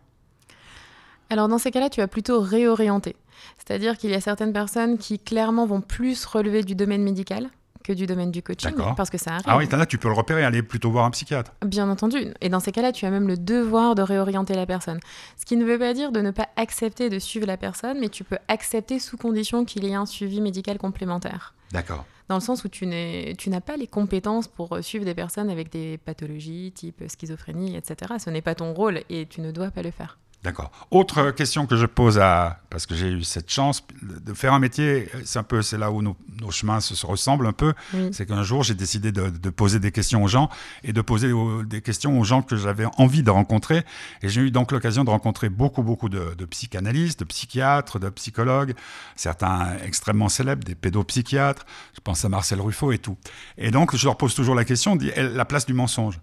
Alors 1.30 1.47
dans 1.47 1.58
ces 1.58 1.71
cas-là, 1.71 1.89
tu 1.89 2.02
vas 2.02 2.08
plutôt 2.08 2.41
réorienter. 2.41 3.15
C'est-à-dire 3.58 3.97
qu'il 3.97 4.10
y 4.10 4.15
a 4.15 4.21
certaines 4.21 4.52
personnes 4.52 4.97
qui 4.97 5.19
clairement 5.19 5.65
vont 5.65 5.82
plus 5.82 6.25
relever 6.25 6.63
du 6.63 6.75
domaine 6.75 7.04
médical 7.04 7.49
que 7.89 7.93
du 7.93 8.06
domaine 8.06 8.30
du 8.30 8.43
coaching, 8.43 8.75
parce 8.95 9.10
que 9.10 9.17
ça 9.17 9.32
arrive. 9.32 9.45
Ah 9.47 9.58
oui, 9.58 9.67
as, 9.71 9.86
tu 9.88 9.97
peux 9.97 10.10
le 10.10 10.13
repérer, 10.13 10.43
aller 10.43 10.62
plutôt 10.62 10.91
voir 10.91 11.06
un 11.06 11.10
psychiatre. 11.10 11.54
Bien 11.65 11.89
entendu. 11.89 12.34
Et 12.39 12.49
dans 12.49 12.60
ces 12.60 12.71
cas-là, 12.71 12.91
tu 12.91 13.06
as 13.08 13.10
même 13.10 13.28
le 13.28 13.36
devoir 13.36 13.95
de 13.95 14.04
réorienter 14.04 14.54
la 14.54 14.67
personne. 14.67 14.99
Ce 15.38 15.45
qui 15.45 15.58
ne 15.58 15.65
veut 15.65 15.80
pas 15.80 15.95
dire 15.95 16.12
de 16.12 16.21
ne 16.21 16.30
pas 16.30 16.47
accepter 16.56 17.10
de 17.10 17.17
suivre 17.17 17.47
la 17.47 17.58
personne, 17.58 17.99
mais 17.99 18.10
tu 18.10 18.23
peux 18.23 18.38
accepter 18.47 18.99
sous 18.99 19.17
condition 19.17 19.65
qu'il 19.65 19.86
y 19.86 19.89
ait 19.89 19.95
un 19.95 20.06
suivi 20.06 20.39
médical 20.39 20.78
complémentaire. 20.78 21.56
D'accord. 21.71 22.06
Dans 22.28 22.36
le 22.36 22.41
sens 22.41 22.63
où 22.63 22.69
tu 22.69 22.86
n'as 22.86 23.62
pas 23.62 23.75
les 23.75 23.88
compétences 23.88 24.47
pour 24.47 24.75
euh, 24.75 24.82
suivre 24.84 25.04
des 25.04 25.15
personnes 25.15 25.49
avec 25.49 25.71
des 25.71 25.97
pathologies 25.97 26.71
type 26.71 27.04
schizophrénie, 27.08 27.75
etc. 27.75 28.13
Ce 28.23 28.30
n'est 28.30 28.43
pas 28.43 28.54
ton 28.54 28.71
rôle 28.73 29.02
et 29.10 29.25
tu 29.25 29.41
ne 29.41 29.49
dois 29.52 29.71
pas 29.71 29.82
le 29.82 29.89
faire. 29.89 30.19
D'accord. 30.41 30.71
Autre 30.89 31.32
question 31.32 31.65
que 31.65 31.75
je 31.75 31.86
pose 31.86 32.17
à, 32.17 32.62
parce 32.69 32.86
que 32.86 32.95
j'ai 32.95 33.10
eu 33.10 33.23
cette 33.23 33.52
chance 33.52 33.84
de 34.02 34.34
faire 34.34 34.54
un 34.54 34.60
métier, 34.60 35.10
c'est 35.25 35.38
un 35.38 35.43
peu, 35.43 35.62
c'est 35.62 35.78
là 35.78 35.91
où 35.91 36.02
nos, 36.02 36.15
nos 36.39 36.49
chemins 36.49 36.80
se, 36.80 36.95
se 36.95 37.06
ressemblent 37.06 37.45
un 37.45 37.52
peu. 37.52 37.73
Oui. 37.93 38.08
C'est 38.13 38.25
qu'un 38.25 38.43
jour 38.43 38.63
j'ai 38.63 38.73
décidé 38.73 39.12
de, 39.12 39.30
de 39.30 39.49
poser 39.49 39.80
des 39.80 39.91
questions 39.91 40.23
aux 40.23 40.30
gens 40.30 40.49
et 40.86 40.93
de 40.93 41.02
poser 41.02 41.34
des 41.65 41.82
questions 41.82 42.17
aux 42.17 42.23
gens 42.23 42.41
que 42.41 42.56
j'avais 42.56 42.86
envie 42.97 43.21
de 43.21 43.30
rencontrer. 43.30 43.84
Et 44.21 44.30
j'ai 44.30 44.39
eu 44.39 44.49
donc 44.49 44.71
l'occasion 44.71 45.04
de 45.04 45.10
rencontrer 45.10 45.49
beaucoup, 45.49 45.84
beaucoup 45.84 46.08
de, 46.08 46.36
de 46.36 46.45
psychanalystes, 46.45 47.19
de 47.19 47.25
psychiatres, 47.25 47.99
de 47.99 48.08
psychologues, 48.08 48.75
certains 49.17 49.75
extrêmement 49.84 50.30
célèbres, 50.30 50.63
des 50.63 50.75
pédopsychiatres. 50.75 51.65
Je 51.95 51.99
pense 51.99 52.23
à 52.23 52.30
Marcel 52.30 52.62
Ruffo 52.62 52.93
et 52.93 52.97
tout. 52.97 53.17
Et 53.58 53.71
donc 53.71 53.93
je 53.93 54.06
leur 54.06 54.15
pose 54.15 54.36
toujours 54.36 54.56
la 54.56 54.63
question, 54.63 54.97
la 55.17 55.45
place 55.45 55.65
du 55.65 55.73
mensonge. 55.73 56.21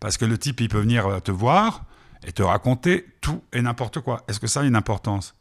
Parce 0.00 0.16
que 0.16 0.24
le 0.24 0.38
type, 0.38 0.60
il 0.60 0.68
peut 0.68 0.78
venir 0.78 1.06
euh, 1.06 1.18
te 1.20 1.32
voir 1.32 1.84
et 2.26 2.32
te 2.32 2.42
raconter 2.42 3.06
tout 3.20 3.42
et 3.52 3.62
n'importe 3.62 4.00
quoi. 4.00 4.24
Est-ce 4.28 4.40
que 4.40 4.46
ça 4.46 4.60
a 4.60 4.64
une 4.64 4.76
importance? 4.76 5.34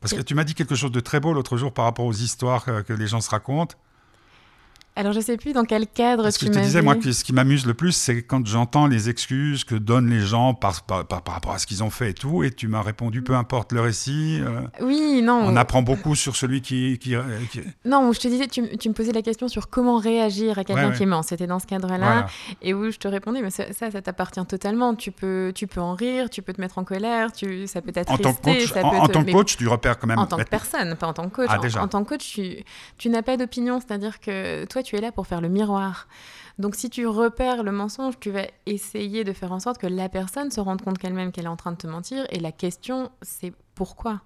Parce 0.00 0.12
que 0.14 0.22
tu 0.22 0.34
m'as 0.34 0.44
dit 0.44 0.54
quelque 0.54 0.74
chose 0.74 0.92
de 0.92 1.00
très 1.00 1.20
beau 1.20 1.32
l'autre 1.32 1.56
jour 1.56 1.72
par 1.72 1.84
rapport 1.84 2.04
aux 2.04 2.12
histoires 2.12 2.64
que, 2.64 2.92
les 2.92 3.06
gens 3.06 3.20
se 3.20 3.30
racontent. 3.30 3.76
Alors, 4.96 5.12
je 5.12 5.20
sais 5.20 5.36
plus 5.36 5.52
dans 5.52 5.64
quel 5.64 5.86
cadre 5.86 6.22
Parce 6.22 6.38
que 6.38 6.46
tu 6.46 6.52
je 6.54 6.58
te 6.58 6.64
disais, 6.64 6.80
moi, 6.80 6.96
que 6.96 7.12
ce 7.12 7.22
qui 7.22 7.32
m'amuse 7.34 7.66
le 7.66 7.74
plus, 7.74 7.92
c'est 7.92 8.22
quand 8.22 8.46
j'entends 8.46 8.86
les 8.86 9.10
excuses 9.10 9.62
que 9.64 9.74
donnent 9.74 10.08
les 10.08 10.20
gens 10.20 10.54
par, 10.54 10.82
par, 10.84 11.06
par- 11.06 11.22
par 11.22 11.34
rapport 11.34 11.52
à 11.52 11.58
ce 11.58 11.66
qu'ils 11.66 11.84
ont 11.84 11.90
fait 11.90 12.10
et 12.10 12.14
tout. 12.14 12.42
Et 12.42 12.50
tu 12.50 12.66
m'as 12.66 12.80
répondu, 12.80 13.20
peu 13.22 13.34
importe 13.34 13.72
le 13.72 13.82
récit. 13.82 14.40
euh, 14.40 14.62
Oui, 14.80 15.20
non. 15.22 15.40
on 15.44 15.54
apprend 15.56 15.82
beaucoup 15.82 16.14
sur 16.14 16.34
celui 16.34 16.62
qui. 16.62 16.98
qui, 16.98 17.14
euh, 17.14 17.22
qui- 17.52 17.60
Non, 17.84 18.10
je 18.12 18.20
te 18.20 18.28
disais, 18.28 18.46
tu, 18.48 18.62
me 18.62 18.92
posais 18.94 19.12
la 19.12 19.20
question 19.22 19.48
sur 19.48 19.68
comment 19.68 19.98
réagir 19.98 20.58
à 20.58 20.64
quelqu'un 20.64 20.84
Ouais, 20.86 20.90
ouais. 20.92 20.96
qui 20.96 21.04
ment. 21.06 21.22
C'était 21.22 21.46
dans 21.46 21.58
ce 21.58 21.66
cadre-là. 21.66 21.98
Voilà. 21.98 22.26
Et 22.62 22.72
où 22.72 22.90
je 22.90 22.96
te 22.96 23.06
répondais, 23.06 23.42
mais 23.42 23.50
ça, 23.50 23.64
ça, 23.74 23.90
ça 23.90 24.00
t'appartient 24.00 24.44
totalement. 24.46 24.94
Tu 24.94 25.12
peux, 25.12 25.52
tu 25.54 25.66
peux 25.66 25.80
en 25.82 25.94
rire, 25.94 26.30
tu 26.30 26.40
peux 26.40 26.54
te 26.54 26.60
mettre 26.60 26.78
en 26.78 26.84
colère, 26.84 27.32
tu, 27.32 27.66
ça 27.66 27.82
peut 27.82 27.90
En 27.90 28.16
tant 28.16 28.32
que 28.32 28.40
t'attrister. 28.42 28.58
coach, 28.60 28.72
ça 28.72 28.84
en, 28.86 28.90
peut 28.90 28.96
en 28.96 29.06
te- 29.08 29.12
tant 29.12 29.20
que 29.20 29.26
mais 29.26 29.32
coach, 29.32 29.56
tu 29.58 29.68
repères 29.68 29.98
quand 29.98 30.06
même. 30.06 30.18
en 30.18 30.26
tant 30.26 30.38
que 30.38 30.44
personne, 30.44 30.94
pas 30.96 31.06
en 31.08 31.12
tant 31.12 31.28
que 31.28 31.36
coach. 31.36 31.48
Ah. 31.50 31.82
En, 31.82 31.88
tant 31.88 32.02
que 32.02 32.08
coach, 32.08 32.26
tu, 32.32 32.64
tu 32.96 33.10
n'as 33.10 33.20
pas 33.22 33.36
d'opinion, 33.36 33.78
c'est-à-dire 33.80 34.20
que 34.20 34.64
toi, 34.64 34.82
tu 34.86 34.96
es 34.96 35.00
là 35.00 35.12
pour 35.12 35.26
faire 35.26 35.40
le 35.40 35.48
miroir. 35.48 36.06
Donc, 36.58 36.74
si 36.74 36.88
tu 36.88 37.06
repères 37.06 37.62
le 37.62 37.72
mensonge, 37.72 38.14
tu 38.18 38.30
vas 38.30 38.46
essayer 38.64 39.24
de 39.24 39.32
faire 39.34 39.52
en 39.52 39.60
sorte 39.60 39.76
que 39.78 39.86
la 39.86 40.08
personne 40.08 40.50
se 40.50 40.58
rende 40.60 40.80
compte 40.80 40.96
qu'elle-même 40.96 41.30
qu'elle 41.30 41.44
est 41.44 41.48
en 41.48 41.56
train 41.56 41.72
de 41.72 41.76
te 41.76 41.86
mentir. 41.86 42.26
Et 42.30 42.38
la 42.40 42.50
question, 42.50 43.10
c'est 43.20 43.52
pourquoi? 43.74 44.22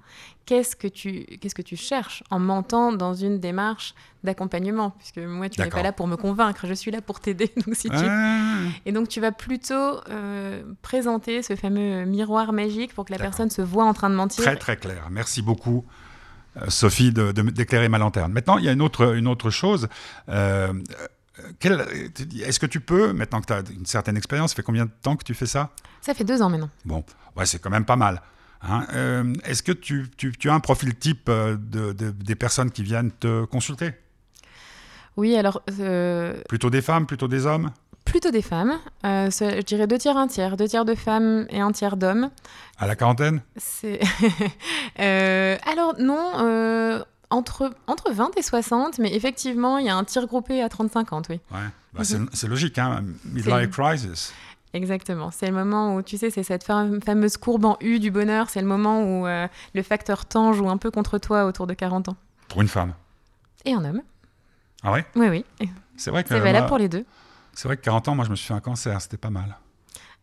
Qu'est-ce 0.46 0.76
que 0.76 0.86
tu, 0.86 1.24
qu'est-ce 1.40 1.56
que 1.56 1.62
tu 1.62 1.74
cherches 1.74 2.22
en 2.30 2.38
mentant 2.38 2.92
dans 2.92 3.14
une 3.14 3.40
démarche 3.40 3.94
d'accompagnement? 4.22 4.90
Puisque 4.90 5.18
moi, 5.18 5.48
tu 5.48 5.60
n'es 5.60 5.70
pas 5.70 5.82
là 5.82 5.92
pour 5.92 6.06
me 6.06 6.14
convaincre, 6.16 6.68
je 6.68 6.74
suis 6.74 6.92
là 6.92 7.00
pour 7.02 7.18
t'aider. 7.18 7.52
Donc, 7.66 7.74
si 7.74 7.88
tu 7.90 7.96
Ouais. 7.96 8.70
et 8.86 8.92
donc, 8.92 9.08
tu 9.08 9.20
vas 9.20 9.32
plutôt 9.32 9.74
euh, 10.08 10.62
présenter 10.82 11.42
ce 11.42 11.56
fameux 11.56 12.04
miroir 12.04 12.52
magique 12.52 12.94
pour 12.94 13.06
que 13.06 13.12
la 13.12 13.18
personne 13.18 13.50
se 13.50 13.60
voit 13.62 13.84
en 13.84 13.92
train 13.92 14.08
de 14.08 14.14
mentir. 14.14 14.44
Très 14.44 14.56
très 14.56 14.76
clair. 14.76 15.08
Merci 15.10 15.42
beaucoup, 15.42 15.84
Sophie, 16.68 17.12
de- 17.12 17.32
de- 17.32 17.42
d'éclairer 17.50 17.88
ma 17.88 17.98
lanterne. 17.98 18.32
Maintenant, 18.32 18.58
il 18.58 18.64
y 18.64 18.68
a 18.68 18.72
une 18.72 18.82
autre, 18.82 19.14
une 19.16 19.26
autre 19.28 19.50
chose. 19.50 19.88
Euh, 20.28 20.72
euh, 21.64 22.08
Est-ce 22.44 22.58
que 22.60 22.66
tu 22.66 22.80
peux, 22.80 23.12
maintenant 23.12 23.40
que 23.40 23.46
tu 23.46 23.52
as 23.52 23.62
une 23.74 23.86
certaine 23.86 24.16
expérience, 24.16 24.50
ça 24.50 24.56
fait 24.56 24.62
combien 24.62 24.84
de 24.86 24.90
temps 25.02 25.16
que 25.16 25.24
tu 25.24 25.34
fais 25.34 25.46
ça? 25.46 25.70
Ça 26.00 26.12
fait 26.14 26.24
deux 26.24 26.42
ans 26.42 26.50
maintenant. 26.50 26.70
Bon, 26.84 27.04
ouais, 27.36 27.46
c'est 27.46 27.58
quand 27.60 27.70
même 27.70 27.84
pas 27.84 27.96
mal. 27.96 28.20
hein. 28.62 28.86
Euh, 28.92 29.32
Est-ce 29.44 29.62
que 29.62 29.72
tu, 29.72 30.10
tu- 30.16 30.32
tu 30.32 30.50
as 30.50 30.54
un 30.54 30.60
profil 30.60 30.94
type 30.96 31.28
euh, 31.28 31.56
de, 31.56 31.92
de- 31.92 32.10
des 32.10 32.34
personnes 32.34 32.70
qui 32.70 32.82
viennent 32.82 33.10
te 33.12 33.44
consulter? 33.46 33.92
Oui, 35.16 35.36
alors 35.36 35.62
euh, 35.80 36.40
Plutôt 36.48 36.70
des 36.70 36.82
femmes, 36.82 37.06
plutôt 37.06 37.28
des 37.28 37.46
hommes? 37.46 37.70
Plutôt 38.10 38.30
des 38.30 38.42
femmes. 38.42 38.78
Euh, 39.04 39.30
je 39.30 39.62
dirais 39.62 39.86
deux 39.86 39.98
tiers, 39.98 40.16
un 40.16 40.26
tiers. 40.26 40.56
Deux 40.56 40.68
tiers 40.68 40.84
de 40.84 40.94
femmes 40.94 41.46
et 41.50 41.60
un 41.60 41.72
tiers 41.72 41.96
d'hommes. 41.96 42.30
À 42.78 42.86
la 42.86 42.96
quarantaine? 42.96 43.40
C'est. 43.56 44.00
Euh, 45.00 45.56
alors, 45.70 45.94
non. 45.98 46.32
euh, 46.40 47.02
entre, 47.30 47.70
entre 47.86 48.10
20 48.12 48.36
et 48.36 48.42
60, 48.42 48.98
mais 48.98 49.14
effectivement, 49.14 49.78
il 49.78 49.86
y 49.86 49.88
a 49.88 49.96
un 49.96 50.02
tir 50.04 50.26
groupé 50.26 50.60
à 50.62 50.66
30-50, 50.68 51.26
oui. 51.30 51.40
Ouais. 51.52 51.58
Bah, 51.94 52.02
c'est- 52.02 52.18
C'est 52.32 52.48
logique, 52.48 52.76
hein 52.78 53.04
midlife 53.24 53.70
crisis. 53.70 54.32
Exactement. 54.72 55.30
C'est 55.30 55.46
le 55.46 55.52
moment 55.52 55.94
où, 55.94 56.02
tu 56.02 56.16
sais, 56.18 56.30
c'est 56.30 56.42
cette 56.42 56.64
fam- 56.66 57.00
fameuse 57.02 57.36
courbe 57.36 57.64
en 57.66 57.76
U 57.80 57.98
du 58.00 58.10
bonheur. 58.10 58.50
C'est 58.50 58.60
le 58.60 58.66
moment 58.66 59.02
où 59.04 59.26
euh, 59.26 59.46
le 59.74 59.82
facteur 59.82 60.26
temps 60.26 60.52
joue 60.52 60.68
un 60.68 60.76
peu 60.76 60.90
contre 60.90 61.18
toi 61.18 61.44
autour 61.44 61.66
de 61.68 61.74
40 61.74 62.08
ans. 62.08 62.16
Pour 62.48 62.62
une 62.62 62.68
femme? 62.68 62.94
Et 63.64 63.72
un 63.74 63.84
homme. 63.84 64.02
Ah 64.82 64.92
ouais? 64.92 65.04
Oui, 65.14 65.28
oui. 65.28 65.44
C'est 65.96 66.10
vrai 66.10 66.22
que 66.24 66.30
C'est 66.30 66.40
valable 66.40 66.58
moi- 66.64 66.68
pour 66.68 66.78
les 66.78 66.88
deux, 66.88 67.04
c'est 67.60 67.68
vrai 67.68 67.76
que 67.76 67.82
40 67.82 68.08
ans, 68.08 68.14
moi 68.14 68.24
je 68.24 68.30
me 68.30 68.36
suis 68.36 68.46
fait 68.48 68.54
un 68.54 68.60
cancer, 68.60 69.00
c'était 69.02 69.16
pas 69.18 69.30
mal. 69.30 69.56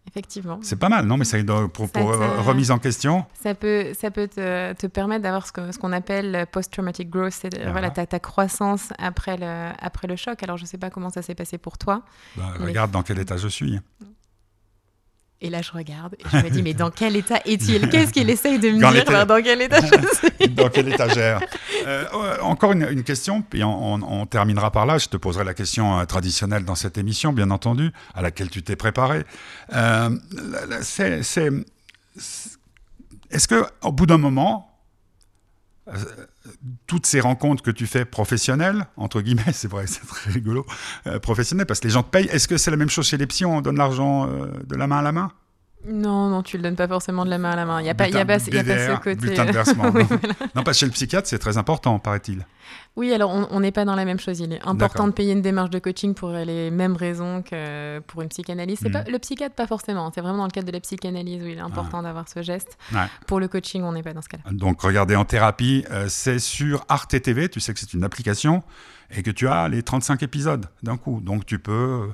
effectivement. 0.07 0.57
C'est 0.61 0.77
pas 0.77 0.87
mal, 0.89 1.05
non 1.05 1.17
Mais 1.17 1.25
c'est 1.25 1.43
pour, 1.45 1.85
Ça 1.87 1.99
pour, 1.99 2.11
te- 2.13 2.39
remise 2.41 2.71
en 2.71 2.79
question. 2.79 3.25
Ça 3.43 3.53
peut, 3.53 3.93
ça 3.93 4.09
peut 4.09 4.27
te, 4.27 4.73
te 4.73 4.87
permettre 4.87 5.21
d'avoir 5.23 5.45
ce 5.45 5.77
qu'on 5.77 5.91
appelle 5.91 6.47
post-traumatic 6.51 7.09
growth, 7.09 7.33
c'est 7.33 7.53
Ah. 7.63 7.71
voilà, 7.71 7.89
ta, 7.91 8.05
ta 8.07 8.19
croissance 8.19 8.93
après 8.97 9.35
le, 9.37 9.71
après 9.79 10.07
le 10.07 10.15
choc. 10.15 10.41
Alors, 10.43 10.57
je 10.57 10.63
ne 10.63 10.67
sais 10.67 10.77
pas 10.77 10.89
comment 10.89 11.09
ça 11.09 11.21
s'est 11.21 11.35
passé 11.35 11.57
pour 11.57 11.77
toi. 11.77 12.03
Bah, 12.37 12.53
Mais- 12.59 12.65
regarde 12.67 12.91
dans 12.91 13.03
quel 13.03 13.19
état 13.19 13.35
je 13.37 13.49
suis. 13.49 13.79
Et 15.39 15.51
là, 15.51 15.61
je 15.61 15.71
regarde 15.71 16.15
et 16.15 16.23
je 16.31 16.37
me 16.37 16.49
dis, 16.49 16.63
mais 16.63 16.73
dans 16.73 16.89
quel 16.89 17.15
état 17.15 17.39
est-il? 17.45 17.89
Qu'est-ce 17.89 18.11
qu'il 18.11 18.27
essaye 18.29 18.57
de 18.57 18.71
me 18.71 18.79
Dans 18.81 18.91
dire? 18.91 19.05
Dans 19.27 19.41
quel 19.43 19.61
état 19.61 19.81
je 19.81 19.87
suis? 20.39 20.49
Dans 20.49 20.67
quelle 20.69 20.87
étagère? 20.91 21.39
Euh, 21.85 22.05
ouais, 22.11 22.39
Encore 22.41 22.71
une, 22.71 22.87
une 22.89 23.03
question, 23.03 23.43
puis 23.43 23.63
on, 23.63 23.93
on- 23.93 24.21
on 24.21 24.25
terminera 24.25 24.71
par 24.71 24.87
là. 24.87 24.97
Je 24.97 25.07
te 25.09 25.17
poserai 25.17 25.43
la 25.43 25.53
question 25.53 25.99
euh, 25.99 26.05
traditionnelle 26.05 26.65
dans 26.65 26.73
cette 26.73 26.97
émission, 26.97 27.33
bien 27.33 27.51
entendu, 27.51 27.91
à 28.15 28.23
laquelle 28.23 28.49
tu 28.49 28.63
t'es 28.63 28.75
préparé. 28.75 29.25
Euh, 29.73 30.09
c'est- 30.81 31.21
c'est- 31.21 31.51
Est-ce 33.29 33.47
que, 33.47 33.63
au 33.83 33.91
bout 33.91 34.07
d'un 34.07 34.17
moment, 34.17 34.76
toutes 36.85 37.05
ces 37.05 37.19
rencontres 37.19 37.63
que 37.63 37.71
tu 37.71 37.87
fais 37.87 38.05
professionnelles, 38.05 38.87
entre 38.97 39.21
guillemets, 39.21 39.43
c'est 39.53 39.67
vrai, 39.67 39.87
c'est 39.87 40.05
très 40.05 40.31
rigolo, 40.31 40.65
euh, 41.07 41.19
professionnelles, 41.19 41.65
parce 41.65 41.79
que 41.79 41.87
les 41.87 41.93
gens 41.93 42.03
te 42.03 42.09
payent, 42.09 42.27
est-ce 42.27 42.47
que 42.47 42.57
c'est 42.57 42.71
la 42.71 42.77
même 42.77 42.89
chose 42.89 43.07
chez 43.07 43.17
les 43.17 43.27
psys, 43.27 43.45
on 43.45 43.61
donne 43.61 43.77
l'argent 43.77 44.27
euh, 44.27 44.47
de 44.65 44.75
la 44.75 44.87
main 44.87 44.99
à 44.99 45.01
la 45.01 45.11
main? 45.11 45.31
Non, 45.89 46.27
non, 46.29 46.43
tu 46.43 46.57
le 46.57 46.63
donnes 46.63 46.75
pas 46.75 46.87
forcément 46.87 47.23
de 47.25 47.29
la 47.29 47.37
main 47.37 47.51
à 47.51 47.55
la 47.55 47.65
main. 47.65 47.79
Il 47.79 47.83
n'y 47.83 47.89
a, 47.89 47.95
pas- 47.95 48.09
y 48.09 48.17
a, 48.17 48.25
pas, 48.25 48.37
il 48.39 48.53
y 48.53 48.57
a 48.59 48.63
pas 48.63 48.77
ce 48.77 48.95
côté. 48.97 49.15
bulletin 49.15 49.45
de 49.45 49.51
versement, 49.51 49.85
Oui, 49.93 50.01
non. 50.01 50.07
voilà. 50.21 50.33
Non, 50.55 50.63
parce 50.63 50.77
que 50.77 50.79
chez 50.81 50.85
le 50.85 50.91
psychiatre, 50.91 51.27
c'est 51.27 51.39
très 51.39 51.57
important, 51.57 51.97
paraît-il. 51.99 52.45
Oui, 52.97 53.13
alors 53.13 53.29
on 53.51 53.59
n'est 53.59 53.71
pas 53.71 53.85
dans 53.85 53.95
la 53.95 54.03
même 54.05 54.19
chose. 54.19 54.39
Il 54.39 54.51
est 54.51 54.59
important 54.67 55.07
de 55.07 55.13
payer 55.13 55.31
une 55.31 55.41
démarche 55.43 55.69
de 55.69 55.77
coaching 55.79 56.13
pour 56.15 56.31
les 56.31 56.71
mêmes 56.71 56.95
raisons 56.95 57.41
que 57.43 57.99
pour 57.99 58.23
une 58.23 58.27
psychanalyse. 58.29 58.79
C'est 58.81 58.87
Mhm. 58.89 58.93
pas 58.93 59.03
le 59.09 59.19
psychiatre, 59.19 59.55
pas 59.55 59.67
forcément. 59.67 60.11
C'est 60.13 60.19
vraiment 60.21 60.39
dans 60.39 60.45
le 60.45 60.51
cadre 60.51 60.67
de 60.67 60.71
la 60.71 60.79
psychanalyse 60.79 61.41
où 61.43 61.45
il 61.47 61.57
est 61.57 61.61
important 61.61 62.01
d'avoir 62.01 62.27
ce 62.27 62.41
geste. 62.41 62.77
Ouais. 62.91 63.05
Pour 63.27 63.39
le 63.39 63.47
coaching, 63.47 63.83
on 63.83 63.91
n'est 63.93 64.03
pas 64.03 64.13
dans 64.13 64.21
ce 64.23 64.29
cas-là. 64.29 64.51
Donc, 64.51 64.81
regardez 64.81 65.15
en 65.15 65.25
thérapie, 65.25 65.85
euh, 65.91 66.07
c'est 66.09 66.39
sur 66.39 66.83
Arte 66.89 67.21
TV. 67.21 67.47
Tu 67.49 67.59
sais 67.59 67.73
que 67.73 67.79
c'est 67.79 67.93
une 67.93 68.03
application 68.03 68.63
et 69.15 69.21
que 69.23 69.31
tu 69.31 69.47
as 69.47 69.69
les 69.69 69.83
35 69.83 70.23
épisodes 70.23 70.65
d'un 70.83 70.97
coup. 70.97 71.21
Donc, 71.21 71.45
tu 71.45 71.59
peux, 71.59 71.71
euh, 71.71 72.07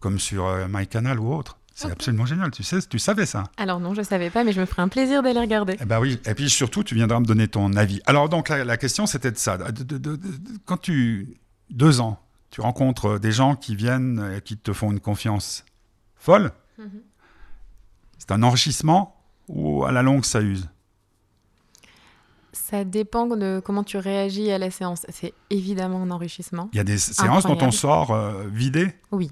comme 0.00 0.18
sur 0.20 0.46
euh, 0.46 0.66
MyCanal 0.70 1.18
ou 1.20 1.34
autre. 1.34 1.58
C'est 1.78 1.90
absolument 1.92 2.24
génial. 2.24 2.50
Tu 2.50 2.62
sais, 2.62 2.80
tu 2.80 2.98
savais 2.98 3.26
ça. 3.26 3.44
Alors 3.58 3.80
non, 3.80 3.92
je 3.92 4.00
savais 4.00 4.30
pas, 4.30 4.44
mais 4.44 4.52
je 4.52 4.60
me 4.60 4.64
ferai 4.66 4.80
un 4.80 4.88
plaisir 4.88 5.22
d'aller 5.22 5.40
regarder. 5.40 5.76
Eh 5.78 5.84
ben 5.84 6.00
oui. 6.00 6.18
Et 6.24 6.32
puis 6.34 6.48
surtout, 6.48 6.82
tu 6.82 6.94
viendras 6.94 7.20
me 7.20 7.26
donner 7.26 7.48
ton 7.48 7.74
avis. 7.74 8.00
Alors 8.06 8.30
donc 8.30 8.48
la, 8.48 8.64
la 8.64 8.76
question 8.78 9.04
c'était 9.06 9.30
de 9.30 9.36
ça. 9.36 9.58
De- 9.58 9.70
de- 9.84 9.98
de- 9.98 10.16
de- 10.16 10.30
quand 10.64 10.78
tu 10.78 11.36
deux 11.68 12.00
ans, 12.00 12.18
tu 12.50 12.62
rencontres 12.62 13.18
des 13.18 13.30
gens 13.32 13.56
qui 13.56 13.76
viennent, 13.76 14.20
euh, 14.20 14.40
qui 14.40 14.56
te 14.56 14.72
font 14.72 14.90
une 14.90 15.00
confiance 15.00 15.66
folle. 16.16 16.50
Mhm. 16.78 17.02
C'est 18.18 18.30
un 18.32 18.42
enrichissement 18.42 19.20
ou 19.48 19.84
à 19.84 19.92
la 19.92 20.00
longue 20.02 20.24
ça 20.24 20.40
use? 20.40 20.68
Ça 22.52 22.84
dépend 22.84 23.26
de 23.26 23.60
comment 23.62 23.84
tu 23.84 23.98
réagis 23.98 24.50
à 24.50 24.56
la 24.58 24.70
séance. 24.70 25.04
C'est 25.10 25.34
évidemment 25.50 26.02
un 26.02 26.10
enrichissement. 26.10 26.70
Il 26.72 26.78
y 26.78 26.80
a 26.80 26.84
des 26.84 26.96
séances 26.98 27.42
dont 27.44 27.50
on 27.50 27.52
Incroyable. 27.52 27.72
sort 27.74 28.10
euh, 28.12 28.44
vidé. 28.48 28.94
Oui. 29.12 29.30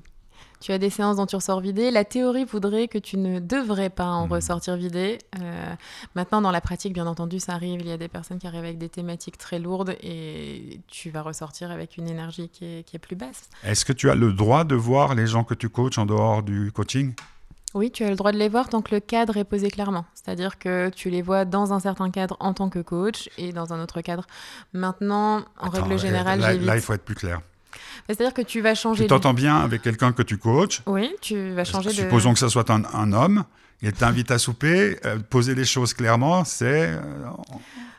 Tu 0.64 0.72
as 0.72 0.79
des 0.79 0.88
séances 0.88 1.16
dont 1.16 1.27
tu 1.27 1.37
ressors 1.37 1.61
vidé. 1.61 1.90
La 1.90 2.07
théorie 2.07 2.46
voudrait 2.46 2.88
que 2.88 2.96
tu 2.96 3.19
ne 3.19 3.38
devrais 3.38 3.90
pas 3.90 4.06
en 4.06 4.25
Mhm. 4.25 4.33
ressortir 4.33 4.77
vidé. 4.77 5.19
Euh, 5.38 5.75
maintenant, 6.15 6.40
dans 6.40 6.50
la 6.50 6.62
pratique, 6.62 6.94
bien 6.94 7.06
entendu, 7.06 7.38
ça 7.38 7.52
arrive. 7.52 7.83
Il 7.83 7.87
y 7.87 7.92
a 7.92 7.98
des 7.98 8.08
personnes 8.08 8.38
qui 8.38 8.46
arrivent 8.46 8.65
avec 8.65 8.79
des 8.79 8.88
thématiques 8.88 9.37
très 9.37 9.58
lourdes 9.58 9.94
et 10.02 10.81
tu 10.87 11.10
vas 11.10 11.21
ressortir 11.21 11.71
avec 11.71 11.98
une 11.98 12.08
énergie 12.08 12.48
qui 12.48 12.65
est, 12.65 12.83
qui 12.85 12.96
est 12.96 12.98
plus 12.98 13.15
basse. 13.15 13.50
Est-ce 13.62 13.85
que 13.85 13.92
tu 13.92 14.08
as 14.08 14.15
le 14.15 14.33
droit 14.33 14.65
de 14.65 14.75
voir 14.75 15.15
les 15.15 15.27
gens 15.27 15.44
que 15.44 15.52
tu 15.52 15.69
coaches 15.69 15.98
en 15.98 16.06
dehors 16.06 16.42
du 16.42 16.73
coaching? 16.73 17.12
Oui, 17.75 17.90
tu 17.90 18.02
as 18.02 18.08
le 18.08 18.17
droit 18.17 18.33
de 18.33 18.38
les 18.38 18.48
voir 18.48 18.71
tant 18.71 18.81
que 18.81 18.94
le 18.94 19.00
cadre 19.00 19.37
est 19.37 19.44
posé 19.44 19.69
clairement. 19.71 20.06
C'est-à-dire 20.15 20.58
que 20.58 20.88
tu 20.88 21.10
les 21.10 21.21
vois 21.21 21.44
dans 21.44 21.75
un 21.75 21.81
certain 21.81 22.08
cadre 22.10 22.38
en 22.40 22.54
tant 22.54 22.71
que 22.71 22.79
coach 22.79 23.29
et 23.37 23.52
dans 23.52 23.75
un 23.75 23.83
autre 23.83 24.00
cadre. 24.00 24.27
Maintenant, 24.73 25.40
en 25.60 25.67
Attends, 25.67 25.83
règle 25.83 25.98
générale, 25.98 26.40
là, 26.40 26.75
il 26.75 26.81
faut 26.81 26.94
être 26.94 27.04
plus 27.04 27.17
clair. 27.17 27.42
C'est-à-dire 28.06 28.35
que 28.35 28.42
tu 28.42 28.60
vas 28.60 28.75
changer. 28.75 28.98
Tu 28.98 29.04
de- 29.04 29.08
t'entends 29.08 29.35
bien 29.35 29.56
avec 29.56 29.83
quelqu'un 29.83 30.12
que 30.12 30.22
tu 30.22 30.38
coaches. 30.38 30.83
Oui, 30.87 31.10
tu 31.20 31.50
vas 31.50 31.64
changer 31.64 31.90
de. 31.90 31.94
Supposons 31.94 32.33
que 32.33 32.38
ce 32.38 32.48
soit 32.48 32.68
un, 32.70 32.83
un 32.92 33.12
homme. 33.12 33.44
Il 33.83 33.92
t'invite 33.92 34.31
à 34.31 34.38
souper, 34.38 34.98
euh, 35.04 35.18
poser 35.18 35.54
les 35.54 35.64
choses 35.66 35.92
clairement, 35.92 36.44
c'est 36.44 36.88
euh, 36.92 37.00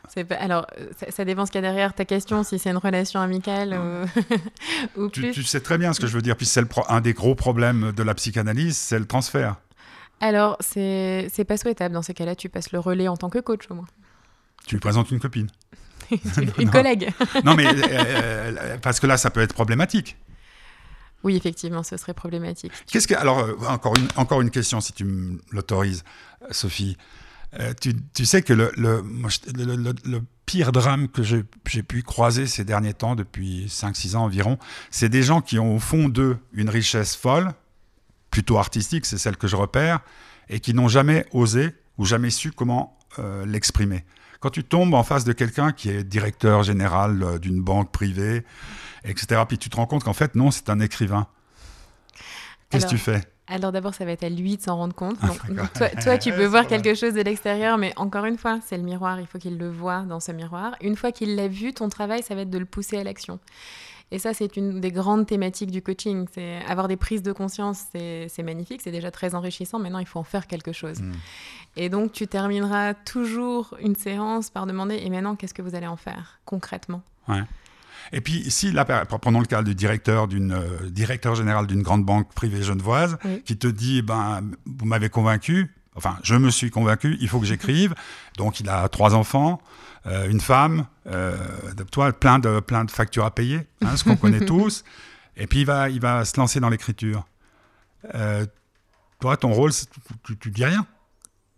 C'est 0.08 0.24
pas- 0.24 0.34
Alors, 0.36 0.66
euh, 0.80 0.86
ça, 0.98 1.06
ça 1.12 1.24
dépend 1.24 1.46
ce 1.46 1.52
qu'il 1.52 1.60
y 1.62 1.64
a 1.64 1.68
derrière 1.68 1.92
ta 1.94 2.04
question, 2.04 2.42
si 2.42 2.58
c'est 2.58 2.70
une 2.70 2.76
relation 2.78 3.20
amicale 3.20 3.78
ou, 4.96 5.00
ou 5.04 5.08
tu, 5.10 5.20
plus. 5.20 5.32
tu 5.32 5.42
sais 5.44 5.60
très 5.60 5.78
bien 5.78 5.92
ce 5.92 6.00
que 6.00 6.06
je 6.08 6.12
veux 6.14 6.22
dire. 6.22 6.36
Puis 6.36 6.46
c'est 6.46 6.64
pro- 6.64 6.84
un 6.88 7.00
des 7.00 7.12
gros 7.12 7.34
problèmes 7.36 7.92
de 7.92 8.02
la 8.02 8.14
psychanalyse, 8.14 8.76
c'est 8.76 8.98
le 8.98 9.04
transfert. 9.06 9.56
Alors, 10.20 10.56
c'est 10.60 11.44
pas 11.46 11.56
souhaitable. 11.58 11.94
Dans 11.94 12.02
ces 12.02 12.14
cas-là, 12.14 12.34
tu 12.34 12.48
passes 12.48 12.72
le 12.72 12.78
relais 12.80 13.06
en 13.08 13.16
tant 13.16 13.28
que 13.28 13.38
coach 13.38 13.64
au 13.70 13.74
moins. 13.74 13.86
Tu 14.66 14.74
lui 14.76 14.80
présentes 14.80 15.10
une 15.10 15.20
copine. 15.20 15.48
une 16.58 16.64
Non. 16.66 16.70
collègue. 16.70 17.12
Non, 17.44 17.54
mais 17.54 17.66
euh, 17.66 17.72
euh, 17.90 18.78
parce 18.78 19.00
que 19.00 19.06
là, 19.06 19.16
ça 19.16 19.30
peut 19.30 19.40
être 19.40 19.54
problématique. 19.54 20.16
Oui, 21.24 21.36
effectivement, 21.36 21.82
ce 21.82 21.96
serait 21.96 22.14
problématique. 22.14 22.72
Qu'est-ce 22.86 23.08
que 23.08 23.14
alors 23.14 23.38
euh, 23.40 23.56
encore 23.68 23.96
une 23.96 24.06
encore 24.16 24.42
une 24.42 24.50
question 24.50 24.80
si 24.80 24.92
tu 24.92 25.04
me 25.04 25.40
l'autorises, 25.50 26.04
Sophie. 26.50 26.96
Euh, 27.58 27.72
tu, 27.80 27.94
tu 28.14 28.26
sais 28.26 28.42
que 28.42 28.52
le, 28.52 28.70
le, 28.76 29.02
le- 30.04 30.22
pire 30.44 30.70
drame 30.72 31.08
que 31.08 31.22
j'ai 31.24 31.42
j'ai 31.66 31.82
pu 31.82 32.02
croiser 32.02 32.46
ces 32.46 32.64
derniers 32.64 32.92
temps, 32.94 33.14
depuis 33.16 33.66
5-6 33.66 34.14
ans 34.16 34.24
environ, 34.24 34.58
c'est 34.90 35.08
des 35.08 35.22
gens 35.24 35.40
qui 35.40 35.58
ont 35.58 35.74
au 35.74 35.78
fond 35.80 36.08
d'eux 36.08 36.38
une 36.52 36.68
richesse 36.70 37.16
folle, 37.16 37.52
plutôt 38.30 38.58
artistique, 38.58 39.06
c'est 39.06 39.18
celle 39.18 39.36
que 39.36 39.48
je 39.48 39.56
repère, 39.56 40.00
et 40.48 40.60
qui 40.60 40.72
n'ont 40.74 40.86
jamais 40.88 41.26
osé 41.32 41.74
ou 41.98 42.04
jamais 42.04 42.30
su 42.30 42.52
comment 42.52 42.96
euh, 43.18 43.44
l'exprimer. 43.46 44.04
Quand 44.40 44.50
tu 44.50 44.64
tombes 44.64 44.94
en 44.94 45.02
face 45.02 45.24
de 45.24 45.32
quelqu'un 45.32 45.72
qui 45.72 45.90
est 45.90 46.04
directeur 46.04 46.62
général 46.62 47.22
euh, 47.22 47.38
d'une 47.38 47.62
banque 47.62 47.90
privée, 47.90 48.44
etc., 49.04 49.42
puis 49.48 49.58
tu 49.58 49.70
te 49.70 49.76
rends 49.76 49.86
compte 49.86 50.04
qu'en 50.04 50.12
fait, 50.12 50.34
non, 50.34 50.50
c'est 50.50 50.68
un 50.70 50.80
écrivain. 50.80 51.26
Qu'est-ce 52.70 52.86
que 52.86 52.90
tu 52.90 52.98
fais 52.98 53.22
Alors 53.46 53.72
d'abord, 53.72 53.94
ça 53.94 54.04
va 54.04 54.12
être 54.12 54.24
à 54.24 54.28
lui 54.28 54.56
de 54.56 54.62
s'en 54.62 54.76
rendre 54.76 54.94
compte. 54.94 55.16
Ah, 55.22 55.28
Donc, 55.28 55.38
d'accord. 55.38 55.56
donc 55.56 55.72
toi, 55.72 55.88
toi, 55.88 56.18
tu 56.18 56.32
peux 56.36 56.46
voir 56.46 56.66
quelque 56.66 56.94
chose 56.94 57.14
de 57.14 57.22
l'extérieur, 57.22 57.78
mais 57.78 57.92
encore 57.96 58.24
une 58.24 58.38
fois, 58.38 58.58
c'est 58.66 58.76
le 58.76 58.82
miroir. 58.82 59.20
Il 59.20 59.26
faut 59.26 59.38
qu'il 59.38 59.56
le 59.56 59.70
voit 59.70 60.00
dans 60.02 60.20
ce 60.20 60.32
miroir. 60.32 60.74
Une 60.80 60.96
fois 60.96 61.12
qu'il 61.12 61.36
l'a 61.36 61.48
vu, 61.48 61.72
ton 61.72 61.88
travail, 61.88 62.22
ça 62.22 62.34
va 62.34 62.42
être 62.42 62.50
de 62.50 62.58
le 62.58 62.64
pousser 62.66 62.98
à 62.98 63.04
l'action. 63.04 63.38
Et 64.12 64.18
ça, 64.20 64.32
c'est 64.34 64.56
une 64.56 64.80
des 64.80 64.92
grandes 64.92 65.26
thématiques 65.26 65.70
du 65.72 65.82
coaching. 65.82 66.26
C'est 66.32 66.58
avoir 66.68 66.86
des 66.86 66.96
prises 66.96 67.22
de 67.22 67.32
conscience, 67.32 67.84
c'est 67.92 68.42
magnifique, 68.44 68.80
c'est 68.82 68.92
déjà 68.92 69.10
très 69.10 69.34
enrichissant. 69.34 69.78
Maintenant, 69.80 69.98
il 69.98 70.06
faut 70.06 70.20
en 70.20 70.24
faire 70.24 70.46
quelque 70.46 70.72
chose. 70.72 71.00
Mm. 71.00 71.12
Et 71.76 71.88
donc, 71.88 72.12
tu 72.12 72.26
termineras 72.28 72.94
toujours 72.94 73.76
une 73.82 73.96
séance 73.96 74.50
par 74.50 74.66
demander 74.66 74.96
et 74.96 75.10
maintenant, 75.10 75.34
qu'est-ce 75.34 75.54
que 75.54 75.62
vous 75.62 75.74
allez 75.74 75.88
en 75.88 75.96
faire 75.96 76.38
concrètement? 76.44 77.02
Et 78.12 78.20
puis, 78.20 78.48
si, 78.50 78.70
là, 78.70 78.84
prenons 78.84 79.40
le 79.40 79.46
cas 79.46 79.62
du 79.64 79.74
directeur, 79.74 80.28
d'une, 80.28 80.52
euh, 80.52 80.88
directeur 80.88 81.34
général 81.34 81.66
d'une 81.66 81.82
grande 81.82 82.04
banque 82.04 82.32
privée 82.32 82.62
genevoise, 82.62 83.18
Oui. 83.24 83.42
qui 83.44 83.56
te 83.58 83.66
dit, 83.66 84.02
ben, 84.02 84.42
vous 84.64 84.86
m'avez 84.86 85.08
convaincu, 85.08 85.74
enfin, 85.96 86.16
je 86.22 86.34
me 86.34 86.50
suis 86.50 86.70
convaincu, 86.70 87.16
il 87.20 87.28
faut 87.28 87.40
que 87.40 87.46
j'écrive. 87.46 87.94
Donc, 88.36 88.60
il 88.60 88.68
a 88.68 88.88
trois 88.88 89.14
enfants, 89.14 89.60
euh, 90.06 90.28
une 90.28 90.40
femme, 90.40 90.86
euh, 91.06 91.36
toi, 91.90 92.12
plein 92.12 92.38
de, 92.38 92.60
plein 92.60 92.84
de 92.84 92.90
factures 92.90 93.24
à 93.24 93.30
payer, 93.30 93.60
hein, 93.82 93.96
ce 93.96 94.04
qu'on 94.04 94.16
connaît 94.16 94.44
tous. 94.46 94.84
Et 95.36 95.46
puis, 95.46 95.60
il 95.60 95.66
va, 95.66 95.88
il 95.88 96.00
va 96.00 96.24
se 96.24 96.38
lancer 96.38 96.60
dans 96.60 96.68
l'écriture. 96.68 97.26
Euh, 98.14 98.46
toi, 99.20 99.36
ton 99.36 99.52
rôle, 99.52 99.72
tu, 100.24 100.36
tu 100.36 100.50
dis 100.50 100.64
rien. 100.64 100.86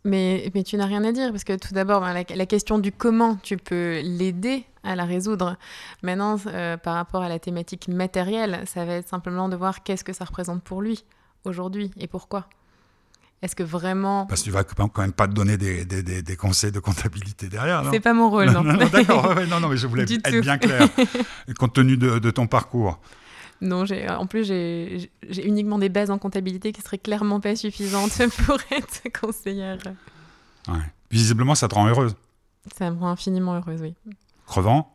Mais, 0.05 0.51
mais 0.55 0.63
tu 0.63 0.77
n'as 0.77 0.87
rien 0.87 1.05
à 1.05 1.13
dire, 1.13 1.31
parce 1.31 1.45
que 1.45 1.57
tout 1.57 1.75
d'abord, 1.75 2.01
ben, 2.01 2.13
la, 2.13 2.23
la 2.35 2.47
question 2.47 2.79
du 2.79 2.93
comment 2.93 3.37
tu 3.37 3.57
peux 3.57 4.01
l'aider 4.03 4.65
à 4.85 4.97
la 4.97 5.05
résoudre. 5.05 5.57
Maintenant, 6.03 6.37
euh, 6.47 6.77
par 6.77 6.95
rapport 6.95 7.23
à 7.23 7.29
la 7.29 7.39
thématique 7.39 7.89
matérielle, 7.89 8.63
ça 8.67 8.85
va 8.85 8.95
être 8.95 9.09
simplement 9.09 9.49
de 9.49 9.57
voir 9.57 9.83
qu'est-ce 9.83 10.05
que 10.05 10.13
ça 10.13 10.25
représente 10.25 10.63
pour 10.63 10.81
lui 10.81 11.05
aujourd'hui 11.45 11.91
et 11.99 12.07
pourquoi. 12.07 12.49
Est-ce 13.41 13.55
que 13.55 13.63
vraiment... 13.63 14.27
Parce 14.27 14.41
que 14.41 14.47
tu 14.47 14.51
vas 14.51 14.65
quand 14.65 14.99
même 14.99 15.13
pas 15.13 15.29
te 15.29 15.33
donner 15.33 15.57
des, 15.57 15.85
des- 15.85 16.03
des- 16.03 16.23
des 16.23 16.37
conseils 16.37 16.73
de 16.73 16.81
comptabilité 16.81 17.49
derrière. 17.49 17.83
non 17.85 17.91
C'est 17.93 18.01
pas 18.01 18.13
mon 18.13 18.31
rôle, 18.31 18.47
non. 18.51 18.65
non, 18.65 18.73
non, 18.73 18.87
d'accord, 18.93 19.37
ouais, 19.37 19.47
non, 19.47 19.61
non, 19.61 19.69
mais 19.69 19.77
je 19.77 19.87
voulais 19.87 20.03
être 20.03 20.29
tout. 20.31 20.41
bien 20.41 20.59
clair, 20.59 20.89
compte 21.59 21.75
tenu 21.75 21.97
de, 21.97 22.19
de 22.19 22.31
ton 22.31 22.47
parcours. 22.49 22.99
Non, 23.61 23.85
en 24.09 24.27
plus, 24.27 24.45
j'ai, 24.47 25.11
j'ai 25.29 25.47
uniquement 25.47 25.79
des 25.79 25.89
bases 25.89 26.11
en 26.11 26.19
comptabilité 26.19 26.73
qui 26.73 26.81
seraient 26.81 26.99
clairement 26.99 27.41
pas 27.41 27.57
suffisantes 27.57 28.13
pour 28.47 28.59
être 28.71 29.03
conseillère. 29.21 29.79
Ouais. 30.69 30.75
Visiblement, 31.11 31.55
ça 31.55 31.67
te 31.69 31.75
rend 31.75 31.87
heureuse. 31.89 32.15
Ça 32.77 32.91
me 32.91 32.99
rend 32.99 33.09
infiniment 33.11 33.55
heureuse, 33.57 33.81
oui. 33.83 33.95
Crevant, 34.47 34.91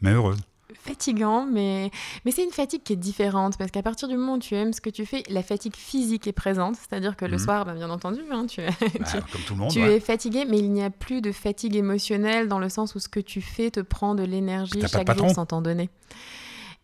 mais 0.00 0.10
heureuse. 0.12 0.38
Fatigant, 0.74 1.46
mais, 1.46 1.90
mais 2.24 2.30
c'est 2.30 2.44
une 2.44 2.50
fatigue 2.50 2.82
qui 2.82 2.92
est 2.92 2.96
différente 2.96 3.56
parce 3.58 3.70
qu'à 3.70 3.82
partir 3.82 4.08
du 4.08 4.16
moment 4.16 4.34
où 4.34 4.38
tu 4.38 4.54
aimes 4.54 4.72
ce 4.72 4.80
que 4.80 4.90
tu 4.90 5.06
fais, 5.06 5.22
la 5.28 5.42
fatigue 5.42 5.76
physique 5.76 6.26
est 6.26 6.32
présente, 6.32 6.76
c'est-à-dire 6.76 7.16
que 7.16 7.24
le 7.24 7.32
Mhm. 7.32 7.38
soir, 7.38 7.64
ben, 7.64 7.74
bien 7.74 7.90
entendu, 7.90 8.20
hein, 8.30 8.46
tu, 8.46 8.60
Bah, 8.62 8.70
tu, 8.80 9.20
comme 9.32 9.40
tout 9.46 9.54
le 9.54 9.60
monde. 9.60 9.70
tu 9.70 9.80
ouais. 9.80 9.94
es 9.96 10.00
fatigué, 10.00 10.44
mais 10.48 10.58
il 10.58 10.70
n'y 10.72 10.82
a 10.82 10.90
plus 10.90 11.20
de 11.20 11.32
fatigue 11.32 11.76
émotionnelle 11.76 12.48
dans 12.48 12.58
le 12.58 12.68
sens 12.68 12.94
où 12.94 12.98
ce 12.98 13.08
que 13.08 13.20
tu 13.20 13.40
fais 13.40 13.70
te 13.70 13.80
prend 13.80 14.14
de 14.14 14.22
l'énergie 14.24 14.80
chaque 14.86 15.06
patron. 15.06 15.26
jour 15.28 15.34
sans 15.34 15.46
t'en 15.46 15.62
donner. 15.62 15.90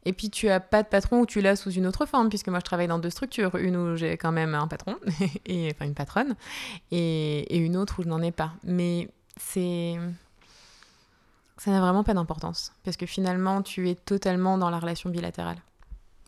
Et 0.06 0.14
puis 0.14 0.30
tu 0.30 0.48
as 0.48 0.60
pas 0.60 0.82
de 0.82 0.88
patron 0.88 1.20
ou 1.20 1.26
tu 1.26 1.42
l'as 1.42 1.56
sous 1.56 1.70
une 1.72 1.86
autre 1.86 2.06
forme, 2.06 2.30
puisque 2.30 2.48
moi 2.48 2.58
je 2.60 2.64
travaille 2.64 2.88
dans 2.88 2.98
deux 2.98 3.10
structures, 3.10 3.54
une 3.56 3.76
où 3.76 3.96
j'ai 3.96 4.16
quand 4.16 4.32
même 4.32 4.54
un 4.54 4.66
patron, 4.66 4.96
et, 5.46 5.70
enfin 5.74 5.84
une 5.84 5.92
patronne, 5.94 6.36
et, 6.90 7.40
et 7.54 7.58
une 7.58 7.76
autre 7.76 7.96
où 7.98 8.02
je 8.02 8.08
n'en 8.08 8.22
ai 8.22 8.32
pas. 8.32 8.52
Mais 8.64 9.08
c'est... 9.36 9.96
Ça 11.62 11.70
n'a 11.70 11.80
vraiment 11.82 12.02
pas 12.04 12.14
d'importance, 12.14 12.72
parce 12.84 12.96
que 12.96 13.04
finalement 13.04 13.60
tu 13.60 13.90
es 13.90 13.94
totalement 13.94 14.56
dans 14.56 14.70
la 14.70 14.78
relation 14.78 15.10
bilatérale, 15.10 15.58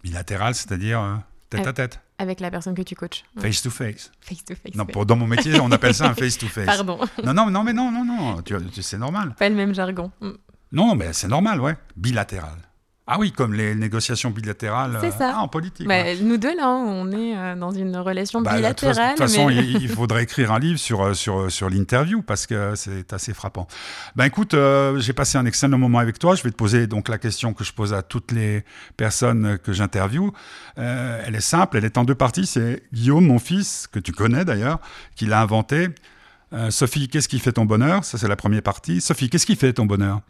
Bilatéral, 0.04 0.54
c'est-à-dire 0.54 1.00
euh, 1.00 1.14
tête 1.48 1.66
à 1.66 1.72
tête, 1.72 2.00
avec 2.18 2.40
la 2.40 2.50
personne 2.50 2.74
que 2.74 2.82
tu 2.82 2.94
coaches. 2.94 3.24
face 3.38 3.62
to 3.62 3.70
face. 3.70 4.10
Face 4.20 4.44
to 4.44 4.54
face. 4.54 4.74
Non, 4.74 4.84
pour, 4.84 5.06
dans 5.06 5.16
mon 5.16 5.26
métier, 5.26 5.58
on 5.58 5.72
appelle 5.72 5.94
ça 5.94 6.06
un 6.06 6.14
face 6.14 6.36
to 6.36 6.48
face. 6.48 6.66
Pardon, 6.66 6.98
Non, 7.24 7.32
non, 7.32 7.50
non, 7.50 7.64
mais 7.64 7.72
non, 7.72 7.90
non, 7.90 8.04
non, 8.04 8.42
tu, 8.42 8.54
tu- 8.72 8.82
c'est 8.82 8.98
normal. 8.98 9.34
pas 9.38 9.48
le 9.48 9.54
même 9.54 9.74
jargon. 9.74 10.10
Mm. 10.20 10.32
Non, 10.72 10.94
mais 10.96 11.14
c'est 11.14 11.28
normal, 11.28 11.60
ouais. 11.62 11.76
Bilatéral. 11.96 12.58
Ah 13.04 13.16
oui, 13.18 13.32
comme 13.32 13.52
les 13.52 13.74
négociations 13.74 14.30
bilatérales 14.30 14.96
C'est 15.00 15.08
euh, 15.08 15.18
ça. 15.18 15.32
ah, 15.34 15.40
en 15.40 15.48
politique. 15.48 15.88
Bah, 15.88 16.02
ouais. 16.02 16.16
Nous 16.22 16.36
deux, 16.36 16.56
là, 16.56 16.68
on 16.70 17.10
est 17.10 17.36
euh, 17.36 17.56
dans 17.56 17.72
une 17.72 17.96
relation 17.96 18.40
Bah, 18.40 18.54
bilatérale. 18.54 19.14
De 19.14 19.18
toute 19.18 19.18
façon, 19.18 19.48
mais... 19.48 19.56
il, 19.56 19.82
il 19.82 19.88
faudrait 19.88 20.22
écrire 20.22 20.52
un 20.52 20.60
livre 20.60 20.78
sur, 20.78 21.02
euh, 21.02 21.12
sur, 21.12 21.50
sur 21.50 21.68
l'interview 21.68 22.22
parce 22.22 22.46
que 22.46 22.74
c'est 22.76 23.12
assez 23.12 23.34
frappant. 23.34 23.66
Ben 24.14 24.24
écoute, 24.26 24.54
euh, 24.54 25.00
j'ai 25.00 25.12
passé 25.12 25.36
un 25.36 25.46
excellent 25.46 25.78
moment 25.78 25.98
avec 25.98 26.20
toi. 26.20 26.36
Je 26.36 26.44
vais 26.44 26.50
te 26.52 26.56
poser 26.56 26.86
donc 26.86 27.08
la 27.08 27.18
question 27.18 27.54
que 27.54 27.64
je 27.64 27.72
pose 27.72 27.92
à 27.92 28.02
toutes 28.02 28.30
les 28.30 28.64
personnes 28.96 29.58
que 29.58 29.72
j'interviewe. 29.72 30.30
Euh, 30.78 31.20
elle 31.26 31.34
est 31.34 31.40
simple, 31.40 31.78
elle 31.78 31.84
est 31.84 31.98
en 31.98 32.04
deux 32.04 32.14
parties. 32.14 32.46
C'est 32.46 32.84
Guillaume, 32.92 33.26
mon 33.26 33.40
fils, 33.40 33.88
que 33.90 33.98
tu 33.98 34.12
connais 34.12 34.44
d'ailleurs, 34.44 34.78
qui 35.16 35.26
l'a 35.26 35.40
inventé. 35.40 35.88
Sophie, 36.68 37.08
qu'est-ce 37.08 37.28
qui 37.28 37.38
fait 37.38 37.52
ton 37.52 37.64
bonheur? 37.64 38.04
Ça, 38.04 38.18
c'est 38.18 38.28
la 38.28 38.36
première 38.36 38.62
partie. 38.62 39.00
Sophie, 39.00 39.30
qu'est-ce 39.30 39.46
qui 39.46 39.56
fait 39.56 39.72
ton 39.72 39.86
bonheur? 39.86 40.20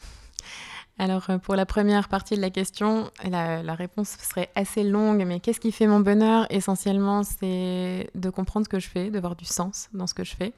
Alors, 1.02 1.24
euh, 1.30 1.38
pour 1.38 1.56
la 1.56 1.66
première 1.66 2.06
partie 2.08 2.36
de 2.36 2.40
la 2.40 2.50
question, 2.50 3.10
la, 3.28 3.60
la 3.64 3.74
réponse 3.74 4.10
serait 4.10 4.50
assez 4.54 4.84
longue, 4.84 5.24
mais 5.26 5.40
qu'est-ce 5.40 5.58
qui 5.58 5.72
fait 5.72 5.88
mon 5.88 5.98
bonheur? 5.98 6.46
Essentiellement, 6.48 7.24
c'est 7.24 8.08
de 8.14 8.30
comprendre 8.30 8.66
ce 8.66 8.68
que 8.68 8.78
je 8.78 8.88
fais, 8.88 9.10
de 9.10 9.18
voir 9.18 9.34
du 9.34 9.44
sens 9.44 9.88
dans 9.94 10.06
ce 10.06 10.14
que 10.14 10.22
je 10.22 10.36
fais. 10.36 10.52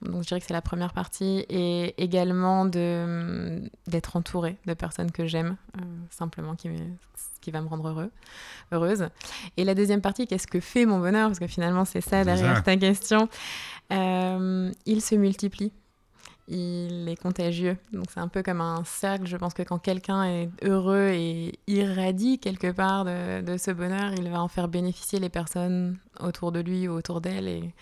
Donc, 0.00 0.22
je 0.22 0.28
dirais 0.28 0.40
que 0.40 0.46
c'est 0.46 0.54
la 0.54 0.62
première 0.62 0.94
partie, 0.94 1.44
et 1.50 1.94
également 2.02 2.64
de, 2.64 3.60
d'être 3.86 4.16
entourée 4.16 4.56
de 4.64 4.72
personnes 4.72 5.10
que 5.12 5.26
j'aime, 5.26 5.56
euh, 5.76 5.84
simplement, 6.08 6.54
qui, 6.54 6.70
me- 6.70 6.96
qui 7.42 7.50
va 7.50 7.60
me 7.60 7.68
rendre 7.68 7.88
heureux, 7.88 8.10
heureuse. 8.72 9.08
Et 9.58 9.64
la 9.64 9.74
deuxième 9.74 10.00
partie, 10.00 10.26
qu'est-ce 10.26 10.46
que 10.46 10.60
fait 10.60 10.86
mon 10.86 11.00
bonheur? 11.00 11.28
Parce 11.28 11.38
que 11.38 11.46
finalement, 11.48 11.84
c'est 11.84 12.00
ça 12.00 12.24
derrière 12.24 12.62
ta 12.62 12.76
question. 12.78 13.28
Euh, 13.92 14.72
il 14.86 15.02
se 15.02 15.14
multiplie 15.16 15.70
il 16.48 17.08
est 17.08 17.16
contagieux. 17.20 17.76
Donc 17.92 18.04
c'est 18.12 18.20
un 18.20 18.28
peu 18.28 18.42
comme 18.42 18.60
un 18.60 18.82
cercle. 18.84 19.26
Je 19.26 19.36
pense 19.36 19.54
que 19.54 19.62
quand 19.62 19.78
quelqu'un 19.78 20.24
est 20.24 20.48
heureux 20.62 21.10
et 21.12 21.58
irradie 21.66 22.38
quelque 22.38 22.70
part 22.70 23.04
de, 23.04 23.40
de 23.42 23.56
ce 23.56 23.70
bonheur, 23.70 24.12
il 24.16 24.28
va 24.30 24.40
en 24.40 24.48
faire 24.48 24.68
bénéficier 24.68 25.18
les 25.18 25.28
personnes 25.28 25.96
autour 26.20 26.52
de 26.52 26.60
lui 26.60 26.88
ou 26.88 26.92
autour 26.92 27.20
d'elle 27.20 27.48
et 27.48 27.74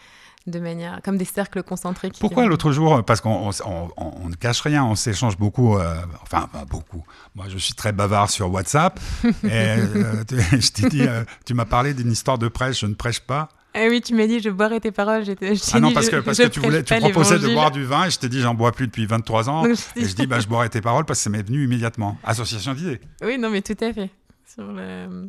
de 0.47 0.59
manière 0.61 1.01
comme 1.03 1.17
des 1.17 1.25
cercles 1.25 1.63
concentriques. 1.63 2.17
Pourquoi 2.21 2.47
l'autre 2.47 2.71
jour 2.71 3.03
Parce 3.05 3.23
qu'on 3.23 3.49
on, 3.49 3.51
on- 3.67 3.91
on 4.25 4.29
ne 4.29 4.35
cache 4.35 4.61
rien, 4.61 4.85
on 4.85 4.95
s'échange 4.95 5.39
beaucoup, 5.39 5.79
euh, 5.79 5.95
enfin 6.23 6.49
pas 6.53 6.67
beaucoup. 6.67 7.03
Moi, 7.35 7.47
je 7.49 7.57
suis 7.57 7.73
très 7.73 7.93
bavard 7.93 8.29
sur 8.29 8.51
WhatsApp. 8.53 9.01
et 9.25 9.29
euh, 9.45 10.23
tu- 10.29 10.37
je 10.61 10.71
t'ai 10.73 10.89
dit, 10.91 11.03
euh, 11.07 11.25
tu 11.47 11.55
m'as 11.55 11.65
parlé 11.65 11.95
d'une 11.95 12.13
histoire 12.13 12.37
de 12.39 12.49
prêche, 12.49 12.81
je 12.81 12.87
ne 12.87 12.95
prêche 12.95 13.21
pas. 13.21 13.49
Ah 13.75 13.87
oui, 13.89 14.01
tu 14.01 14.15
m'as 14.15 14.27
dit 14.27 14.41
je 14.41 14.51
boirais 14.51 14.79
tes 14.81 14.93
paroles. 14.93 15.25
Je 15.25 15.33
Ah 15.73 15.81
non, 15.81 15.93
parce 15.93 16.09
que, 16.09 16.17
parce 16.17 16.39
je 16.39 16.45
que 16.45 16.49
tu, 16.49 16.61
voulais, 16.61 16.83
tu 16.85 16.95
proposais 16.95 17.39
de 17.39 17.53
boire 17.53 17.71
du 17.71 17.85
vin 17.85 18.05
et 18.07 18.11
je 18.11 18.19
t'ai 18.19 18.29
dit, 18.29 18.41
j'en 18.41 18.55
bois 18.55 18.73
plus 18.73 18.87
depuis 18.87 19.05
23 19.07 19.49
ans. 19.51 19.63
Donc, 19.67 19.77
je 19.97 20.01
Et 20.01 20.09
je 20.09 20.15
dis, 20.15 20.27
bah, 20.27 20.39
je 20.41 20.47
boirai 20.47 20.69
tes 20.71 20.81
paroles 20.81 21.05
parce 21.05 21.19
que 21.19 21.25
ça 21.25 21.31
m'est 21.31 21.43
venu 21.43 21.65
immédiatement. 21.65 22.17
Association 22.25 22.75
d'idées. 22.75 23.01
Oui, 23.25 23.37
non, 23.39 23.51
mais 23.51 23.63
tout 23.63 23.77
à 23.81 23.93
fait. 23.93 24.11
Sur 24.53 24.65
le... 24.73 25.29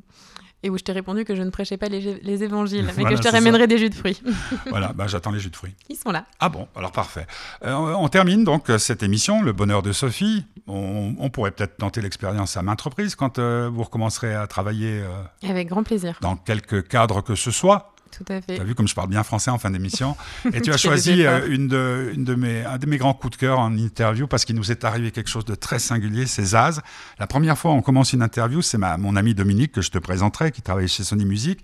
Et 0.64 0.70
où 0.72 0.78
je 0.80 0.84
t'ai 0.84 0.94
répondu 0.94 1.26
que 1.26 1.36
je 1.36 1.44
ne 1.44 1.52
prêchais 1.52 1.78
pas 1.78 1.90
les, 1.90 2.20
les 2.24 2.44
évangiles, 2.44 2.86
mais 2.86 2.94
Voilà, 2.94 3.10
que 3.12 3.16
je 3.18 3.22
te 3.22 3.28
ça. 3.28 3.36
ramènerais 3.36 3.68
des 3.68 3.78
jus 3.78 3.90
de 3.92 3.94
fruits. 3.96 4.20
voilà, 4.72 4.94
bah, 4.94 5.06
j'attends 5.06 5.30
les 5.30 5.40
jus 5.40 5.52
de 5.52 5.56
fruits. 5.56 5.76
Ils 5.90 5.96
sont 5.96 6.12
là. 6.12 6.26
Ah 6.40 6.50
bon, 6.50 6.68
alors 6.76 6.92
parfait. 6.92 7.28
Euh, 7.64 7.74
on 7.76 8.08
termine 8.08 8.44
donc 8.44 8.70
euh, 8.72 8.80
cette 8.80 9.04
émission, 9.04 9.44
Le 9.44 9.54
bonheur 9.54 9.84
de 9.84 9.92
Sophie. 9.92 10.44
On, 10.66 11.14
on 11.20 11.30
pourrait 11.30 11.52
peut-être 11.52 11.78
tenter 11.78 12.02
l'expérience 12.02 12.58
à 12.58 12.64
maintes 12.64 12.82
reprises 12.82 13.14
quand 13.14 13.38
euh, 13.38 13.70
vous 13.72 13.84
recommencerez 13.84 14.34
à 14.34 14.48
travailler 14.48 15.02
euh, 15.04 15.50
Avec 15.50 15.68
grand 15.68 15.84
plaisir. 15.84 16.18
dans 16.22 16.36
quelque 16.36 16.78
cadre 16.80 17.22
que 17.22 17.36
ce 17.36 17.52
soit. 17.52 17.94
Tout 18.18 18.32
à 18.32 18.42
fait. 18.42 18.56
Tu 18.56 18.62
as 18.62 18.64
vu 18.64 18.76
comme 18.76 18.88
je 18.88 18.96
parle 18.96 19.10
bien 19.10 19.24
français 19.24 19.52
en 19.52 19.58
fin 19.58 19.70
d'émission. 19.72 20.16
Et 20.54 20.62
tu 20.62 20.72
as 20.72 20.78
choisi 20.78 21.26
euh, 21.26 21.48
une 21.50 21.68
de, 21.68 22.12
une 22.14 22.24
de 22.24 22.36
mes, 22.36 22.64
un 22.64 22.78
de 22.78 22.86
mes 22.86 22.98
grands 22.98 23.14
coups 23.14 23.32
de 23.38 23.40
cœur 23.42 23.60
en 23.60 23.76
interview 23.78 24.26
parce 24.28 24.46
qu'il 24.46 24.56
nous 24.56 24.72
est 24.72 24.84
arrivé 24.86 25.12
quelque 25.12 25.30
chose 25.30 25.46
de 25.46 25.56
très 25.56 25.80
singulier, 25.80 26.26
c'est 26.26 26.46
Zaz. 26.46 26.82
La 27.20 27.28
première 27.28 27.58
fois 27.58 27.72
on 27.72 27.82
commence 27.82 28.14
une 28.14 28.22
interview, 28.22 28.62
c'est 28.62 28.78
ma, 28.78 28.98
mon 28.98 29.16
ami 29.16 29.34
Dominique 29.34 29.72
que 29.74 29.82
je 29.82 29.92
te 29.92 29.98
présenterai, 29.98 30.52
qui 30.52 30.62
travaille 30.62 30.88
chez 30.88 31.04
Sony 31.04 31.26
Music. 31.26 31.60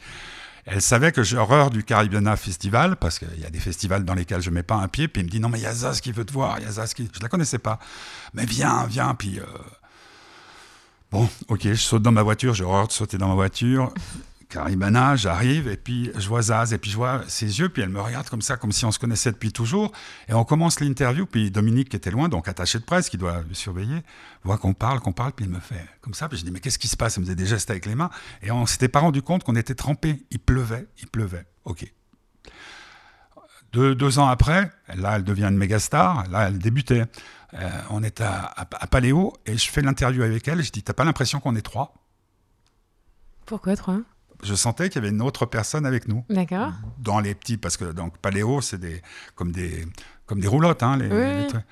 Elle 0.65 0.81
savait 0.81 1.11
que 1.11 1.23
j'ai 1.23 1.37
horreur 1.37 1.71
du 1.71 1.83
Caribbeana 1.83 2.35
Festival, 2.35 2.95
parce 2.97 3.17
qu'il 3.17 3.39
y 3.39 3.45
a 3.45 3.49
des 3.49 3.59
festivals 3.59 4.05
dans 4.05 4.13
lesquels 4.13 4.41
je 4.41 4.51
mets 4.51 4.61
pas 4.61 4.75
un 4.75 4.87
pied, 4.87 5.07
puis 5.07 5.21
elle 5.21 5.25
me 5.25 5.31
dit 5.31 5.39
non 5.39 5.49
mais 5.49 5.57
il 5.59 5.63
y 5.63 5.67
a 5.67 5.73
Zaz 5.73 6.01
qui 6.01 6.11
veut 6.11 6.25
te 6.25 6.33
voir, 6.33 6.59
il 6.59 6.65
y 6.65 6.67
a 6.67 6.71
Zaz 6.71 6.93
qui... 6.93 7.09
Je 7.11 7.19
la 7.19 7.29
connaissais 7.29 7.57
pas. 7.57 7.79
Mais 8.33 8.45
viens, 8.45 8.85
viens, 8.87 9.15
puis... 9.15 9.39
euh, 9.39 9.43
Bon, 11.11 11.27
ok, 11.49 11.63
je 11.63 11.73
saute 11.75 12.03
dans 12.03 12.13
ma 12.13 12.23
voiture, 12.23 12.53
j'ai 12.53 12.63
horreur 12.63 12.87
de 12.87 12.93
sauter 12.93 13.17
dans 13.17 13.27
ma 13.27 13.33
voiture. 13.33 13.93
Caribana, 14.51 15.15
j'arrive, 15.15 15.69
et 15.69 15.77
puis 15.77 16.11
je 16.15 16.27
vois 16.27 16.41
Zaz, 16.41 16.73
et 16.73 16.77
puis 16.77 16.91
je 16.91 16.97
vois 16.97 17.23
ses 17.27 17.59
yeux, 17.59 17.69
puis 17.69 17.81
elle 17.81 17.89
me 17.89 18.01
regarde 18.01 18.27
comme 18.29 18.41
ça, 18.41 18.57
comme 18.57 18.73
si 18.73 18.83
on 18.83 18.91
se 18.91 18.99
connaissait 18.99 19.31
depuis 19.31 19.53
toujours. 19.53 19.93
Et 20.27 20.33
on 20.33 20.43
commence 20.43 20.81
l'interview, 20.81 21.25
puis 21.25 21.49
Dominique, 21.49 21.89
qui 21.89 21.95
était 21.95 22.11
loin, 22.11 22.27
donc 22.27 22.47
attaché 22.47 22.77
de 22.77 22.83
presse, 22.83 23.09
qui 23.09 23.17
doit 23.17 23.43
le 23.47 23.53
surveiller, 23.53 24.03
voit 24.43 24.57
qu'on 24.57 24.73
parle, 24.73 24.99
qu'on 24.99 25.13
parle, 25.13 25.31
puis 25.31 25.45
il 25.45 25.51
me 25.51 25.59
fait 25.59 25.87
comme 26.01 26.13
ça. 26.13 26.27
Puis 26.27 26.37
je 26.37 26.43
dis, 26.43 26.51
mais 26.51 26.59
qu'est-ce 26.59 26.77
qui 26.77 26.89
se 26.89 26.97
passe? 26.97 27.15
Elle 27.15 27.21
me 27.21 27.25
faisait 27.27 27.35
des 27.35 27.45
gestes 27.45 27.69
avec 27.69 27.85
les 27.85 27.95
mains, 27.95 28.09
et 28.41 28.51
on 28.51 28.65
s'était 28.65 28.89
pas 28.89 28.99
rendu 28.99 29.21
compte 29.21 29.43
qu'on 29.45 29.55
était 29.55 29.73
trempés. 29.73 30.21
Il 30.31 30.39
pleuvait, 30.39 30.87
il 30.99 31.07
pleuvait. 31.07 31.45
Ok. 31.63 31.91
Deux, 33.71 33.95
deux 33.95 34.19
ans 34.19 34.27
après, 34.27 34.69
là, 34.93 35.15
elle 35.15 35.23
devient 35.23 35.45
une 35.45 35.57
méga 35.57 35.79
star, 35.79 36.27
là, 36.29 36.49
elle 36.49 36.59
débutait. 36.59 37.05
Euh, 37.53 37.69
on 37.89 38.03
est 38.03 38.19
à, 38.19 38.43
à, 38.43 38.67
à 38.69 38.87
Paléo, 38.87 39.33
et 39.45 39.57
je 39.57 39.69
fais 39.69 39.81
l'interview 39.81 40.23
avec 40.23 40.45
elle, 40.49 40.61
je 40.61 40.71
dis, 40.71 40.83
t'as 40.83 40.93
pas 40.93 41.05
l'impression 41.05 41.39
qu'on 41.39 41.55
est 41.55 41.61
trois? 41.61 41.93
Pourquoi 43.45 43.75
trois? 43.75 44.01
Je 44.43 44.55
sentais 44.55 44.89
qu'il 44.89 45.01
y 45.01 45.05
avait 45.05 45.13
une 45.13 45.21
autre 45.21 45.45
personne 45.45 45.85
avec 45.85 46.07
nous. 46.07 46.23
D'accord. 46.29 46.71
Dans 46.99 47.19
les 47.19 47.35
petits, 47.35 47.57
parce 47.57 47.77
que 47.77 47.85
donc 47.85 48.17
Paléo, 48.17 48.61
c'est 48.61 48.77
des, 48.79 49.01
comme, 49.35 49.51
des, 49.51 49.85
comme 50.25 50.39
des 50.39 50.47
roulottes. 50.47 50.83
Hein, 50.83 50.97
les, 50.97 51.07
Oui, 51.07 51.15
les 51.15 51.41
oui. 51.43 51.47
trucs. 51.47 51.63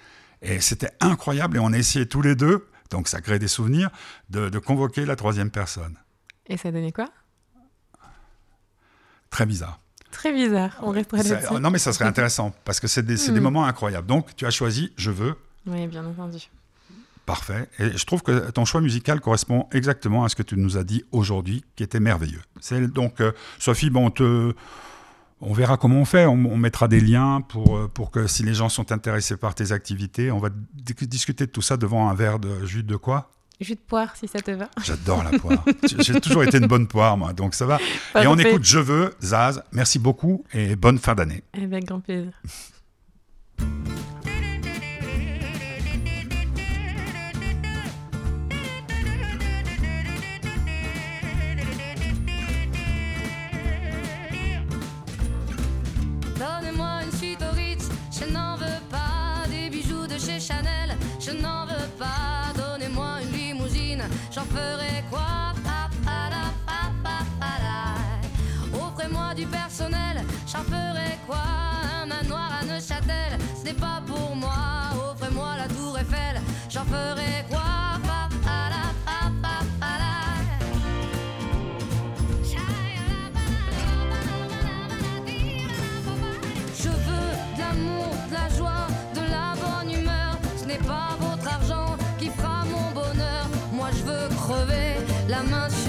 et 0.42 0.60
c'était 0.62 0.92
incroyable. 1.00 1.58
Et 1.58 1.60
on 1.60 1.74
a 1.74 1.78
essayé 1.78 2.06
tous 2.08 2.22
les 2.22 2.36
deux, 2.36 2.68
donc 2.90 3.08
ça 3.08 3.22
crée 3.22 3.40
des 3.40 3.48
souvenirs, 3.48 3.90
de, 4.30 4.50
de 4.50 4.60
convoquer 4.60 5.06
la 5.06 5.16
troisième 5.16 5.52
personne. 5.52 5.98
Et 6.48 6.58
ça 6.58 6.72
donnait 6.72 6.92
quoi? 6.92 7.10
Très 9.30 9.46
bizarre. 9.46 9.80
Très 10.12 10.34
bizarre. 10.34 10.76
On 10.82 10.90
restera 10.92 11.22
là-dessus. 11.22 11.54
non, 11.62 11.70
mais 11.70 11.78
ça 11.78 11.94
serait 11.94 12.06
intéressant, 12.06 12.52
parce 12.66 12.80
que 12.80 12.88
c'est 12.88 13.04
des, 13.04 13.16
c'est 13.18 13.32
des 13.32 13.40
Mm. 13.40 13.44
moments 13.44 13.66
incroyables. 13.66 14.08
Donc, 14.08 14.36
tu 14.36 14.46
as 14.46 14.50
choisi 14.50 14.92
Je 14.98 15.12
veux. 15.12 15.36
Oui, 15.68 15.86
bien 15.88 16.04
entendu. 16.06 16.40
Parfait. 17.30 17.70
Et 17.78 17.96
je 17.96 18.06
trouve 18.06 18.24
que 18.24 18.50
ton 18.50 18.66
choix 18.66 18.82
musical 18.82 19.20
correspond 19.22 19.68
exactement 19.72 20.24
à 20.24 20.30
ce 20.30 20.36
que 20.36 20.42
tu 20.42 20.58
nous 20.58 20.78
as 20.78 20.84
dit 20.84 21.04
aujourd'hui, 21.12 21.64
qui 21.76 21.84
était 21.84 22.00
merveilleux. 22.00 22.42
C'est 22.60 22.88
donc, 22.92 23.22
euh, 23.22 23.34
Sophie, 23.60 23.92
bon, 23.92 24.08
on 24.08 24.10
te, 24.10 24.54
on 25.40 25.54
verra 25.54 25.78
comment 25.78 25.98
on 25.98 26.06
fait. 26.06 26.26
On, 26.26 26.32
on 26.34 26.58
mettra 26.58 26.88
des 26.88 27.00
liens 27.00 27.42
pour, 27.42 27.78
euh, 27.78 27.88
pour 27.88 28.10
que 28.10 28.26
si 28.26 28.42
les 28.42 28.56
gens 28.56 28.68
sont 28.68 28.92
intéressés 28.92 29.38
par 29.38 29.54
tes 29.54 29.72
activités, 29.74 30.32
on 30.32 30.40
va 30.40 30.50
di- 30.50 31.06
discuter 31.08 31.46
de 31.46 31.52
tout 31.52 31.62
ça 31.62 31.78
devant 31.78 32.10
un 32.10 32.16
verre 32.16 32.40
de 32.40 32.66
jus 32.66 32.82
de 32.82 32.96
quoi? 32.96 33.30
Jus 33.62 33.76
de 33.76 33.80
poire, 33.80 34.16
si 34.16 34.28
ça 34.28 34.40
te 34.40 34.50
va. 34.50 34.68
J'adore 34.84 35.24
la 35.24 35.38
poire. 35.38 35.64
J'ai 36.00 36.20
toujours 36.20 36.44
été 36.44 36.58
une 36.58 36.66
bonne 36.66 36.88
poire, 36.88 37.16
moi, 37.16 37.34
donc 37.34 37.54
ça 37.54 37.68
va. 37.68 37.78
Et 38.20 38.26
on 38.26 38.40
écoute 38.40 38.64
Je 38.64 38.80
veux, 38.80 39.14
Zaz. 39.22 39.62
Merci 39.72 40.00
beaucoup 40.00 40.44
et 40.52 40.76
bonne 40.76 40.98
fin 40.98 41.14
d'année. 41.14 41.44
Avec 41.54 41.86
grand 41.86 42.00
plaisir. 42.00 42.32
Ce 72.90 73.66
n'est 73.66 73.74
pas 73.74 74.02
pour 74.06 74.36
moi. 74.36 74.54
Offrez-moi 75.12 75.56
la 75.58 75.68
tour 75.68 75.98
Eiffel, 75.98 76.42
j'en 76.70 76.86
ferai 76.86 77.46
quoi? 77.50 77.60
Je 86.82 86.88
veux 86.88 87.32
de 87.56 87.60
l'amour, 87.60 88.08
de 88.30 88.34
la 88.34 88.50
joie, 88.58 88.88
de 89.14 89.22
la 89.22 89.54
bonne 89.62 89.92
humeur. 89.92 90.38
Ce 90.58 90.66
n'est 90.66 90.78
pas 90.78 91.18
votre 91.20 91.48
argent 91.54 91.98
qui 92.18 92.30
fera 92.30 92.64
mon 92.66 92.92
bonheur. 92.94 93.46
Moi 93.74 93.90
je 93.92 94.04
veux 94.04 94.30
crever 94.30 94.96
la 95.28 95.44
main 95.44 95.70
sur 95.70 95.89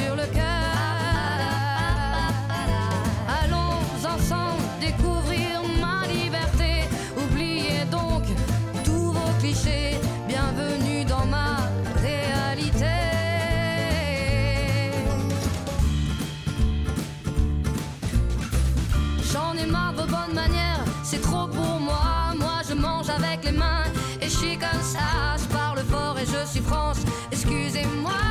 je 24.31 24.37
suis 24.37 24.57
comme 24.57 24.83
ça. 24.83 25.37
Je 25.37 25.53
parle 25.53 25.81
fort 25.91 26.17
et 26.19 26.27
je 26.27 26.47
suis 26.49 26.61
France, 26.61 26.99
excusez-moi. 27.33 28.30